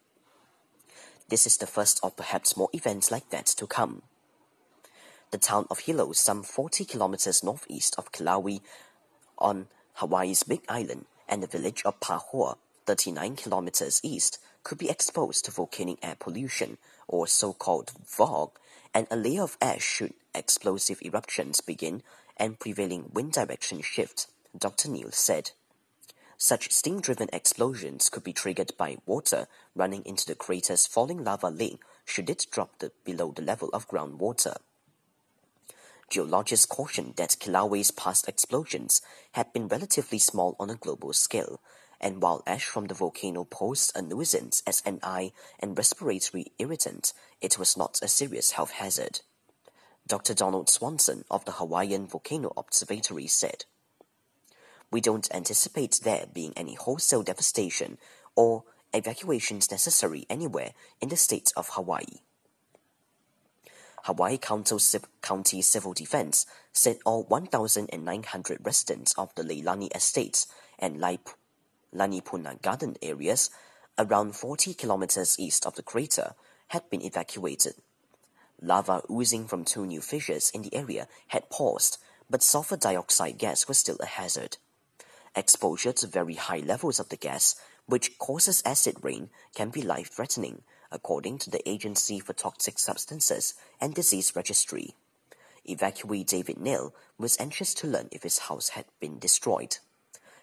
This 1.28 1.46
is 1.46 1.58
the 1.58 1.66
first 1.66 2.00
of 2.02 2.16
perhaps 2.16 2.56
more 2.56 2.70
events 2.72 3.10
like 3.10 3.28
that 3.28 3.44
to 3.58 3.66
come. 3.66 4.00
The 5.30 5.36
town 5.36 5.66
of 5.70 5.80
Hilo, 5.80 6.12
some 6.12 6.42
40 6.42 6.86
kilometers 6.86 7.44
northeast 7.44 7.94
of 7.98 8.10
Kilauea 8.10 8.62
on 9.36 9.66
Hawaii's 9.96 10.42
Big 10.42 10.62
Island, 10.70 11.04
and 11.28 11.42
the 11.42 11.46
village 11.48 11.82
of 11.84 12.00
Pahoa, 12.00 12.56
39 12.86 13.36
kilometers 13.36 14.00
east, 14.02 14.38
could 14.64 14.78
be 14.78 14.88
exposed 14.88 15.44
to 15.44 15.50
volcanic 15.50 15.98
air 16.02 16.16
pollution, 16.18 16.78
or 17.06 17.26
so-called 17.26 17.92
VOG, 18.06 18.52
and 18.94 19.06
a 19.10 19.16
layer 19.16 19.42
of 19.42 19.58
ash 19.60 19.82
should 19.82 20.14
explosive 20.38 21.02
eruptions 21.02 21.60
begin 21.60 22.02
and 22.36 22.58
prevailing 22.58 23.10
wind 23.12 23.32
direction 23.32 23.82
shifts, 23.82 24.28
Dr. 24.56 24.88
Neal 24.88 25.10
said. 25.10 25.50
Such 26.36 26.72
steam-driven 26.72 27.28
explosions 27.32 28.08
could 28.08 28.22
be 28.22 28.32
triggered 28.32 28.72
by 28.78 28.98
water 29.04 29.48
running 29.74 30.04
into 30.06 30.24
the 30.24 30.36
crater's 30.36 30.86
falling 30.86 31.24
lava 31.24 31.48
lake 31.48 31.80
should 32.04 32.30
it 32.30 32.46
drop 32.50 32.78
the, 32.78 32.92
below 33.04 33.32
the 33.32 33.42
level 33.42 33.68
of 33.72 33.88
groundwater. 33.88 34.56
Geologists 36.08 36.64
cautioned 36.64 37.16
that 37.16 37.36
Kilauea's 37.38 37.90
past 37.90 38.28
explosions 38.28 39.02
had 39.32 39.52
been 39.52 39.68
relatively 39.68 40.18
small 40.18 40.56
on 40.58 40.70
a 40.70 40.76
global 40.76 41.12
scale, 41.12 41.60
and 42.00 42.22
while 42.22 42.42
ash 42.46 42.64
from 42.64 42.86
the 42.86 42.94
volcano 42.94 43.44
posed 43.44 43.92
a 43.94 44.00
nuisance 44.00 44.62
as 44.66 44.82
an 44.86 45.00
eye 45.02 45.32
and 45.58 45.76
respiratory 45.76 46.52
irritant, 46.58 47.12
it 47.40 47.58
was 47.58 47.76
not 47.76 47.98
a 48.00 48.08
serious 48.08 48.52
health 48.52 48.70
hazard. 48.70 49.20
Dr. 50.08 50.32
Donald 50.32 50.70
Swanson 50.70 51.24
of 51.30 51.44
the 51.44 51.52
Hawaiian 51.52 52.06
Volcano 52.06 52.50
Observatory 52.56 53.26
said. 53.26 53.66
We 54.90 55.02
don't 55.02 55.28
anticipate 55.34 56.00
there 56.02 56.24
being 56.32 56.54
any 56.56 56.74
wholesale 56.74 57.22
devastation 57.22 57.98
or 58.34 58.64
evacuations 58.94 59.70
necessary 59.70 60.24
anywhere 60.30 60.72
in 61.02 61.10
the 61.10 61.16
state 61.16 61.52
of 61.58 61.68
Hawaii. 61.72 62.22
Hawaii 64.04 64.38
County 64.38 65.60
Civil 65.60 65.92
Defense 65.92 66.46
said 66.72 66.96
all 67.04 67.24
1,900 67.24 68.58
residents 68.64 69.12
of 69.18 69.34
the 69.34 69.42
Leilani 69.42 69.94
Estates 69.94 70.46
and 70.78 71.02
Lanipuna 71.94 72.62
Garden 72.62 72.96
areas, 73.02 73.50
around 73.98 74.36
40 74.36 74.72
kilometers 74.72 75.38
east 75.38 75.66
of 75.66 75.74
the 75.74 75.82
crater, 75.82 76.32
had 76.68 76.88
been 76.88 77.02
evacuated. 77.02 77.74
Lava 78.60 79.02
oozing 79.10 79.46
from 79.46 79.64
two 79.64 79.86
new 79.86 80.00
fissures 80.00 80.50
in 80.50 80.62
the 80.62 80.74
area 80.74 81.06
had 81.28 81.50
paused, 81.50 81.98
but 82.28 82.42
sulfur 82.42 82.76
dioxide 82.76 83.38
gas 83.38 83.68
was 83.68 83.78
still 83.78 83.96
a 84.00 84.06
hazard. 84.06 84.56
Exposure 85.36 85.92
to 85.92 86.06
very 86.06 86.34
high 86.34 86.58
levels 86.58 86.98
of 86.98 87.08
the 87.08 87.16
gas, 87.16 87.54
which 87.86 88.18
causes 88.18 88.62
acid 88.66 88.96
rain, 89.02 89.30
can 89.54 89.70
be 89.70 89.82
life-threatening, 89.82 90.62
according 90.90 91.38
to 91.38 91.50
the 91.50 91.66
Agency 91.68 92.18
for 92.18 92.32
Toxic 92.32 92.78
Substances 92.78 93.54
and 93.80 93.94
Disease 93.94 94.34
Registry. 94.34 94.94
Evacuee 95.68 96.26
David 96.26 96.58
Neal 96.58 96.94
was 97.18 97.38
anxious 97.38 97.74
to 97.74 97.86
learn 97.86 98.08
if 98.10 98.22
his 98.22 98.38
house 98.38 98.70
had 98.70 98.86
been 99.00 99.18
destroyed. 99.18 99.78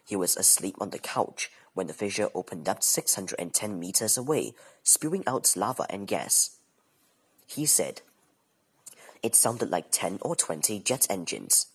He 0.06 0.16
was 0.16 0.38
asleep 0.38 0.76
on 0.80 0.92
the 0.92 1.00
couch 1.00 1.52
when 1.74 1.88
the 1.88 1.94
fissure 1.94 2.30
opened 2.34 2.70
up 2.70 2.84
610 2.84 3.80
meters 3.80 4.18
away, 4.18 4.54
spewing 4.84 5.24
out 5.28 5.52
lava 5.58 5.86
and 5.90 6.08
gas. 6.08 6.55
He 7.46 7.66
said, 7.66 8.02
It 9.22 9.36
sounded 9.36 9.70
like 9.70 9.92
10 9.92 10.20
or 10.22 10.36
20 10.36 10.80
jet 10.80 11.08
engines. 11.10 11.68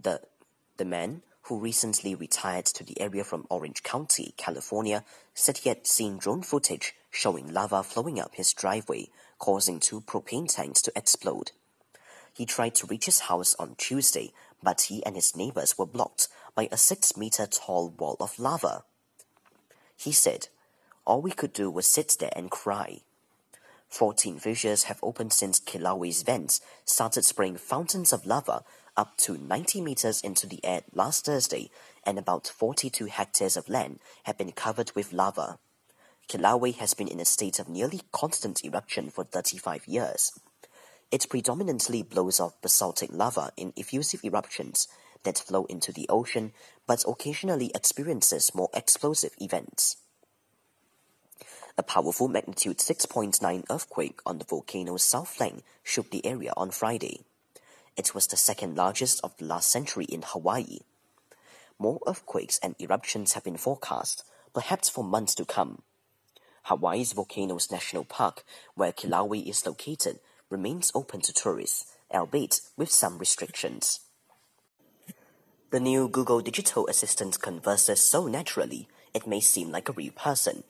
The, 0.00 0.20
the 0.76 0.84
man, 0.84 1.22
who 1.42 1.58
recently 1.58 2.14
retired 2.14 2.64
to 2.66 2.84
the 2.84 3.00
area 3.00 3.22
from 3.22 3.46
Orange 3.50 3.82
County, 3.82 4.32
California, 4.36 5.04
said 5.34 5.58
he 5.58 5.68
had 5.68 5.86
seen 5.86 6.18
drone 6.18 6.42
footage 6.42 6.94
showing 7.10 7.52
lava 7.52 7.82
flowing 7.82 8.18
up 8.18 8.34
his 8.34 8.52
driveway, 8.52 9.08
causing 9.38 9.78
two 9.78 10.00
propane 10.00 10.52
tanks 10.52 10.80
to 10.82 10.92
explode. 10.96 11.52
He 12.32 12.46
tried 12.46 12.74
to 12.76 12.86
reach 12.86 13.04
his 13.04 13.20
house 13.20 13.54
on 13.58 13.76
Tuesday, 13.76 14.32
but 14.62 14.82
he 14.82 15.04
and 15.04 15.14
his 15.14 15.36
neighbors 15.36 15.78
were 15.78 15.86
blocked 15.86 16.28
by 16.54 16.68
a 16.72 16.76
six 16.76 17.16
meter 17.16 17.46
tall 17.46 17.90
wall 17.90 18.16
of 18.18 18.38
lava. 18.38 18.84
He 19.96 20.12
said, 20.12 20.48
All 21.04 21.22
we 21.22 21.30
could 21.30 21.52
do 21.52 21.70
was 21.70 21.86
sit 21.86 22.16
there 22.18 22.32
and 22.34 22.50
cry. 22.50 23.02
Fourteen 23.94 24.40
fissures 24.40 24.82
have 24.90 24.98
opened 25.04 25.32
since 25.32 25.60
Kilauea's 25.60 26.24
vents 26.24 26.60
started 26.84 27.24
spraying 27.24 27.58
fountains 27.58 28.12
of 28.12 28.26
lava 28.26 28.64
up 28.96 29.16
to 29.18 29.38
90 29.38 29.80
meters 29.82 30.20
into 30.20 30.48
the 30.48 30.58
air 30.64 30.82
last 30.92 31.26
Thursday, 31.26 31.70
and 32.02 32.18
about 32.18 32.48
42 32.48 33.04
hectares 33.04 33.56
of 33.56 33.68
land 33.68 34.00
have 34.24 34.36
been 34.36 34.50
covered 34.50 34.90
with 34.96 35.12
lava. 35.12 35.60
Kilauea 36.28 36.74
has 36.74 36.94
been 36.94 37.06
in 37.06 37.20
a 37.20 37.24
state 37.24 37.60
of 37.60 37.68
nearly 37.68 38.00
constant 38.10 38.64
eruption 38.64 39.10
for 39.10 39.22
35 39.22 39.86
years. 39.86 40.32
It 41.12 41.28
predominantly 41.30 42.02
blows 42.02 42.40
off 42.40 42.60
basaltic 42.60 43.10
lava 43.12 43.52
in 43.56 43.72
effusive 43.76 44.24
eruptions 44.24 44.88
that 45.22 45.38
flow 45.38 45.66
into 45.66 45.92
the 45.92 46.08
ocean, 46.08 46.52
but 46.88 47.04
occasionally 47.06 47.70
experiences 47.76 48.56
more 48.56 48.70
explosive 48.74 49.36
events. 49.40 49.98
A 51.76 51.82
powerful 51.82 52.28
magnitude 52.28 52.78
6.9 52.78 53.64
earthquake 53.68 54.20
on 54.24 54.38
the 54.38 54.44
volcano's 54.44 55.02
south 55.02 55.30
flank 55.30 55.64
shook 55.82 56.10
the 56.10 56.24
area 56.24 56.52
on 56.56 56.70
Friday. 56.70 57.22
It 57.96 58.14
was 58.14 58.28
the 58.28 58.36
second 58.36 58.76
largest 58.76 59.20
of 59.24 59.36
the 59.38 59.44
last 59.44 59.70
century 59.70 60.04
in 60.04 60.22
Hawaii. 60.22 60.78
More 61.76 61.98
earthquakes 62.06 62.60
and 62.62 62.76
eruptions 62.78 63.32
have 63.32 63.42
been 63.42 63.56
forecast, 63.56 64.24
perhaps 64.52 64.88
for 64.88 65.02
months 65.02 65.34
to 65.34 65.44
come. 65.44 65.82
Hawaii's 66.66 67.12
Volcanoes 67.12 67.72
National 67.72 68.04
Park, 68.04 68.44
where 68.76 68.92
Kilauea 68.92 69.44
is 69.44 69.66
located, 69.66 70.20
remains 70.50 70.92
open 70.94 71.22
to 71.22 71.32
tourists, 71.32 71.86
albeit 72.12 72.60
with 72.76 72.90
some 72.90 73.18
restrictions. 73.18 73.98
The 75.70 75.80
new 75.80 76.08
Google 76.08 76.40
Digital 76.40 76.86
Assistant 76.86 77.40
converses 77.42 78.00
so 78.00 78.28
naturally 78.28 78.86
it 79.12 79.26
may 79.26 79.40
seem 79.40 79.72
like 79.72 79.88
a 79.88 79.92
real 79.92 80.12
person. 80.12 80.62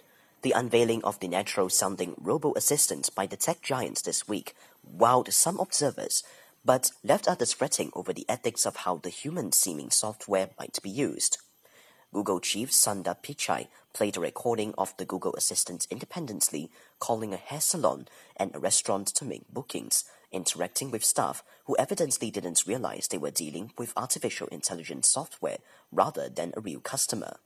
The 0.44 0.52
unveiling 0.52 1.02
of 1.04 1.20
the 1.20 1.28
natural 1.28 1.70
sounding 1.70 2.16
robo 2.18 2.52
assistant 2.52 3.08
by 3.14 3.24
the 3.24 3.34
tech 3.34 3.62
giants 3.62 4.02
this 4.02 4.28
week 4.28 4.54
wowed 4.86 5.32
some 5.32 5.58
observers 5.58 6.22
but 6.62 6.90
left 7.02 7.26
others 7.26 7.54
fretting 7.54 7.90
over 7.94 8.12
the 8.12 8.26
ethics 8.28 8.66
of 8.66 8.76
how 8.76 8.98
the 8.98 9.08
human-seeming 9.08 9.88
software 9.88 10.50
might 10.58 10.78
be 10.82 10.90
used. 10.90 11.38
Google 12.12 12.40
chief 12.40 12.70
Sundar 12.70 13.16
Pichai 13.22 13.68
played 13.94 14.18
a 14.18 14.20
recording 14.20 14.74
of 14.76 14.94
the 14.98 15.06
Google 15.06 15.34
Assistant 15.34 15.86
independently, 15.90 16.70
calling 16.98 17.32
a 17.32 17.38
hair 17.38 17.62
salon 17.62 18.06
and 18.36 18.54
a 18.54 18.60
restaurant 18.60 19.06
to 19.14 19.24
make 19.24 19.50
bookings, 19.50 20.04
interacting 20.30 20.90
with 20.90 21.06
staff 21.06 21.42
who 21.64 21.74
evidently 21.78 22.30
didn't 22.30 22.66
realize 22.66 23.08
they 23.08 23.16
were 23.16 23.30
dealing 23.30 23.72
with 23.78 23.94
artificial 23.96 24.48
intelligence 24.48 25.08
software 25.08 25.60
rather 25.90 26.28
than 26.28 26.52
a 26.54 26.60
real 26.60 26.80
customer. 26.80 27.38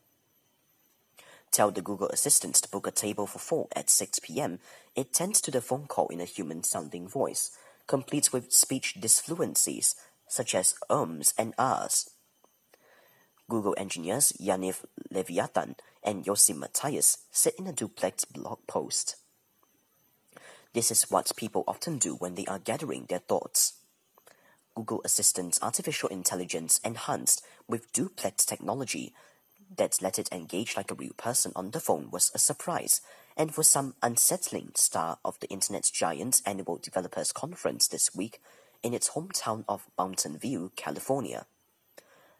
Tell 1.50 1.70
the 1.70 1.82
Google 1.82 2.08
Assistant 2.08 2.54
to 2.56 2.68
book 2.68 2.86
a 2.86 2.90
table 2.90 3.26
for 3.26 3.38
four 3.38 3.68
at 3.74 3.90
6 3.90 4.20
p.m. 4.20 4.58
It 4.94 5.12
tends 5.12 5.40
to 5.42 5.50
the 5.50 5.60
phone 5.60 5.86
call 5.86 6.08
in 6.08 6.20
a 6.20 6.24
human-sounding 6.24 7.08
voice, 7.08 7.50
complete 7.86 8.32
with 8.32 8.52
speech 8.52 8.96
disfluencies 9.00 9.94
such 10.28 10.54
as 10.54 10.74
ums 10.90 11.34
and 11.38 11.54
ahs. 11.58 12.10
Google 13.48 13.74
engineers 13.78 14.32
Yaniv 14.38 14.84
Leviathan 15.10 15.76
and 16.02 16.24
Yossi 16.24 16.54
Matias 16.54 17.18
said 17.30 17.54
in 17.58 17.66
a 17.66 17.72
duplex 17.72 18.24
blog 18.26 18.58
post. 18.66 19.16
This 20.74 20.90
is 20.90 21.10
what 21.10 21.32
people 21.34 21.64
often 21.66 21.96
do 21.96 22.14
when 22.14 22.34
they 22.34 22.44
are 22.44 22.58
gathering 22.58 23.06
their 23.08 23.20
thoughts. 23.20 23.74
Google 24.74 25.00
Assistant's 25.04 25.58
artificial 25.62 26.08
intelligence 26.10 26.78
enhanced 26.84 27.44
with 27.66 27.92
duplex 27.92 28.44
technology 28.44 29.14
that 29.76 30.00
let 30.00 30.18
it 30.18 30.32
engage 30.32 30.76
like 30.76 30.90
a 30.90 30.94
real 30.94 31.12
person 31.16 31.52
on 31.54 31.70
the 31.70 31.80
phone 31.80 32.10
was 32.10 32.30
a 32.34 32.38
surprise 32.38 33.00
and 33.36 33.54
for 33.54 33.62
some 33.62 33.94
unsettling 34.02 34.72
star 34.74 35.18
of 35.24 35.38
the 35.40 35.48
Internet 35.48 35.90
giant's 35.92 36.42
annual 36.44 36.76
developers 36.76 37.32
conference 37.32 37.86
this 37.86 38.14
week 38.14 38.40
in 38.82 38.92
its 38.92 39.10
hometown 39.10 39.64
of 39.68 39.86
Mountain 39.96 40.38
View, 40.38 40.72
California. 40.76 41.46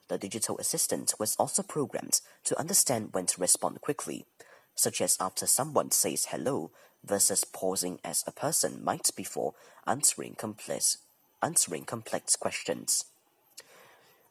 The 0.08 0.18
digital 0.18 0.58
assistant 0.58 1.14
was 1.18 1.36
also 1.36 1.62
programmed 1.62 2.20
to 2.44 2.58
understand 2.58 3.10
when 3.12 3.26
to 3.26 3.40
respond 3.40 3.80
quickly, 3.80 4.26
such 4.74 5.00
as 5.00 5.16
after 5.20 5.46
someone 5.46 5.90
says 5.90 6.26
hello 6.30 6.70
versus 7.04 7.44
pausing 7.44 8.00
as 8.02 8.24
a 8.26 8.32
person 8.32 8.82
might 8.82 9.10
before 9.14 9.54
answering 9.86 10.34
complex, 10.34 10.98
answering 11.42 11.84
complex 11.84 12.36
questions. 12.36 13.04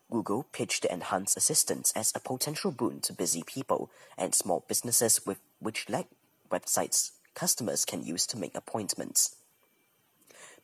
Google 0.09 0.43
pitched 0.43 0.85
enhanced 0.85 1.35
assistant 1.35 1.91
as 1.95 2.13
a 2.15 2.19
potential 2.19 2.71
boon 2.71 3.01
to 3.01 3.13
busy 3.13 3.43
people 3.43 3.89
and 4.17 4.33
small 4.33 4.63
businesses 4.67 5.25
with 5.25 5.39
which 5.59 5.89
lack 5.89 6.07
websites 6.49 7.11
customers 7.35 7.83
can 7.83 8.03
use 8.03 8.25
to 8.27 8.37
make 8.37 8.55
appointments. 8.55 9.35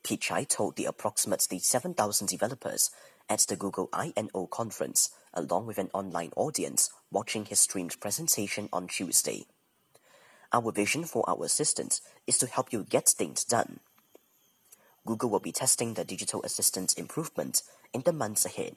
Pichai 0.04 0.48
told 0.48 0.76
the 0.76 0.86
approximately 0.86 1.60
7,000 1.60 2.28
developers 2.28 2.90
at 3.30 3.40
the 3.48 3.56
Google 3.56 3.90
I/O 3.94 4.48
conference, 4.48 5.10
along 5.34 5.66
with 5.66 5.78
an 5.78 5.90
online 5.94 6.32
audience 6.36 6.90
watching 7.12 7.46
his 7.46 7.60
streamed 7.60 8.00
presentation 8.00 8.70
on 8.74 8.88
Tuesday. 8.88 9.46
Our 10.52 10.72
vision 10.72 11.04
for 11.06 11.30
our 11.30 11.44
assistant 11.46 12.00
is 12.28 12.38
to 12.38 12.48
help 12.48 12.72
you 12.72 12.84
get 12.84 13.10
things 13.10 13.44
done. 13.44 13.80
Google 15.06 15.30
will 15.30 15.40
be 15.40 15.52
testing 15.52 15.94
the 15.94 16.06
digital 16.06 16.42
assistant 16.44 16.98
improvement 16.98 17.64
in 17.94 18.02
the 18.02 18.14
months 18.14 18.46
ahead. 18.46 18.76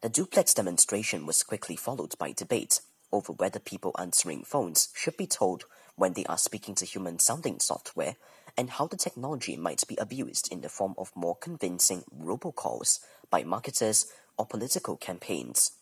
The 0.00 0.08
duplex 0.08 0.54
demonstration 0.54 1.26
was 1.26 1.42
quickly 1.42 1.74
followed 1.74 2.16
by 2.18 2.30
debate 2.30 2.80
over 3.10 3.32
whether 3.32 3.58
people 3.58 3.96
answering 3.98 4.44
phones 4.44 4.90
should 4.94 5.16
be 5.16 5.26
told 5.26 5.64
when 5.96 6.12
they 6.12 6.24
are 6.26 6.38
speaking 6.38 6.76
to 6.76 6.84
human 6.84 7.18
sounding 7.18 7.58
software 7.58 8.14
and 8.56 8.70
how 8.70 8.86
the 8.86 8.96
technology 8.96 9.56
might 9.56 9.82
be 9.88 9.96
abused 9.96 10.52
in 10.52 10.60
the 10.60 10.68
form 10.68 10.94
of 10.98 11.16
more 11.16 11.34
convincing 11.34 12.04
robocalls 12.16 13.00
by 13.28 13.42
marketers 13.42 14.06
or 14.36 14.46
political 14.46 14.96
campaigns. 14.96 15.72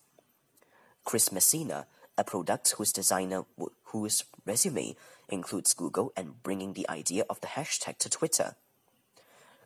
Chris 1.04 1.30
Messina, 1.30 1.86
a 2.16 2.24
product 2.24 2.70
whose 2.78 2.92
designer 2.92 3.44
whose 3.84 4.24
resume 4.46 4.96
includes 5.28 5.74
Google 5.74 6.12
and 6.16 6.42
bringing 6.42 6.72
the 6.72 6.88
idea 6.88 7.24
of 7.28 7.40
the 7.42 7.48
hashtag 7.48 7.98
to 7.98 8.08
Twitter. 8.08 8.54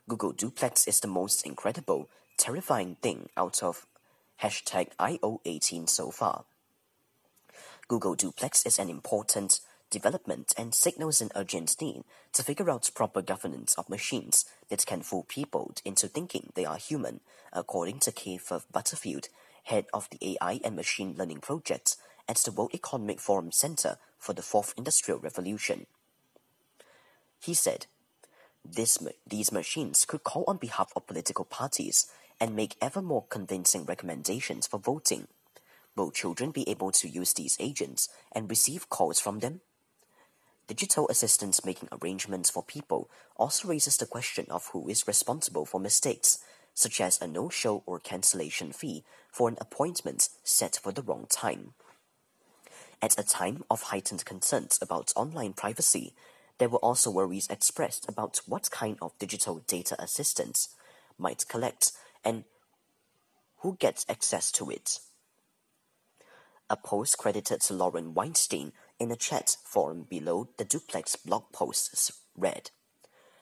Google 0.09 0.33
Duplex 0.33 0.89
is 0.89 0.99
the 0.99 1.07
most 1.07 1.47
incredible, 1.47 2.09
terrifying 2.37 2.97
thing 2.97 3.29
out 3.37 3.63
of 3.63 3.87
hashtag 4.43 4.89
IO18 4.99 5.89
so 5.89 6.11
far. 6.11 6.45
Google 7.89 8.15
Duplex 8.15 8.65
is 8.65 8.79
an 8.79 8.89
important 8.89 9.61
development 9.91 10.55
and 10.57 10.75
signals 10.75 11.21
an 11.21 11.31
urgent 11.35 11.75
need 11.81 12.05
to 12.33 12.45
figure 12.45 12.71
out 12.71 12.91
proper 12.95 13.21
governance 13.21 13.75
of 13.75 13.89
machines 13.89 14.45
that 14.69 14.87
can 14.87 15.03
fool 15.03 15.25
people 15.29 15.75
into 15.85 16.07
thinking 16.07 16.53
they 16.55 16.65
are 16.65 16.77
human, 16.77 17.21
according 17.53 17.99
to 17.99 18.13
Kay 18.13 18.37
Firth-Butterfield, 18.37 19.29
head 19.65 19.87
of 19.93 20.09
the 20.11 20.37
AI 20.41 20.61
and 20.65 20.77
Machine 20.77 21.15
Learning 21.19 21.41
Project 21.41 21.97
at 22.29 22.37
the 22.37 22.53
World 22.53 22.71
Economic 22.73 23.19
Forum 23.19 23.51
Center 23.51 23.99
for 24.19 24.33
the 24.33 24.43
Fourth 24.43 24.73
Industrial 24.77 25.19
Revolution. 25.19 25.87
He 27.41 27.55
said, 27.55 27.87
These 28.65 29.53
machines 29.53 30.05
could 30.05 30.23
call 30.23 30.45
on 30.47 30.59
behalf 30.59 30.93
of 30.95 31.07
political 31.07 31.45
parties 31.45 32.07
and 32.41 32.57
make 32.57 32.77
ever 32.81 33.03
more 33.03 33.25
convincing 33.29 33.85
recommendations 33.85 34.67
for 34.67 34.79
voting. 34.79 35.29
Will 35.97 36.11
children 36.11 36.51
be 36.51 36.69
able 36.69 36.91
to 36.93 37.09
use 37.09 37.35
these 37.35 37.57
agents 37.61 38.09
and 38.33 38.49
receive 38.49 38.89
calls 38.89 39.21
from 39.21 39.41
them? 39.41 39.61
Digital 40.67 41.09
assistants 41.09 41.65
making 41.65 41.89
arrangements 41.91 42.49
for 42.49 42.63
people 42.63 43.11
also 43.37 43.69
raises 43.69 43.97
the 43.97 44.07
question 44.07 44.47
of 44.51 44.69
who 44.69 44.89
is 44.89 45.07
responsible 45.07 45.67
for 45.67 45.81
mistakes, 45.81 46.39
such 46.75 47.01
as 47.01 47.21
a 47.21 47.27
no-show 47.27 47.83
or 47.87 47.99
cancellation 47.99 48.73
fee 48.73 49.03
for 49.31 49.49
an 49.49 49.59
appointment 49.61 50.29
set 50.45 50.79
for 50.81 50.93
the 50.93 51.03
wrong 51.03 51.27
time. 51.29 51.75
At 53.03 53.19
a 53.19 53.25
time 53.25 53.65
of 53.69 53.83
heightened 53.83 54.25
concerns 54.25 54.79
about 54.81 55.13
online 55.17 55.55
privacy, 55.55 56.15
there 56.59 56.69
were 56.69 56.79
also 56.79 57.11
worries 57.11 57.49
expressed 57.49 58.09
about 58.09 58.41
what 58.47 58.71
kind 58.71 58.97
of 59.03 59.19
digital 59.19 59.63
data 59.67 59.97
assistants 59.99 60.69
might 61.19 61.49
collect 61.49 61.93
and 62.25 62.45
who 63.59 63.77
gets 63.79 64.07
access 64.09 64.51
to 64.53 64.71
it. 64.71 65.01
A 66.69 66.77
post 66.77 67.19
credited 67.19 67.61
to 67.63 67.75
Lauren 67.75 68.15
Weinstein 68.15 68.73
in 68.99 69.11
a 69.11 69.17
chat 69.17 69.57
forum 69.65 70.07
below 70.09 70.49
the 70.57 70.65
duplex 70.65 71.17
blog 71.17 71.51
posts 71.53 72.13
read, 72.37 72.71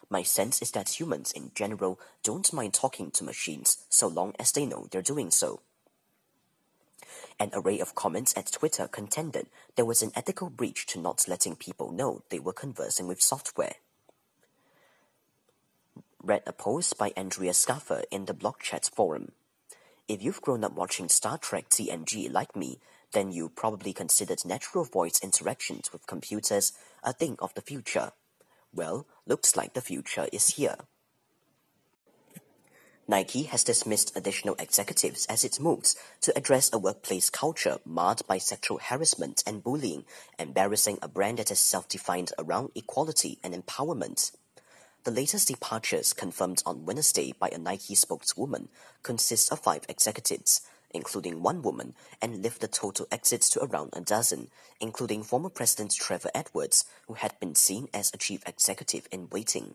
My 0.09 0.23
sense 0.23 0.63
is 0.63 0.71
that 0.73 0.99
humans 0.99 1.33
in 1.33 1.53
general 1.55 2.01
don't 2.23 2.53
mind 2.53 2.75
talking 2.75 3.11
to 3.13 3.25
machines 3.25 3.85
so 3.89 4.09
long 4.09 4.35
as 4.39 4.53
they 4.53 4.65
know 4.65 4.89
they're 4.91 5.03
doing 5.03 5.31
so. 5.31 5.61
An 7.39 7.51
array 7.53 7.79
of 7.79 7.95
comments 7.95 8.35
at 8.37 8.51
Twitter 8.51 8.89
contended 8.89 9.47
there 9.77 9.85
was 9.85 10.03
an 10.03 10.13
ethical 10.17 10.51
breach 10.51 10.87
to 10.87 11.01
not 11.01 11.29
letting 11.29 11.55
people 11.55 11.93
know 11.93 12.23
they 12.31 12.41
were 12.41 12.53
conversing 12.53 13.07
with 13.07 13.23
software. 13.23 13.77
Read 16.23 16.43
a 16.49 16.53
post 16.53 16.99
by 16.99 17.13
Andrea 17.17 17.55
Scaffer 17.55 18.03
in 18.11 18.25
the 18.25 18.35
blog 18.35 18.59
chat 18.59 18.91
forum. 18.93 19.31
If 20.09 20.21
you've 20.21 20.43
grown 20.43 20.65
up 20.65 20.73
watching 20.73 21.09
Star 21.09 21.39
Trek 21.39 21.69
TNG 21.69 22.31
like 22.33 22.57
me, 22.57 22.81
then 23.13 23.31
you 23.31 23.49
probably 23.49 23.93
considered 23.93 24.45
natural 24.45 24.85
voice 24.85 25.21
interactions 25.23 25.93
with 25.93 26.09
computers 26.09 26.73
a 27.05 27.13
thing 27.13 27.37
of 27.39 27.55
the 27.55 27.63
future. 27.63 28.11
Well, 28.75 29.07
looks 29.27 29.57
like 29.57 29.75
the 29.75 29.81
future 29.81 30.27
is 30.33 30.57
here. 30.57 30.77
Nike 33.07 33.45
has 33.45 33.63
dismissed 33.63 34.17
additional 34.17 34.57
executives 34.59 35.25
as 35.27 35.45
it 35.45 35.61
moves 35.61 35.97
to 36.23 36.37
address 36.37 36.69
a 36.73 36.79
workplace 36.79 37.31
culture 37.31 37.79
marred 37.87 38.23
by 38.27 38.39
sexual 38.39 38.79
harassment 38.79 39.45
and 39.47 39.63
bullying, 39.63 40.05
embarrassing 40.37 40.99
a 41.01 41.09
brand 41.09 41.39
that 41.39 41.53
is 41.53 41.61
self-defined 41.61 42.33
around 42.41 42.71
equality 42.75 43.39
and 43.45 43.55
empowerment. 43.55 44.33
The 45.05 45.11
latest 45.13 45.49
departures 45.49 46.13
confirmed 46.13 46.63
on 46.67 46.85
Wednesday 46.85 47.33
by 47.39 47.49
a 47.49 47.59
Nike 47.59 47.95
spokeswoman 47.95 48.69
consist 49.03 49.51
of 49.53 49.61
five 49.61 49.85
executives, 49.89 50.61
including 50.91 51.41
one 51.43 51.63
woman, 51.63 51.95
and 52.21 52.43
lift 52.43 52.61
the 52.61 52.69
total 52.69 53.07
exits 53.11 53.49
to 53.51 53.63
around 53.63 53.91
a 53.93 54.01
dozen, 54.01 54.51
including 54.81 55.23
former 55.23 55.51
President 55.51 55.95
Trevor 55.95 56.31
Edwards, 56.35 56.85
who 57.07 57.15
had 57.15 57.39
been 57.39 57.55
seen 57.55 57.89
as 57.95 58.11
a 58.13 58.19
chief 58.19 58.43
executive 58.47 59.09
in 59.13 59.29
waiting. 59.31 59.75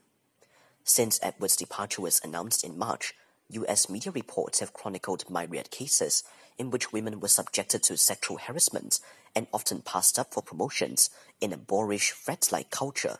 Since 0.84 1.20
Edwards' 1.24 1.56
departure 1.56 2.02
was 2.02 2.20
announced 2.24 2.64
in 2.64 2.78
March, 2.78 3.14
U.S. 3.50 3.90
media 3.90 4.12
reports 4.12 4.60
have 4.60 4.74
chronicled 4.74 5.30
myriad 5.30 5.72
cases 5.72 6.24
in 6.58 6.70
which 6.70 6.92
women 6.92 7.20
were 7.20 7.28
subjected 7.28 7.82
to 7.84 7.98
sexual 7.98 8.38
harassment 8.38 9.00
and 9.36 9.48
often 9.54 9.82
passed 9.82 10.20
up 10.20 10.34
for 10.34 10.44
promotions 10.44 11.10
in 11.40 11.54
a 11.54 11.58
boorish, 11.58 12.12
threat-like 12.12 12.70
culture. 12.70 13.20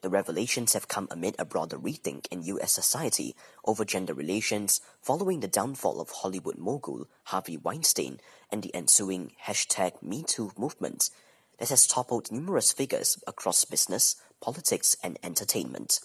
The 0.00 0.08
revelations 0.08 0.74
have 0.74 0.86
come 0.86 1.08
amid 1.10 1.34
a 1.38 1.44
broader 1.44 1.76
rethink 1.76 2.28
in 2.30 2.44
U.S. 2.44 2.72
society 2.72 3.34
over 3.64 3.84
gender 3.84 4.14
relations 4.14 4.80
following 5.02 5.40
the 5.40 5.48
downfall 5.48 6.00
of 6.00 6.10
Hollywood 6.10 6.56
mogul 6.56 7.08
Harvey 7.24 7.56
Weinstein 7.56 8.20
and 8.50 8.62
the 8.62 8.74
ensuing 8.74 9.32
hashtag 9.46 10.00
MeToo 10.02 10.56
movement 10.56 11.10
that 11.58 11.70
has 11.70 11.86
toppled 11.86 12.30
numerous 12.30 12.70
figures 12.70 13.18
across 13.26 13.64
business, 13.64 14.14
politics, 14.40 14.96
and 15.02 15.18
entertainment. 15.24 15.98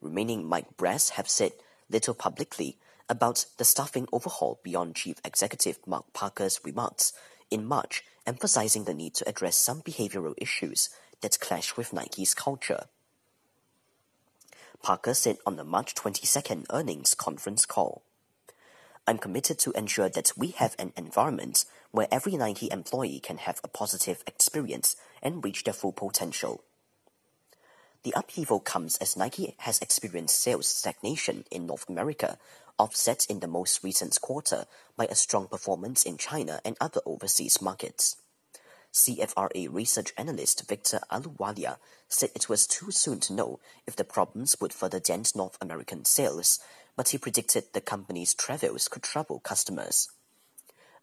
Remaining 0.00 0.48
Nike 0.48 0.68
Brass 0.76 1.10
have 1.10 1.28
said 1.28 1.52
little 1.90 2.14
publicly 2.14 2.78
about 3.08 3.46
the 3.58 3.64
staffing 3.64 4.06
overhaul 4.12 4.60
beyond 4.62 4.94
Chief 4.94 5.16
Executive 5.24 5.78
Mark 5.84 6.12
Parker's 6.12 6.60
remarks 6.64 7.12
in 7.50 7.64
March, 7.64 8.04
emphasizing 8.24 8.84
the 8.84 8.94
need 8.94 9.14
to 9.14 9.28
address 9.28 9.56
some 9.56 9.82
behavioral 9.82 10.34
issues 10.38 10.90
that 11.22 11.40
clash 11.40 11.76
with 11.76 11.92
Nike's 11.92 12.34
culture. 12.34 12.84
Parker 14.82 15.14
said 15.14 15.38
on 15.46 15.56
the 15.56 15.64
March 15.64 15.94
22nd 15.94 16.66
earnings 16.70 17.14
conference 17.14 17.66
call, 17.66 18.02
I'm 19.06 19.18
committed 19.18 19.58
to 19.60 19.72
ensure 19.72 20.08
that 20.08 20.32
we 20.36 20.48
have 20.48 20.74
an 20.78 20.92
environment 20.96 21.64
where 21.92 22.08
every 22.10 22.36
Nike 22.36 22.68
employee 22.70 23.20
can 23.20 23.38
have 23.38 23.60
a 23.62 23.68
positive 23.68 24.24
experience 24.26 24.96
and 25.22 25.44
reach 25.44 25.64
their 25.64 25.74
full 25.74 25.92
potential. 25.92 26.64
The 28.02 28.12
upheaval 28.16 28.60
comes 28.60 28.96
as 28.98 29.16
Nike 29.16 29.54
has 29.58 29.80
experienced 29.80 30.40
sales 30.40 30.66
stagnation 30.66 31.44
in 31.50 31.66
North 31.66 31.88
America, 31.88 32.38
offset 32.78 33.26
in 33.28 33.40
the 33.40 33.48
most 33.48 33.82
recent 33.82 34.20
quarter 34.20 34.66
by 34.96 35.06
a 35.06 35.14
strong 35.14 35.48
performance 35.48 36.04
in 36.04 36.16
China 36.16 36.60
and 36.64 36.76
other 36.80 37.00
overseas 37.06 37.62
markets. 37.62 38.16
CFRA 38.96 39.68
research 39.70 40.14
analyst 40.16 40.66
Victor 40.66 41.00
Ahluwalia 41.12 41.76
said 42.08 42.30
it 42.34 42.48
was 42.48 42.66
too 42.66 42.90
soon 42.90 43.20
to 43.20 43.34
know 43.34 43.60
if 43.86 43.94
the 43.94 44.04
problems 44.04 44.56
would 44.58 44.72
further 44.72 44.98
dent 44.98 45.36
North 45.36 45.58
American 45.60 46.06
sales, 46.06 46.58
but 46.96 47.10
he 47.10 47.18
predicted 47.18 47.64
the 47.74 47.82
company's 47.82 48.32
travails 48.32 48.88
could 48.88 49.02
trouble 49.02 49.38
customers. 49.38 50.08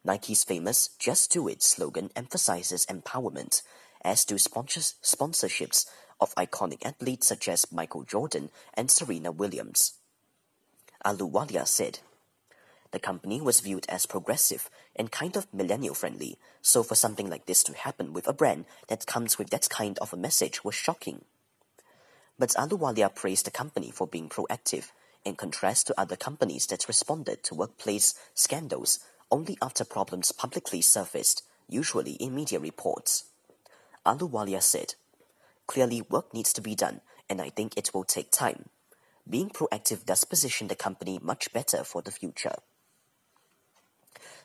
Nike's 0.02 0.42
famous 0.42 0.88
Just 0.98 1.30
Do 1.30 1.46
It 1.46 1.62
slogan 1.62 2.10
emphasizes 2.16 2.84
empowerment, 2.86 3.62
as 4.02 4.24
do 4.24 4.34
sponsorships 4.34 5.86
of 6.20 6.34
iconic 6.34 6.84
athletes 6.84 7.28
such 7.28 7.48
as 7.48 7.70
Michael 7.70 8.02
Jordan 8.02 8.50
and 8.74 8.90
Serena 8.90 9.30
Williams. 9.30 9.92
Ahluwalia 11.06 11.64
said, 11.64 12.00
the 12.94 13.00
company 13.00 13.40
was 13.40 13.58
viewed 13.58 13.86
as 13.88 14.06
progressive 14.06 14.70
and 14.96 15.10
kind 15.10 15.36
of 15.36 15.52
millennial 15.52 15.94
friendly, 15.94 16.38
so 16.62 16.82
for 16.82 16.94
something 16.94 17.28
like 17.28 17.46
this 17.46 17.62
to 17.64 17.74
happen 17.74 18.12
with 18.12 18.28
a 18.28 18.32
brand 18.32 18.64
that 18.88 19.06
comes 19.06 19.38
with 19.38 19.50
that 19.50 19.68
kind 19.68 19.98
of 19.98 20.12
a 20.12 20.16
message 20.16 20.64
was 20.64 20.74
shocking. 20.74 21.24
But 22.38 22.50
Ahluwalia 22.50 23.14
praised 23.14 23.46
the 23.46 23.50
company 23.50 23.90
for 23.90 24.06
being 24.06 24.28
proactive, 24.28 24.90
in 25.24 25.36
contrast 25.36 25.86
to 25.86 26.00
other 26.00 26.16
companies 26.16 26.66
that 26.66 26.88
responded 26.88 27.42
to 27.44 27.54
workplace 27.54 28.14
scandals 28.34 28.98
only 29.30 29.56
after 29.62 29.84
problems 29.84 30.32
publicly 30.32 30.82
surfaced, 30.82 31.42
usually 31.68 32.12
in 32.12 32.34
media 32.34 32.58
reports. 32.58 33.24
Ahluwalia 34.04 34.62
said, 34.62 34.94
Clearly, 35.66 36.02
work 36.02 36.34
needs 36.34 36.52
to 36.52 36.60
be 36.60 36.74
done, 36.74 37.00
and 37.30 37.40
I 37.40 37.48
think 37.48 37.76
it 37.76 37.90
will 37.94 38.04
take 38.04 38.30
time. 38.30 38.68
Being 39.28 39.48
proactive 39.48 40.04
does 40.04 40.24
position 40.24 40.68
the 40.68 40.76
company 40.76 41.18
much 41.22 41.52
better 41.52 41.82
for 41.84 42.02
the 42.02 42.10
future. 42.10 42.56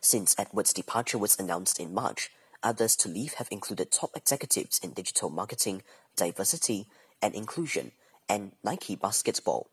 Since 0.01 0.35
Edward's 0.39 0.73
departure 0.73 1.17
was 1.17 1.37
announced 1.39 1.79
in 1.79 1.93
March, 1.93 2.31
others 2.63 2.95
to 2.97 3.09
leave 3.09 3.33
have 3.35 3.49
included 3.51 3.91
top 3.91 4.15
executives 4.15 4.79
in 4.81 4.91
digital 4.91 5.29
marketing, 5.29 5.83
diversity, 6.15 6.87
and 7.21 7.35
inclusion, 7.35 7.91
and 8.27 8.53
Nike 8.63 8.95
basketball. 8.95 9.69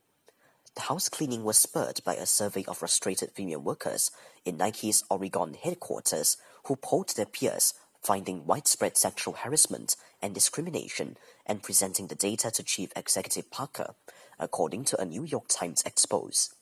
The 0.74 0.82
house 0.82 1.08
cleaning 1.08 1.44
was 1.44 1.56
spurred 1.56 2.00
by 2.04 2.16
a 2.16 2.26
survey 2.26 2.64
of 2.66 2.78
frustrated 2.78 3.30
female 3.32 3.60
workers 3.60 4.10
in 4.44 4.56
Nike's 4.56 5.04
Oregon 5.08 5.54
headquarters 5.54 6.36
who 6.64 6.76
polled 6.76 7.10
their 7.16 7.24
peers, 7.24 7.72
finding 8.02 8.46
widespread 8.46 8.96
sexual 8.96 9.34
harassment 9.34 9.96
and 10.20 10.34
discrimination 10.34 11.16
and 11.46 11.62
presenting 11.62 12.08
the 12.08 12.14
data 12.14 12.50
to 12.50 12.62
Chief 12.62 12.92
Executive 12.94 13.50
Parker, 13.50 13.94
according 14.38 14.84
to 14.84 15.00
a 15.00 15.06
New 15.06 15.24
York 15.24 15.46
Times 15.48 15.82
expose. 15.86 16.52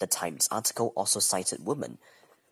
The 0.00 0.06
Times 0.06 0.48
article 0.50 0.92
also 0.96 1.20
cited 1.20 1.64
women 1.64 1.98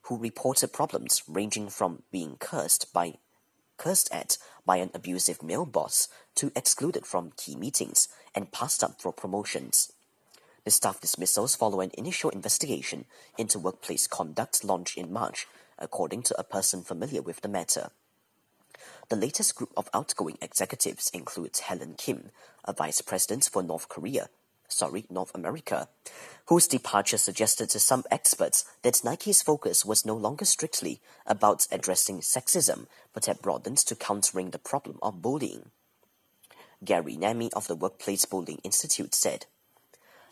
who 0.02 0.16
reported 0.16 0.72
problems 0.72 1.22
ranging 1.28 1.68
from 1.68 2.02
being 2.10 2.36
cursed 2.38 2.92
by 2.92 3.14
cursed 3.76 4.12
at 4.12 4.38
by 4.64 4.76
an 4.76 4.90
abusive 4.94 5.42
male 5.42 5.66
boss 5.66 6.08
to 6.34 6.52
excluded 6.54 7.04
from 7.04 7.32
key 7.36 7.56
meetings 7.56 8.08
and 8.34 8.52
passed 8.52 8.84
up 8.84 9.00
for 9.00 9.12
promotions. 9.12 9.92
The 10.64 10.70
staff 10.70 11.00
dismissals 11.00 11.56
follow 11.56 11.80
an 11.80 11.90
initial 11.98 12.30
investigation 12.30 13.06
into 13.36 13.58
workplace 13.58 14.06
conduct 14.06 14.62
launched 14.62 14.96
in 14.96 15.12
March, 15.12 15.48
according 15.78 16.22
to 16.24 16.38
a 16.38 16.44
person 16.44 16.82
familiar 16.82 17.20
with 17.20 17.40
the 17.40 17.48
matter. 17.48 17.90
The 19.08 19.16
latest 19.16 19.56
group 19.56 19.72
of 19.76 19.90
outgoing 19.92 20.38
executives 20.40 21.10
includes 21.12 21.60
Helen 21.60 21.94
Kim, 21.98 22.30
a 22.64 22.72
vice 22.72 23.00
president 23.00 23.48
for 23.52 23.62
North 23.62 23.88
Korea, 23.88 24.28
sorry, 24.68 25.04
North 25.10 25.34
America, 25.34 25.88
whose 26.46 26.66
departure 26.66 27.18
suggested 27.18 27.70
to 27.70 27.78
some 27.78 28.04
experts 28.10 28.64
that 28.82 29.04
Nike's 29.04 29.42
focus 29.42 29.84
was 29.84 30.06
no 30.06 30.14
longer 30.14 30.44
strictly 30.44 31.00
about 31.26 31.66
addressing 31.70 32.20
sexism, 32.20 32.86
but 33.12 33.26
had 33.26 33.40
broadened 33.42 33.78
to 33.78 33.94
countering 33.94 34.50
the 34.50 34.58
problem 34.58 34.98
of 35.02 35.22
bullying. 35.22 35.70
Gary 36.84 37.16
Namie 37.16 37.52
of 37.52 37.68
the 37.68 37.76
Workplace 37.76 38.24
Bullying 38.24 38.58
Institute 38.64 39.14
said, 39.14 39.46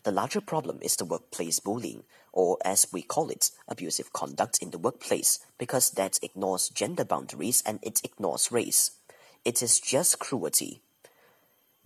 The 0.02 0.11
larger 0.11 0.40
problem 0.40 0.80
is 0.82 0.96
the 0.96 1.04
workplace 1.04 1.61
bullying, 1.61 2.02
or 2.32 2.58
as 2.64 2.88
we 2.92 3.02
call 3.02 3.30
it, 3.30 3.50
abusive 3.68 4.12
conduct 4.12 4.58
in 4.61 4.70
the 4.70 4.78
workplace, 4.78 5.38
because 5.58 5.90
that 5.92 6.18
ignores 6.22 6.68
gender 6.68 7.04
boundaries 7.04 7.62
and 7.64 7.78
it 7.82 8.00
ignores 8.02 8.50
race. 8.50 8.92
It 9.44 9.62
is 9.62 9.78
just 9.78 10.18
cruelty. 10.18 10.82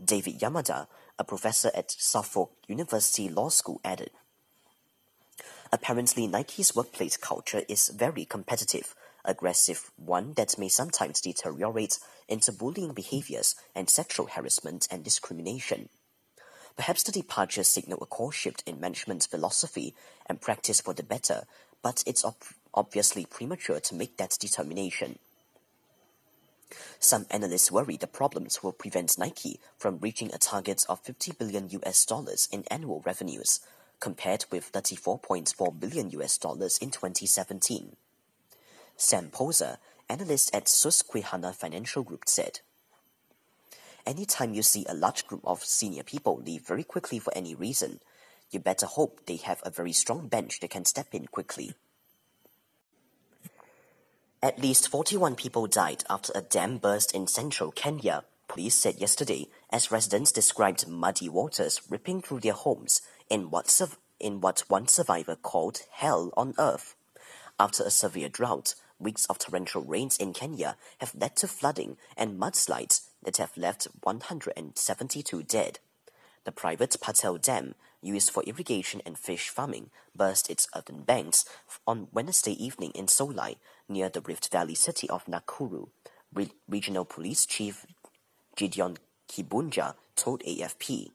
David 0.03 0.41
Yamada, 0.41 0.87
a 1.19 1.25
professor 1.25 1.71
at 1.75 1.91
Suffolk 1.91 2.53
University 2.67 3.29
Law 3.29 3.49
School, 3.49 3.81
added. 3.85 4.11
Apparently, 5.73 6.27
Nike's 6.27 6.75
workplace 6.75 7.17
culture 7.17 7.63
is 7.69 7.89
very 7.89 8.25
competitive, 8.25 8.95
aggressive, 9.25 9.91
one 9.97 10.35
that 10.35 10.59
may 10.59 10.69
sometimes 10.69 11.21
deteriorate 11.21 11.99
into 12.29 12.53
bullying 12.53 12.93
behaviors 12.93 13.55
and 13.75 13.91
sexual 13.91 14.27
harassment 14.27 14.87
and 14.91 15.03
discrimination. 15.03 15.89
Perhaps 16.77 17.05
the 17.05 17.13
departure 17.13 17.63
signaled 17.63 18.03
a 18.03 18.07
core 18.07 18.33
shift 18.33 18.63
in 18.67 18.81
management 18.81 19.27
philosophy 19.31 19.95
and 20.27 20.41
practice 20.41 20.81
for 20.81 20.95
the 20.95 21.03
better, 21.03 21.43
but 21.83 22.03
it's 22.07 22.25
ob 22.25 22.37
obviously 22.77 23.25
premature 23.25 23.79
to 23.79 23.95
make 23.95 24.17
that 24.17 24.37
determination. 24.41 25.19
Some 26.99 27.27
analysts 27.31 27.71
worry 27.71 27.97
the 27.97 28.07
problems 28.07 28.63
will 28.63 28.73
prevent 28.73 29.19
Nike 29.19 29.61
from 29.77 29.99
reaching 29.99 30.33
a 30.33 30.39
target 30.39 30.85
of 30.89 31.01
50 31.01 31.33
billion 31.33 31.69
US 31.71 32.05
dollars 32.05 32.49
in 32.51 32.65
annual 32.71 33.03
revenues, 33.05 33.61
compared 34.01 34.45
with 34.51 34.73
34.4 34.73 35.81
billion 35.81 36.11
US 36.11 36.39
dollars 36.39 36.79
in 36.79 36.91
2017. 36.91 37.97
Sam 38.97 39.31
Poser, 39.31 39.79
analyst 40.09 40.55
at 40.55 40.69
Susquehanna 40.69 41.53
Financial 41.53 42.03
Group, 42.03 42.25
said, 42.29 42.61
Anytime 44.07 44.53
you 44.53 44.63
see 44.63 44.85
a 44.89 44.95
large 44.95 45.27
group 45.27 45.41
of 45.45 45.65
senior 45.65 46.03
people 46.03 46.37
leave 46.45 46.67
very 46.67 46.85
quickly 46.85 47.19
for 47.19 47.33
any 47.35 47.55
reason, 47.55 48.01
you 48.51 48.61
better 48.61 48.87
hope 48.87 49.25
they 49.27 49.37
have 49.37 49.61
a 49.65 49.71
very 49.71 49.93
strong 49.93 50.29
bench 50.29 50.61
that 50.61 50.71
can 50.71 50.85
step 50.85 51.09
in 51.13 51.27
quickly. 51.27 51.75
At 54.45 54.59
least 54.59 54.89
41 54.89 55.37
people 55.37 55.67
died 55.67 56.05
after 56.11 56.31
a 56.35 56.43
dam 56.43 56.77
burst 56.77 57.15
in 57.15 57.27
central 57.27 57.73
Kenya, 57.73 58.25
police 58.47 58.75
said 58.75 58.97
yesterday, 58.97 59.49
as 59.71 59.91
residents 59.91 60.33
described 60.33 60.87
muddy 60.87 61.31
waters 61.31 61.81
ripping 61.89 62.21
through 62.21 62.41
their 62.41 62.53
homes 62.53 63.01
in 63.31 63.49
what, 63.49 63.81
in 64.21 64.43
what 64.43 64.65
one 64.69 64.87
survivor 64.87 65.35
called 65.35 65.81
hell 65.93 66.31
on 66.37 66.53
earth. 66.59 66.95
After 67.59 67.85
a 67.85 67.91
severe 67.91 68.29
drought, 68.29 68.75
weeks 68.99 69.25
of 69.31 69.39
torrential 69.39 69.81
rains 69.81 70.19
in 70.19 70.35
Kenya 70.35 70.77
have 70.99 71.15
led 71.15 71.37
to 71.37 71.49
flooding 71.49 71.97
and 72.15 72.39
mudslides 72.39 73.09
that 73.23 73.39
have 73.39 73.57
left 73.57 73.89
172 74.03 75.43
dead. 75.45 75.79
The 76.45 76.53
private 76.53 76.97
Patel 77.01 77.39
Dam, 77.39 77.75
used 78.03 78.31
for 78.31 78.43
irrigation 78.43 79.01
and 79.07 79.19
fish 79.19 79.49
farming, 79.49 79.91
burst 80.15 80.51
its 80.51 80.69
earthen 80.77 81.03
banks 81.03 81.47
on 81.87 82.09
Wednesday 82.13 82.53
evening 82.53 82.91
in 82.95 83.07
Solai, 83.07 83.57
near 83.89 84.11
the 84.11 84.21
Rift 84.21 84.53
Valley 84.53 84.75
city 84.75 85.09
of 85.09 85.25
Nakuru. 85.25 85.89
Re 86.35 86.51
Regional 86.69 87.07
Police 87.07 87.47
Chief 87.47 87.87
Gideon 88.57 88.99
Kibunja 89.29 89.95
told 90.17 90.43
AFP. 90.43 91.13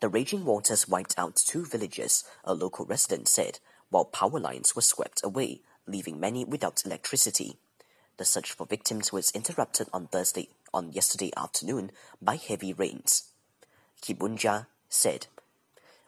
The 0.00 0.08
raging 0.08 0.44
waters 0.44 0.88
wiped 0.88 1.18
out 1.18 1.36
two 1.36 1.64
villages, 1.64 2.24
a 2.44 2.54
local 2.54 2.84
resident 2.86 3.26
said, 3.26 3.58
while 3.90 4.04
power 4.04 4.38
lines 4.38 4.76
were 4.76 4.82
swept 4.82 5.20
away, 5.24 5.62
leaving 5.86 6.20
many 6.20 6.44
without 6.44 6.84
electricity. 6.86 7.56
The 8.18 8.24
search 8.24 8.52
for 8.52 8.66
victims 8.66 9.12
was 9.12 9.32
interrupted 9.32 9.88
on 9.92 10.06
Thursday 10.06 10.48
on 10.72 10.92
yesterday 10.92 11.32
afternoon 11.36 11.90
by 12.22 12.36
heavy 12.36 12.72
rains. 12.72 13.32
Kibunja 14.02 14.66
said, 14.88 15.26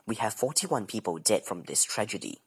We 0.07 0.16
have 0.16 0.34
41 0.34 0.86
people 0.86 1.18
dead 1.18 1.45
from 1.45 1.64
this 1.64 1.84
tragedy. 1.84 2.41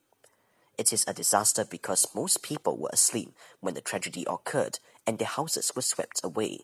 It 0.78 0.92
is 0.92 1.04
a 1.06 1.12
disaster 1.14 1.64
because 1.64 2.14
most 2.14 2.42
people 2.42 2.76
were 2.76 2.90
asleep 2.92 3.32
when 3.60 3.74
the 3.74 3.80
tragedy 3.80 4.26
occurred 4.28 4.78
and 5.06 5.18
their 5.18 5.28
houses 5.28 5.72
were 5.76 5.82
swept 5.82 6.20
away. 6.24 6.60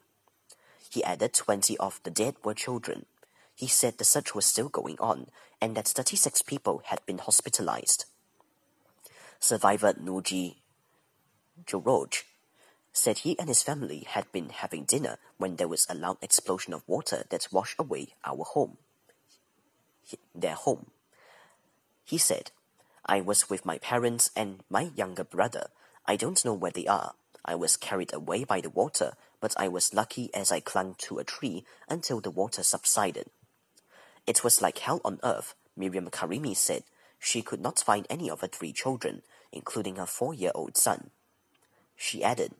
He 0.90 1.04
added 1.04 1.34
20 1.34 1.76
of 1.78 2.00
the 2.04 2.10
dead 2.10 2.36
were 2.42 2.54
children. 2.54 3.06
He 3.54 3.66
said 3.66 3.98
the 3.98 4.04
search 4.04 4.34
was 4.34 4.46
still 4.46 4.68
going 4.68 4.96
on 4.98 5.26
and 5.60 5.76
that 5.76 5.88
36 5.88 6.42
people 6.42 6.82
had 6.86 7.04
been 7.04 7.18
hospitalized. 7.18 8.06
Survivor 9.40 9.92
Nuji 9.92 10.56
Joroj 11.66 12.22
said 12.99 13.18
he 13.18 13.38
and 13.38 13.49
his 13.49 13.62
family 13.62 14.05
had 14.07 14.30
been 14.32 14.51
having 14.51 14.84
dinner 14.84 15.18
when 15.38 15.57
there 15.57 15.68
was 15.68 15.86
a 15.88 15.94
loud 15.94 16.18
explosion 16.20 16.74
of 16.74 16.82
water 16.86 17.24
that 17.30 17.49
washed 17.53 17.78
away 17.78 18.09
our 18.24 18.44
home. 18.44 18.76
Their 20.34 20.55
home. 20.55 20.90
He 22.05 22.18
said, 22.18 22.51
I 23.07 23.20
was 23.20 23.49
with 23.49 23.64
my 23.64 23.78
parents 23.78 24.30
and 24.34 24.61
my 24.68 24.90
younger 24.96 25.24
brother. 25.24 25.68
I 26.07 26.16
don't 26.16 26.44
know 26.44 26.55
where 26.55 26.70
they 26.70 26.86
are. 26.86 27.12
I 27.44 27.55
was 27.55 27.76
carried 27.76 28.12
away 28.12 28.44
by 28.44 28.61
the 28.61 28.70
water, 28.70 29.12
but 29.40 29.55
I 29.57 29.68
was 29.68 29.94
lucky 29.94 30.30
as 30.34 30.51
I 30.51 30.61
clung 30.61 30.94
to 30.99 31.18
a 31.18 31.24
tree 31.24 31.64
until 31.88 32.20
the 32.20 32.30
water 32.30 32.62
subsided. 32.62 33.26
It 34.26 34.44
was 34.44 34.61
like 34.61 34.78
hell 34.78 35.01
on 35.05 35.20
earth, 35.22 35.55
Miriam 35.76 36.11
Karimi 36.11 36.57
said. 36.57 36.84
She 37.18 37.42
could 37.42 37.61
not 37.61 37.78
find 37.78 38.07
any 38.11 38.30
of 38.30 38.40
her 38.42 38.46
three 38.49 38.72
children, 38.72 39.22
including 39.53 39.96
her 39.96 40.07
four-year-old 40.07 40.76
son. 40.76 41.11
She 41.96 42.22
added, 42.22 42.53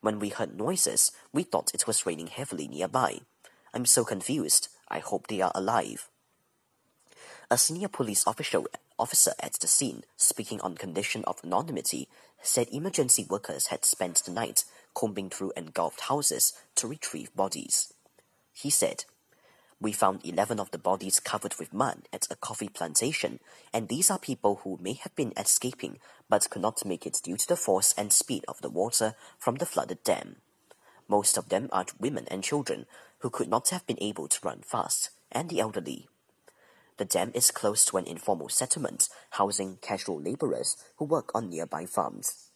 when 0.00 0.18
we 0.18 0.30
heard 0.30 0.56
noises, 0.56 1.12
we 1.32 1.42
thought 1.42 1.74
it 1.74 1.86
was 1.86 2.06
raining 2.06 2.28
heavily 2.28 2.68
nearby. 2.68 3.20
I'm 3.72 3.86
so 3.86 4.04
confused. 4.04 4.68
I 4.88 4.98
hope 4.98 5.26
they 5.26 5.40
are 5.40 5.52
alive. 5.54 6.08
A 7.50 7.58
senior 7.58 7.88
police 7.88 8.24
official, 8.26 8.66
officer 8.98 9.32
at 9.40 9.54
the 9.54 9.66
scene, 9.66 10.04
speaking 10.16 10.60
on 10.60 10.76
condition 10.76 11.24
of 11.26 11.40
anonymity, 11.44 12.08
said 12.42 12.68
emergency 12.70 13.26
workers 13.28 13.68
had 13.68 13.84
spent 13.84 14.24
the 14.24 14.30
night 14.30 14.64
combing 14.94 15.30
through 15.30 15.52
engulfed 15.56 16.02
houses 16.02 16.52
to 16.76 16.86
retrieve 16.86 17.34
bodies. 17.34 17.92
He 18.52 18.70
said, 18.70 19.04
we 19.80 19.92
found 19.92 20.20
11 20.24 20.60
of 20.60 20.70
the 20.70 20.78
bodies 20.78 21.20
covered 21.20 21.54
with 21.58 21.72
mud 21.72 22.08
at 22.12 22.26
a 22.30 22.36
coffee 22.36 22.68
plantation, 22.68 23.40
and 23.72 23.88
these 23.88 24.10
are 24.10 24.18
people 24.18 24.60
who 24.62 24.78
may 24.80 24.92
have 24.92 25.14
been 25.16 25.32
escaping 25.36 25.98
but 26.28 26.50
could 26.50 26.62
not 26.62 26.84
make 26.84 27.06
it 27.06 27.20
due 27.22 27.36
to 27.36 27.48
the 27.48 27.56
force 27.56 27.94
and 27.96 28.12
speed 28.12 28.44
of 28.46 28.60
the 28.60 28.68
water 28.68 29.14
from 29.38 29.56
the 29.56 29.66
flooded 29.66 30.04
dam. 30.04 30.36
Most 31.08 31.38
of 31.38 31.48
them 31.48 31.68
are 31.72 31.86
women 31.98 32.26
and 32.30 32.44
children 32.44 32.86
who 33.20 33.30
could 33.30 33.48
not 33.48 33.70
have 33.70 33.86
been 33.86 33.98
able 34.00 34.28
to 34.28 34.38
run 34.42 34.60
fast, 34.60 35.10
and 35.32 35.48
the 35.48 35.60
elderly. 35.60 36.08
The 36.98 37.06
dam 37.06 37.32
is 37.34 37.50
close 37.50 37.86
to 37.86 37.96
an 37.96 38.06
informal 38.06 38.50
settlement 38.50 39.08
housing 39.30 39.78
casual 39.80 40.20
laborers 40.20 40.76
who 40.96 41.06
work 41.06 41.34
on 41.34 41.48
nearby 41.48 41.86
farms. 41.86 42.49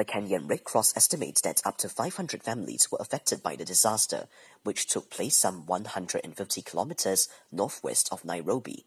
The 0.00 0.06
Kenyan 0.06 0.48
Red 0.48 0.64
Cross 0.64 0.96
estimates 0.96 1.42
that 1.42 1.60
up 1.66 1.76
to 1.76 1.88
500 1.90 2.42
families 2.42 2.90
were 2.90 2.96
affected 3.02 3.42
by 3.42 3.54
the 3.54 3.66
disaster, 3.66 4.28
which 4.62 4.86
took 4.86 5.10
place 5.10 5.36
some 5.36 5.66
150 5.66 6.62
kilometers 6.62 7.28
northwest 7.52 8.08
of 8.10 8.24
Nairobi. 8.24 8.86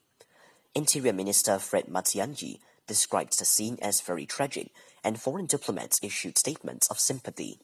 Interior 0.74 1.14
Minister 1.14 1.60
Fred 1.60 1.86
Matiang'i 1.86 2.58
described 2.88 3.38
the 3.38 3.46
scene 3.46 3.78
as 3.80 4.02
very 4.02 4.26
tragic, 4.26 4.72
and 5.04 5.22
foreign 5.22 5.46
diplomats 5.46 6.00
issued 6.02 6.40
statements 6.40 6.88
of 6.88 7.00
sympathy. 7.00 7.60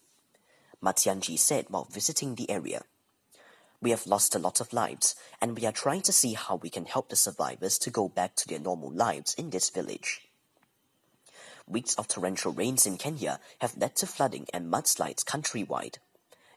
Matiang'i 0.79 1.39
said 1.39 1.65
while 1.69 1.87
visiting 1.89 2.35
the 2.35 2.51
area. 2.51 2.83
We 3.81 3.89
have 3.89 4.05
lost 4.05 4.35
a 4.35 4.39
lot 4.39 4.61
of 4.61 4.73
lives, 4.73 5.15
and 5.41 5.57
we 5.57 5.65
are 5.65 5.71
trying 5.71 6.01
to 6.03 6.13
see 6.13 6.33
how 6.33 6.57
we 6.57 6.69
can 6.69 6.85
help 6.85 7.09
the 7.09 7.15
survivors 7.15 7.79
to 7.79 7.89
go 7.89 8.09
back 8.09 8.35
to 8.35 8.47
their 8.47 8.59
normal 8.59 8.91
lives 8.91 9.33
in 9.33 9.49
this 9.49 9.71
village. 9.71 10.28
Weeks 11.69 11.93
of 11.95 12.07
torrential 12.07 12.51
rains 12.51 12.87
in 12.87 12.97
Kenya 12.97 13.39
have 13.59 13.77
led 13.77 13.95
to 13.97 14.07
flooding 14.07 14.47
and 14.51 14.73
mudslides 14.73 15.23
countrywide. 15.23 15.97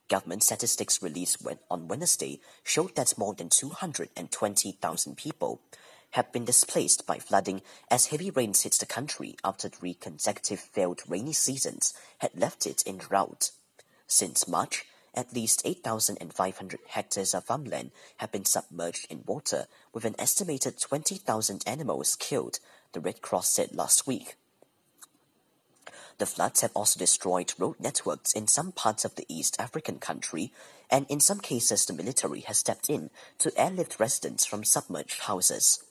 Government 0.09 0.43
statistics 0.43 1.03
released 1.03 1.47
on 1.71 1.87
Wednesday 1.87 2.41
showed 2.65 2.97
that 2.97 3.19
more 3.19 3.35
than 3.35 3.51
220,000 3.51 5.17
people 5.19 5.61
have 6.13 6.33
been 6.33 6.47
displaced 6.47 7.07
by 7.07 7.19
flooding 7.19 7.61
as 7.91 8.07
heavy 8.07 8.31
rains 8.31 8.63
hit 8.63 8.73
the 8.81 8.87
country 8.87 9.37
after 9.45 9.69
three 9.69 9.93
consecutive 9.93 10.61
failed 10.61 11.03
rainy 11.07 11.35
seasons 11.35 11.93
had 12.21 12.31
left 12.35 12.67
it 12.67 12.83
in 12.87 12.97
drought. 12.97 13.51
Since 14.07 14.49
March, 14.49 14.87
at 15.15 15.35
least 15.35 15.61
8,500 15.67 16.81
hectares 16.89 17.35
of 17.35 17.45
farmland 17.45 17.91
have 18.17 18.33
been 18.33 18.47
submerged 18.47 19.07
in 19.11 19.25
water, 19.27 19.67
with 19.93 20.07
an 20.07 20.15
estimated 20.19 20.81
20,000 20.81 21.65
animals 21.67 22.17
killed, 22.17 22.61
the 22.95 23.01
Red 23.01 23.21
Cross 23.21 23.51
said 23.51 23.75
last 23.75 24.07
week. 24.07 24.37
The 26.19 26.27
floods 26.27 26.61
have 26.61 26.73
also 26.75 26.99
destroyed 26.99 27.53
road 27.59 27.77
networks 27.81 28.33
in 28.33 28.47
some 28.47 28.73
parts 28.73 29.05
of 29.05 29.17
the 29.17 29.27
East 29.29 29.57
African 29.59 29.99
country, 29.99 30.53
and 30.91 31.07
in 31.09 31.21
some 31.21 31.41
cases 31.41 31.85
the 31.85 31.93
military 31.93 32.41
has 32.41 32.59
stepped 32.59 32.89
in 32.91 33.11
to 33.39 33.53
airlift 33.61 33.99
residents 33.99 34.45
from 34.45 34.65
submerged 34.65 35.21
houses. 35.23 35.83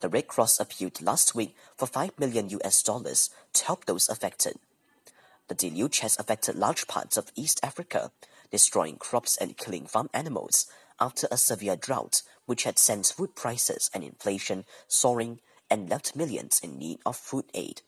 The 0.00 0.08
Red 0.08 0.28
Cross 0.28 0.60
appealed 0.60 1.00
last 1.00 1.34
week 1.34 1.56
for 1.76 1.86
5 1.86 2.18
million 2.18 2.50
US 2.50 2.82
dollars 2.82 3.30
to 3.54 3.64
help 3.64 3.86
those 3.86 4.08
affected. 4.08 4.56
The 5.48 5.54
deluge 5.54 6.00
has 6.00 6.18
affected 6.18 6.56
large 6.56 6.86
parts 6.86 7.16
of 7.16 7.32
East 7.34 7.60
Africa, 7.62 8.12
destroying 8.50 8.96
crops 8.96 9.36
and 9.36 9.56
killing 9.56 9.86
farm 9.86 10.10
animals 10.12 10.66
after 11.00 11.26
a 11.30 11.36
severe 11.36 11.76
drought 11.76 12.22
which 12.46 12.64
had 12.64 12.78
sent 12.78 13.06
food 13.06 13.34
prices 13.34 13.90
and 13.94 14.04
inflation 14.04 14.64
soaring 14.88 15.40
and 15.70 15.88
left 15.88 16.14
millions 16.14 16.60
in 16.62 16.78
need 16.78 16.98
of 17.04 17.16
food 17.16 17.46
aid. 17.54 17.82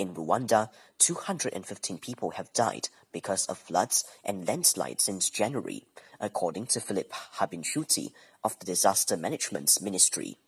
In 0.00 0.14
Rwanda, 0.14 0.70
215 0.96 1.98
people 1.98 2.30
have 2.30 2.50
died 2.54 2.88
because 3.12 3.44
of 3.48 3.58
floods 3.58 4.02
and 4.24 4.48
landslides 4.48 5.04
since 5.04 5.28
January, 5.28 5.84
according 6.18 6.68
to 6.68 6.80
Philip 6.80 7.12
Habinshuti 7.36 8.12
of 8.42 8.58
the 8.58 8.64
Disaster 8.64 9.18
Management 9.18 9.76
Ministry. 9.82 10.38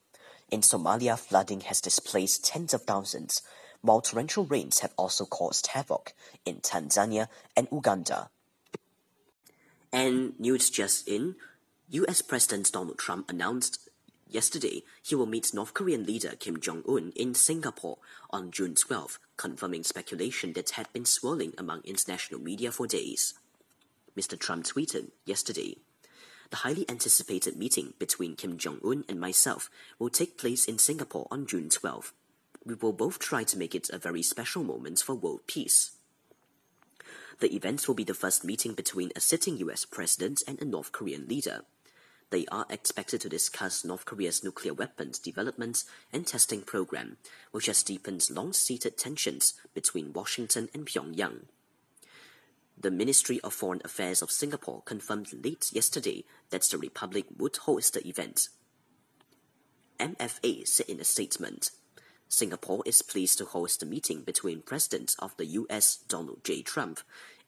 In 0.50 0.62
Somalia, 0.62 1.18
flooding 1.18 1.61
has 1.68 1.82
displaced 1.82 2.46
tens 2.46 2.72
of 2.72 2.84
thousands, 2.84 3.42
while 3.82 4.00
torrential 4.00 4.46
rains 4.46 4.78
have 4.78 4.94
also 4.96 5.26
caused 5.26 5.66
havoc 5.66 6.14
in 6.46 6.61
Tanzania 6.61 7.28
and 7.55 7.68
Uganda. 7.70 8.30
And 9.92 10.32
news 10.40 10.70
just 10.70 11.07
in, 11.07 11.36
US 11.90 12.22
President 12.22 12.72
Donald 12.72 12.96
Trump 12.96 13.28
announced 13.30 13.90
Yesterday, 14.33 14.83
he 15.03 15.14
will 15.14 15.26
meet 15.26 15.53
North 15.53 15.74
Korean 15.74 16.07
leader 16.07 16.33
Kim 16.39 16.59
Jong 16.59 16.83
un 16.89 17.12
in 17.14 17.35
Singapore 17.35 17.99
on 18.30 18.51
June 18.51 18.74
12, 18.74 19.18
confirming 19.37 19.85
speculation 19.85 20.55
that 20.55 20.70
had 20.70 20.91
been 20.95 21.05
swirling 21.05 21.53
among 21.59 21.83
international 21.85 22.41
media 22.41 22.72
for 22.72 22.87
days. 22.87 23.35
Mr. 24.16 24.39
Trump 24.39 24.64
tweeted 24.64 25.11
yesterday 25.26 25.76
The 26.49 26.57
highly 26.64 26.89
anticipated 26.89 27.59
meeting 27.59 27.93
between 27.99 28.37
Kim 28.37 28.57
Jong 28.57 28.80
un 28.83 29.05
and 29.07 29.20
myself 29.20 29.68
will 29.99 30.09
take 30.09 30.39
place 30.39 30.64
in 30.64 30.78
Singapore 30.78 31.28
on 31.30 31.45
June 31.47 31.68
12. 31.68 32.14
We 32.64 32.72
will 32.72 32.95
both 32.95 33.18
try 33.18 33.45
to 33.45 33.59
make 33.59 33.74
it 33.74 33.91
a 33.91 33.99
very 33.99 34.22
special 34.22 34.64
moment 34.64 35.01
for 35.01 35.14
world 35.14 35.47
peace. 35.47 35.91
The 37.41 37.55
event 37.55 37.87
will 37.87 37.95
be 37.95 38.05
the 38.05 38.14
first 38.14 38.45
meeting 38.45 38.72
between 38.72 39.12
a 39.14 39.20
sitting 39.20 39.59
US 39.59 39.85
president 39.85 40.43
and 40.49 40.59
a 40.62 40.64
North 40.64 40.91
Korean 40.91 41.28
leader. 41.28 41.64
They 42.33 42.47
are 42.47 42.64
expected 42.70 43.20
to 43.20 43.28
discuss 43.28 43.85
North 43.85 44.07
Korea's 44.07 44.43
nuclear 44.43 44.72
weapons 44.72 45.18
development 45.18 45.85
and 46.14 46.26
testing 46.26 46.62
program, 46.62 47.18
which 47.51 47.66
has 47.66 47.83
deepened 47.83 48.26
long-seated 48.30 48.97
tensions 48.97 49.53
between 49.74 50.14
Washington 50.14 50.70
and 50.72 50.87
Pyongyang. 50.87 51.43
The 52.80 52.91
Ministry 52.91 53.39
of 53.45 53.53
Foreign 53.53 53.83
Affairs 53.85 54.22
of 54.22 54.30
Singapore 54.30 54.80
confirmed 54.87 55.45
late 55.45 55.68
yesterday 55.74 56.24
that 56.49 56.62
the 56.62 56.78
Republic 56.78 57.26
would 57.37 57.59
host 57.59 57.93
the 57.93 58.09
event. 58.09 58.49
MFA 60.01 60.66
said 60.66 60.89
in 60.89 61.01
a 61.01 61.05
statement, 61.05 61.70
Singapore 62.30 62.83
is 62.87 63.03
pleased 63.03 63.37
to 63.37 63.45
host 63.45 63.80
the 63.80 63.87
meeting 63.87 64.22
between 64.22 64.62
President 64.62 65.14
of 65.18 65.37
the 65.37 65.45
US 65.45 65.97
Donald 66.09 66.43
J. 66.45 66.62
Trump 66.62 67.01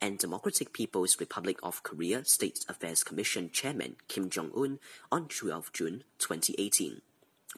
and 0.04 0.18
Democratic 0.18 0.74
People's 0.74 1.18
Republic 1.18 1.56
of 1.62 1.82
Korea 1.82 2.26
State 2.26 2.66
Affairs 2.68 3.02
Commission 3.02 3.48
Chairman 3.50 3.96
Kim 4.06 4.28
Jong-un 4.28 4.78
on 5.10 5.28
12 5.28 5.72
June 5.72 6.04
2018. 6.18 7.00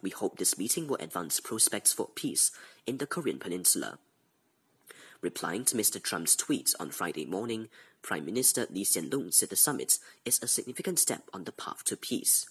We 0.00 0.10
hope 0.10 0.38
this 0.38 0.56
meeting 0.56 0.86
will 0.86 0.96
advance 1.00 1.40
prospects 1.40 1.92
for 1.92 2.06
peace 2.14 2.52
in 2.86 2.98
the 2.98 3.06
Korean 3.08 3.40
Peninsula. 3.40 3.98
Replying 5.20 5.64
to 5.64 5.76
Mr. 5.76 6.00
Trump's 6.00 6.36
tweet 6.36 6.72
on 6.78 6.90
Friday 6.90 7.26
morning, 7.26 7.68
Prime 8.00 8.24
Minister 8.24 8.68
Lee 8.70 8.84
Hsien-loong 8.84 9.34
said 9.34 9.50
the 9.50 9.56
summit 9.56 9.98
is 10.24 10.40
a 10.40 10.46
significant 10.46 11.00
step 11.00 11.24
on 11.34 11.42
the 11.42 11.52
path 11.52 11.82
to 11.86 11.96
peace. 11.96 12.46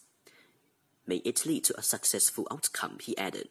May 1.08 1.22
it 1.24 1.46
lead 1.46 1.64
to 1.64 1.80
a 1.80 1.82
successful 1.82 2.46
outcome, 2.52 2.98
he 3.02 3.18
added. 3.18 3.48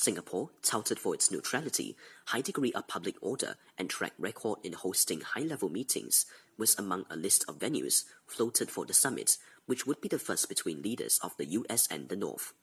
Singapore, 0.00 0.48
touted 0.62 0.98
for 0.98 1.14
its 1.14 1.30
neutrality, 1.30 1.94
high 2.26 2.40
degree 2.40 2.72
of 2.72 2.88
public 2.88 3.16
order, 3.20 3.56
and 3.76 3.90
track 3.90 4.14
record 4.18 4.58
in 4.64 4.72
hosting 4.72 5.20
high 5.20 5.42
level 5.42 5.68
meetings, 5.68 6.24
was 6.56 6.78
among 6.78 7.04
a 7.10 7.16
list 7.16 7.44
of 7.46 7.58
venues 7.58 8.04
floated 8.26 8.70
for 8.70 8.86
the 8.86 8.94
summit, 8.94 9.36
which 9.66 9.86
would 9.86 10.00
be 10.00 10.08
the 10.08 10.18
first 10.18 10.48
between 10.48 10.80
leaders 10.80 11.20
of 11.22 11.36
the 11.36 11.44
US 11.44 11.86
and 11.88 12.08
the 12.08 12.16
North. 12.16 12.54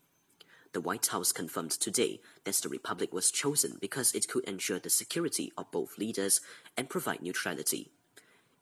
The 0.73 0.81
White 0.81 1.07
House 1.07 1.31
confirmed 1.31 1.71
today 1.71 2.21
that 2.43 2.55
the 2.55 2.69
Republic 2.69 3.13
was 3.13 3.29
chosen 3.29 3.77
because 3.79 4.15
it 4.15 4.27
could 4.27 4.43
ensure 4.45 4.79
the 4.79 4.89
security 4.89 5.53
of 5.55 5.71
both 5.71 5.99
leaders 5.99 6.41
and 6.75 6.89
provide 6.89 7.21
neutrality. 7.21 7.91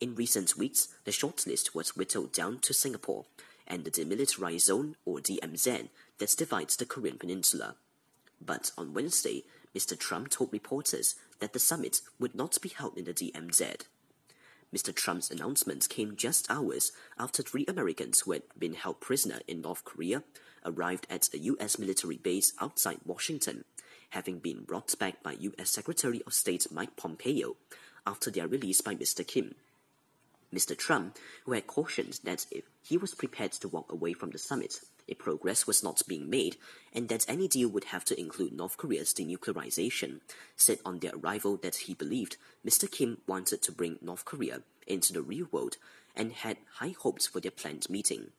In 0.01 0.15
recent 0.15 0.57
weeks, 0.57 0.89
the 1.05 1.11
shortlist 1.11 1.73
was 1.73 1.95
whittled 1.95 2.33
down 2.33 2.59
to 2.59 2.73
Singapore 2.73 3.25
and 3.65 3.85
the 3.85 3.91
Demilitarized 3.91 4.61
Zone, 4.61 4.97
or 5.05 5.19
DMZ, 5.19 5.89
that 6.17 6.35
divides 6.37 6.75
the 6.75 6.85
Korean 6.85 7.17
Peninsula. 7.17 7.75
But 8.41 8.71
on 8.77 8.93
Wednesday, 8.93 9.43
Mr. 9.75 9.97
Trump 9.97 10.29
told 10.29 10.53
reporters 10.53 11.15
that 11.39 11.53
the 11.53 11.59
summit 11.59 12.01
would 12.19 12.35
not 12.35 12.61
be 12.61 12.69
held 12.69 12.97
in 12.97 13.05
the 13.05 13.13
DMZ. 13.13 13.81
Mr. 14.73 14.93
Trump's 14.93 15.31
announcement 15.31 15.87
came 15.89 16.15
just 16.15 16.49
hours 16.49 16.91
after 17.17 17.41
three 17.41 17.65
Americans 17.67 18.21
who 18.21 18.31
had 18.31 18.43
been 18.57 18.73
held 18.73 18.99
prisoner 18.99 19.39
in 19.47 19.61
North 19.61 19.85
Korea 19.85 20.23
arrived 20.65 21.07
at 21.09 21.33
a 21.33 21.37
U.S. 21.39 21.77
military 21.77 22.17
base 22.17 22.53
outside 22.59 22.97
Washington, 23.05 23.63
having 24.09 24.39
been 24.39 24.63
brought 24.63 24.97
back 24.97 25.21
by 25.23 25.33
U.S. 25.33 25.69
Secretary 25.69 26.21
of 26.25 26.33
State 26.33 26.67
Mike 26.71 26.95
Pompeo 26.95 27.55
after 28.05 28.31
their 28.31 28.47
release 28.47 28.81
by 28.81 28.95
Mr. 28.95 29.25
Kim. 29.25 29.55
Mr. 30.53 30.77
Trump, 30.77 31.17
who 31.45 31.53
had 31.53 31.67
cautioned 31.67 32.19
that 32.23 32.45
if 32.51 32.63
he 32.81 32.97
was 32.97 33.13
prepared 33.13 33.51
to 33.51 33.67
walk 33.67 33.91
away 33.91 34.13
from 34.13 34.31
the 34.31 34.37
summit 34.37 34.81
if 35.07 35.19
progress 35.19 35.67
was 35.67 35.83
not 35.83 36.01
being 36.07 36.29
made, 36.29 36.57
and 36.93 37.09
that 37.09 37.25
any 37.27 37.47
deal 37.47 37.69
would 37.69 37.85
have 37.85 38.05
to 38.05 38.19
include 38.19 38.53
North 38.53 38.77
Korea's 38.77 39.13
denuclearization, 39.13 40.21
said 40.55 40.79
on 40.85 40.99
their 40.99 41.13
arrival 41.15 41.57
that 41.57 41.75
he 41.75 41.93
believed 41.93 42.37
Mr. 42.65 42.89
Kim 42.89 43.19
wanted 43.27 43.61
to 43.61 43.71
bring 43.71 43.99
North 44.01 44.25
Korea 44.25 44.61
into 44.87 45.13
the 45.13 45.21
real 45.21 45.47
world 45.51 45.77
and 46.15 46.31
had 46.31 46.57
high 46.75 46.95
hopes 46.97 47.27
for 47.27 47.39
their 47.39 47.51
planned 47.51 47.89
meeting. 47.89 48.31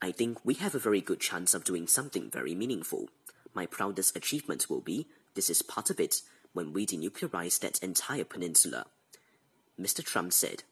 I 0.00 0.10
think 0.10 0.44
we 0.44 0.54
have 0.54 0.74
a 0.74 0.80
very 0.80 1.00
good 1.00 1.20
chance 1.20 1.54
of 1.54 1.64
doing 1.64 1.86
something 1.86 2.28
very 2.30 2.54
meaningful. 2.54 3.08
My 3.54 3.66
proudest 3.66 4.16
achievement 4.16 4.68
will 4.68 4.80
be, 4.80 5.06
this 5.34 5.48
is 5.48 5.62
part 5.62 5.90
of 5.90 6.00
it, 6.00 6.22
when 6.52 6.72
we 6.72 6.86
denuclearize 6.86 7.60
that 7.60 7.82
entire 7.82 8.24
peninsula. 8.24 8.86
Mr. 9.80 10.04
Trump 10.04 10.32
said. 10.32 10.64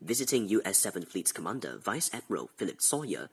Visiting 0.00 0.46
U.S. 0.48 0.84
7th 0.84 1.08
Fleet's 1.08 1.32
Commander 1.32 1.78
Vice 1.78 2.10
Admiral 2.12 2.50
Philip 2.56 2.82
Sawyer 2.82 3.30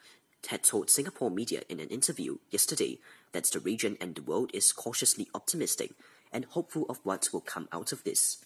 had 0.47 0.63
told 0.63 0.89
Singapore 0.89 1.29
media 1.29 1.61
in 1.67 1.81
an 1.81 1.89
interview 1.89 2.37
yesterday 2.51 2.99
that 3.33 3.43
the 3.45 3.59
region 3.59 3.97
and 3.99 4.15
the 4.15 4.21
world 4.23 4.49
is 4.53 4.71
cautiously 4.71 5.27
optimistic 5.35 5.91
and 6.31 6.45
hopeful 6.45 6.85
of 6.87 6.99
what 7.03 7.29
will 7.33 7.41
come 7.41 7.67
out 7.73 7.91
of 7.91 8.03
this. 8.05 8.45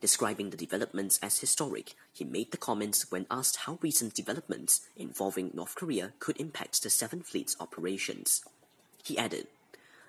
Describing 0.00 0.50
the 0.50 0.56
developments 0.56 1.18
as 1.22 1.38
historic, 1.38 1.94
he 2.12 2.24
made 2.24 2.50
the 2.50 2.56
comments 2.56 3.10
when 3.10 3.26
asked 3.30 3.56
how 3.56 3.78
recent 3.82 4.14
developments 4.14 4.80
involving 4.96 5.50
North 5.52 5.74
Korea 5.74 6.14
could 6.18 6.40
impact 6.40 6.82
the 6.82 6.88
7th 6.88 7.26
Fleet's 7.26 7.56
operations. 7.60 8.42
He 9.04 9.18
added, 9.18 9.48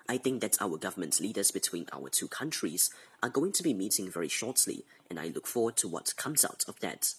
I 0.08 0.16
think 0.16 0.40
that 0.40 0.56
our 0.60 0.78
government 0.78 1.20
leaders 1.20 1.50
between 1.50 1.86
our 1.92 2.08
two 2.08 2.28
countries 2.28 2.90
are 3.22 3.28
going 3.28 3.52
to 3.52 3.62
be 3.62 3.74
meeting 3.74 4.10
very 4.10 4.28
shortly, 4.28 4.86
and 5.10 5.20
I 5.20 5.28
look 5.28 5.46
forward 5.46 5.76
to 5.78 5.88
what 5.88 6.16
comes 6.16 6.44
out 6.44 6.64
of 6.66 6.80
that. 6.80 7.14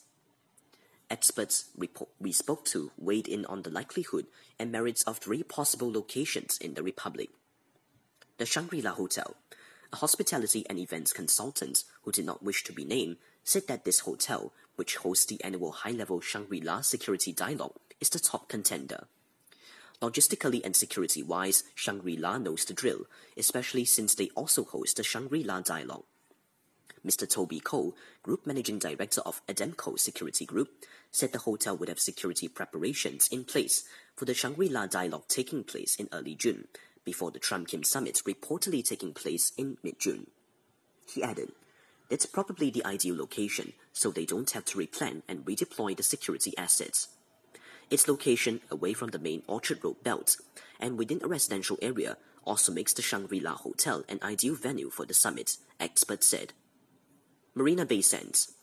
Experts 1.12 1.70
we 2.20 2.32
spoke 2.32 2.66
to 2.66 2.92
weighed 2.98 3.28
in 3.28 3.46
on 3.46 3.62
the 3.62 3.70
likelihood 3.70 4.26
and 4.58 4.72
merits 4.72 5.04
of 5.04 5.18
three 5.18 5.44
possible 5.44 5.92
locations 5.92 6.58
in 6.58 6.74
the 6.74 6.84
Republic. 6.84 7.30
The 8.38 8.46
Shangri-La 8.46 8.92
Hotel, 8.92 9.36
a 9.92 9.98
hospitality 9.98 10.66
and 10.70 10.80
events 10.80 11.14
consultant 11.14 11.84
who 12.04 12.12
did 12.12 12.26
not 12.26 12.44
wish 12.44 12.64
to 12.64 12.74
be 12.74 12.86
named, 12.86 13.18
said 13.44 13.68
that 13.68 13.86
this 13.86 14.02
hotel, 14.02 14.54
which 14.76 14.98
hosts 14.98 15.26
the 15.26 15.44
annual 15.44 15.72
high-level 15.72 16.22
Shangri-La 16.22 16.82
Security 16.82 17.34
Dialogue, 17.34 17.76
is 18.00 18.10
the 18.10 18.20
top 18.20 18.48
contender. 18.48 19.08
Logistically 20.02 20.64
and 20.64 20.76
security-wise, 20.76 21.64
Shangri-La 21.76 22.38
knows 22.38 22.64
the 22.64 22.74
drill, 22.74 23.06
especially 23.36 23.84
since 23.84 24.16
they 24.16 24.30
also 24.36 24.64
host 24.64 24.98
the 24.98 25.04
Shangri-La 25.04 25.62
Dialogue. 25.62 26.06
Mr. 27.06 27.30
Toby 27.30 27.60
Cole, 27.60 27.96
Group 28.24 28.46
Managing 28.46 28.80
Director 28.80 29.22
of 29.26 29.46
Ademco 29.48 29.98
Security 30.00 30.46
Group, 30.46 30.70
said 31.12 31.32
the 31.32 31.40
hotel 31.40 31.76
would 31.78 31.90
have 31.90 32.00
security 32.00 32.48
preparations 32.48 33.28
in 33.30 33.44
place 33.44 33.84
for 34.16 34.26
the 34.26 34.34
Shangri-La 34.34 34.88
dialogue 34.88 35.28
taking 35.28 35.64
place 35.64 35.96
in 35.96 36.10
early 36.12 36.36
June, 36.36 36.68
before 37.06 37.32
the 37.32 37.40
Trump-Kim 37.40 37.84
summit 37.84 38.22
reportedly 38.26 38.84
taking 38.84 39.14
place 39.14 39.52
in 39.58 39.78
mid-June. 39.84 40.28
He 41.14 41.24
added, 41.24 41.52
That's 42.10 42.26
probably 42.26 42.70
the 42.70 42.86
ideal 42.86 43.18
location, 43.18 43.74
so 43.94 44.12
they 44.12 44.26
don't 44.26 44.52
have 44.52 44.66
to 44.66 44.78
replan 44.78 45.24
and 45.28 45.46
redeploy 45.46 45.96
the 45.96 46.04
security 46.04 46.54
assets. 46.58 47.10
Its 47.90 48.08
location 48.08 48.62
away 48.70 48.94
from 48.94 49.10
the 49.10 49.20
main 49.20 49.44
Orchard 49.48 49.84
Road 49.84 50.04
belt 50.04 50.38
and 50.80 50.98
within 50.98 51.22
a 51.24 51.28
residential 51.28 51.78
area 51.82 52.18
also 52.46 52.72
makes 52.72 52.94
the 52.94 53.02
Shangri-La 53.02 53.56
Hotel 53.56 54.04
an 54.08 54.20
ideal 54.22 54.56
venue 54.56 54.90
for 54.90 55.06
the 55.06 55.14
summit, 55.14 55.58
experts 55.80 56.28
said. 56.28 56.54
Marina 57.56 57.86
Bay 57.86 58.02
Sands 58.02 58.54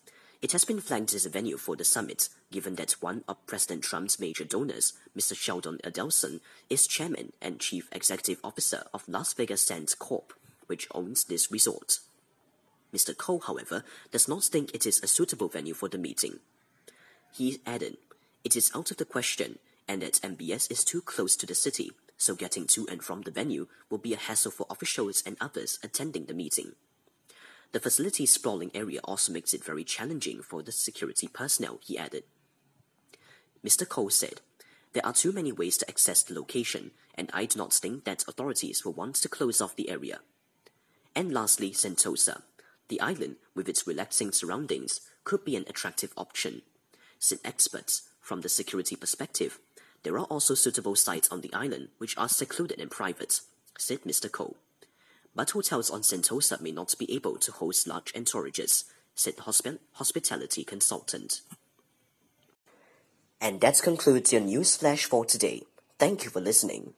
it 0.42 0.52
has 0.52 0.64
been 0.64 0.80
flagged 0.80 1.14
as 1.14 1.24
a 1.24 1.30
venue 1.30 1.56
for 1.56 1.76
the 1.76 1.84
summit, 1.84 2.28
given 2.52 2.74
that 2.74 2.92
one 3.00 3.24
of 3.26 3.44
President 3.46 3.82
Trump's 3.82 4.20
major 4.20 4.44
donors, 4.44 4.92
Mr. 5.16 5.34
Sheldon 5.34 5.78
Adelson, 5.82 6.40
is 6.68 6.86
chairman 6.86 7.32
and 7.40 7.58
chief 7.58 7.88
executive 7.90 8.38
officer 8.44 8.84
of 8.92 9.08
Las 9.08 9.32
Vegas 9.32 9.62
Sands 9.62 9.94
Corp., 9.94 10.34
which 10.66 10.88
owns 10.94 11.24
this 11.24 11.50
resort. 11.50 12.00
Mr. 12.94 13.16
Cole, 13.16 13.40
however, 13.40 13.82
does 14.12 14.28
not 14.28 14.44
think 14.44 14.74
it 14.74 14.86
is 14.86 15.02
a 15.02 15.06
suitable 15.06 15.48
venue 15.48 15.74
for 15.74 15.88
the 15.88 15.98
meeting. 15.98 16.38
He 17.32 17.60
added, 17.66 17.96
It 18.46 18.54
is 18.54 18.70
out 18.76 18.92
of 18.92 18.98
the 18.98 19.04
question, 19.04 19.58
and 19.88 20.02
that 20.02 20.20
MBS 20.22 20.70
is 20.70 20.84
too 20.84 21.02
close 21.02 21.34
to 21.34 21.46
the 21.46 21.54
city, 21.56 21.90
so 22.16 22.36
getting 22.36 22.68
to 22.68 22.86
and 22.88 23.02
from 23.02 23.22
the 23.22 23.32
venue 23.32 23.66
will 23.90 23.98
be 23.98 24.14
a 24.14 24.16
hassle 24.16 24.52
for 24.52 24.68
officials 24.70 25.20
and 25.26 25.36
others 25.40 25.80
attending 25.82 26.26
the 26.26 26.32
meeting. 26.32 26.76
The 27.72 27.80
facility's 27.80 28.30
sprawling 28.30 28.70
area 28.72 29.00
also 29.02 29.32
makes 29.32 29.52
it 29.52 29.64
very 29.64 29.82
challenging 29.82 30.42
for 30.42 30.62
the 30.62 30.70
security 30.70 31.26
personnel, 31.26 31.80
he 31.82 31.98
added. 31.98 32.22
Mr. 33.66 33.84
Cole 33.88 34.10
said, 34.10 34.42
There 34.92 35.04
are 35.04 35.12
too 35.12 35.32
many 35.32 35.50
ways 35.50 35.76
to 35.78 35.90
access 35.90 36.22
the 36.22 36.34
location, 36.34 36.92
and 37.16 37.28
I 37.34 37.46
do 37.46 37.58
not 37.58 37.74
think 37.74 38.04
that 38.04 38.28
authorities 38.28 38.84
will 38.84 38.92
want 38.92 39.16
to 39.16 39.28
close 39.28 39.60
off 39.60 39.74
the 39.74 39.90
area. 39.90 40.20
And 41.16 41.34
lastly, 41.34 41.72
Sentosa. 41.72 42.42
The 42.86 43.00
island, 43.00 43.38
with 43.56 43.68
its 43.68 43.88
relaxing 43.88 44.30
surroundings, 44.30 45.00
could 45.24 45.44
be 45.44 45.56
an 45.56 45.64
attractive 45.66 46.12
option. 46.16 46.62
Said 47.18 47.40
experts, 47.44 48.02
from 48.26 48.40
the 48.40 48.48
security 48.48 48.96
perspective, 48.96 49.58
there 50.02 50.18
are 50.18 50.24
also 50.24 50.54
suitable 50.54 50.96
sites 50.96 51.28
on 51.30 51.40
the 51.40 51.54
island 51.54 51.88
which 51.98 52.16
are 52.18 52.28
secluded 52.28 52.80
and 52.80 52.90
private, 52.90 53.40
said 53.78 54.02
Mr. 54.02 54.30
Cole 54.30 54.56
but 55.36 55.50
hotels 55.50 55.90
on 55.90 56.00
Sentosa 56.00 56.60
may 56.60 56.72
not 56.72 56.94
be 56.98 57.12
able 57.14 57.36
to 57.36 57.52
host 57.52 57.86
large 57.86 58.12
entourages, 58.14 58.84
said 59.14 59.36
the 59.36 59.42
hosp 59.42 59.78
hospitality 59.92 60.64
consultant. 60.64 61.42
And 63.38 63.60
that 63.60 63.82
concludes 63.82 64.32
your 64.32 64.40
news 64.40 64.76
flash 64.76 65.04
for 65.04 65.26
today. 65.26 65.62
Thank 65.98 66.24
you 66.24 66.30
for 66.30 66.40
listening. 66.40 66.94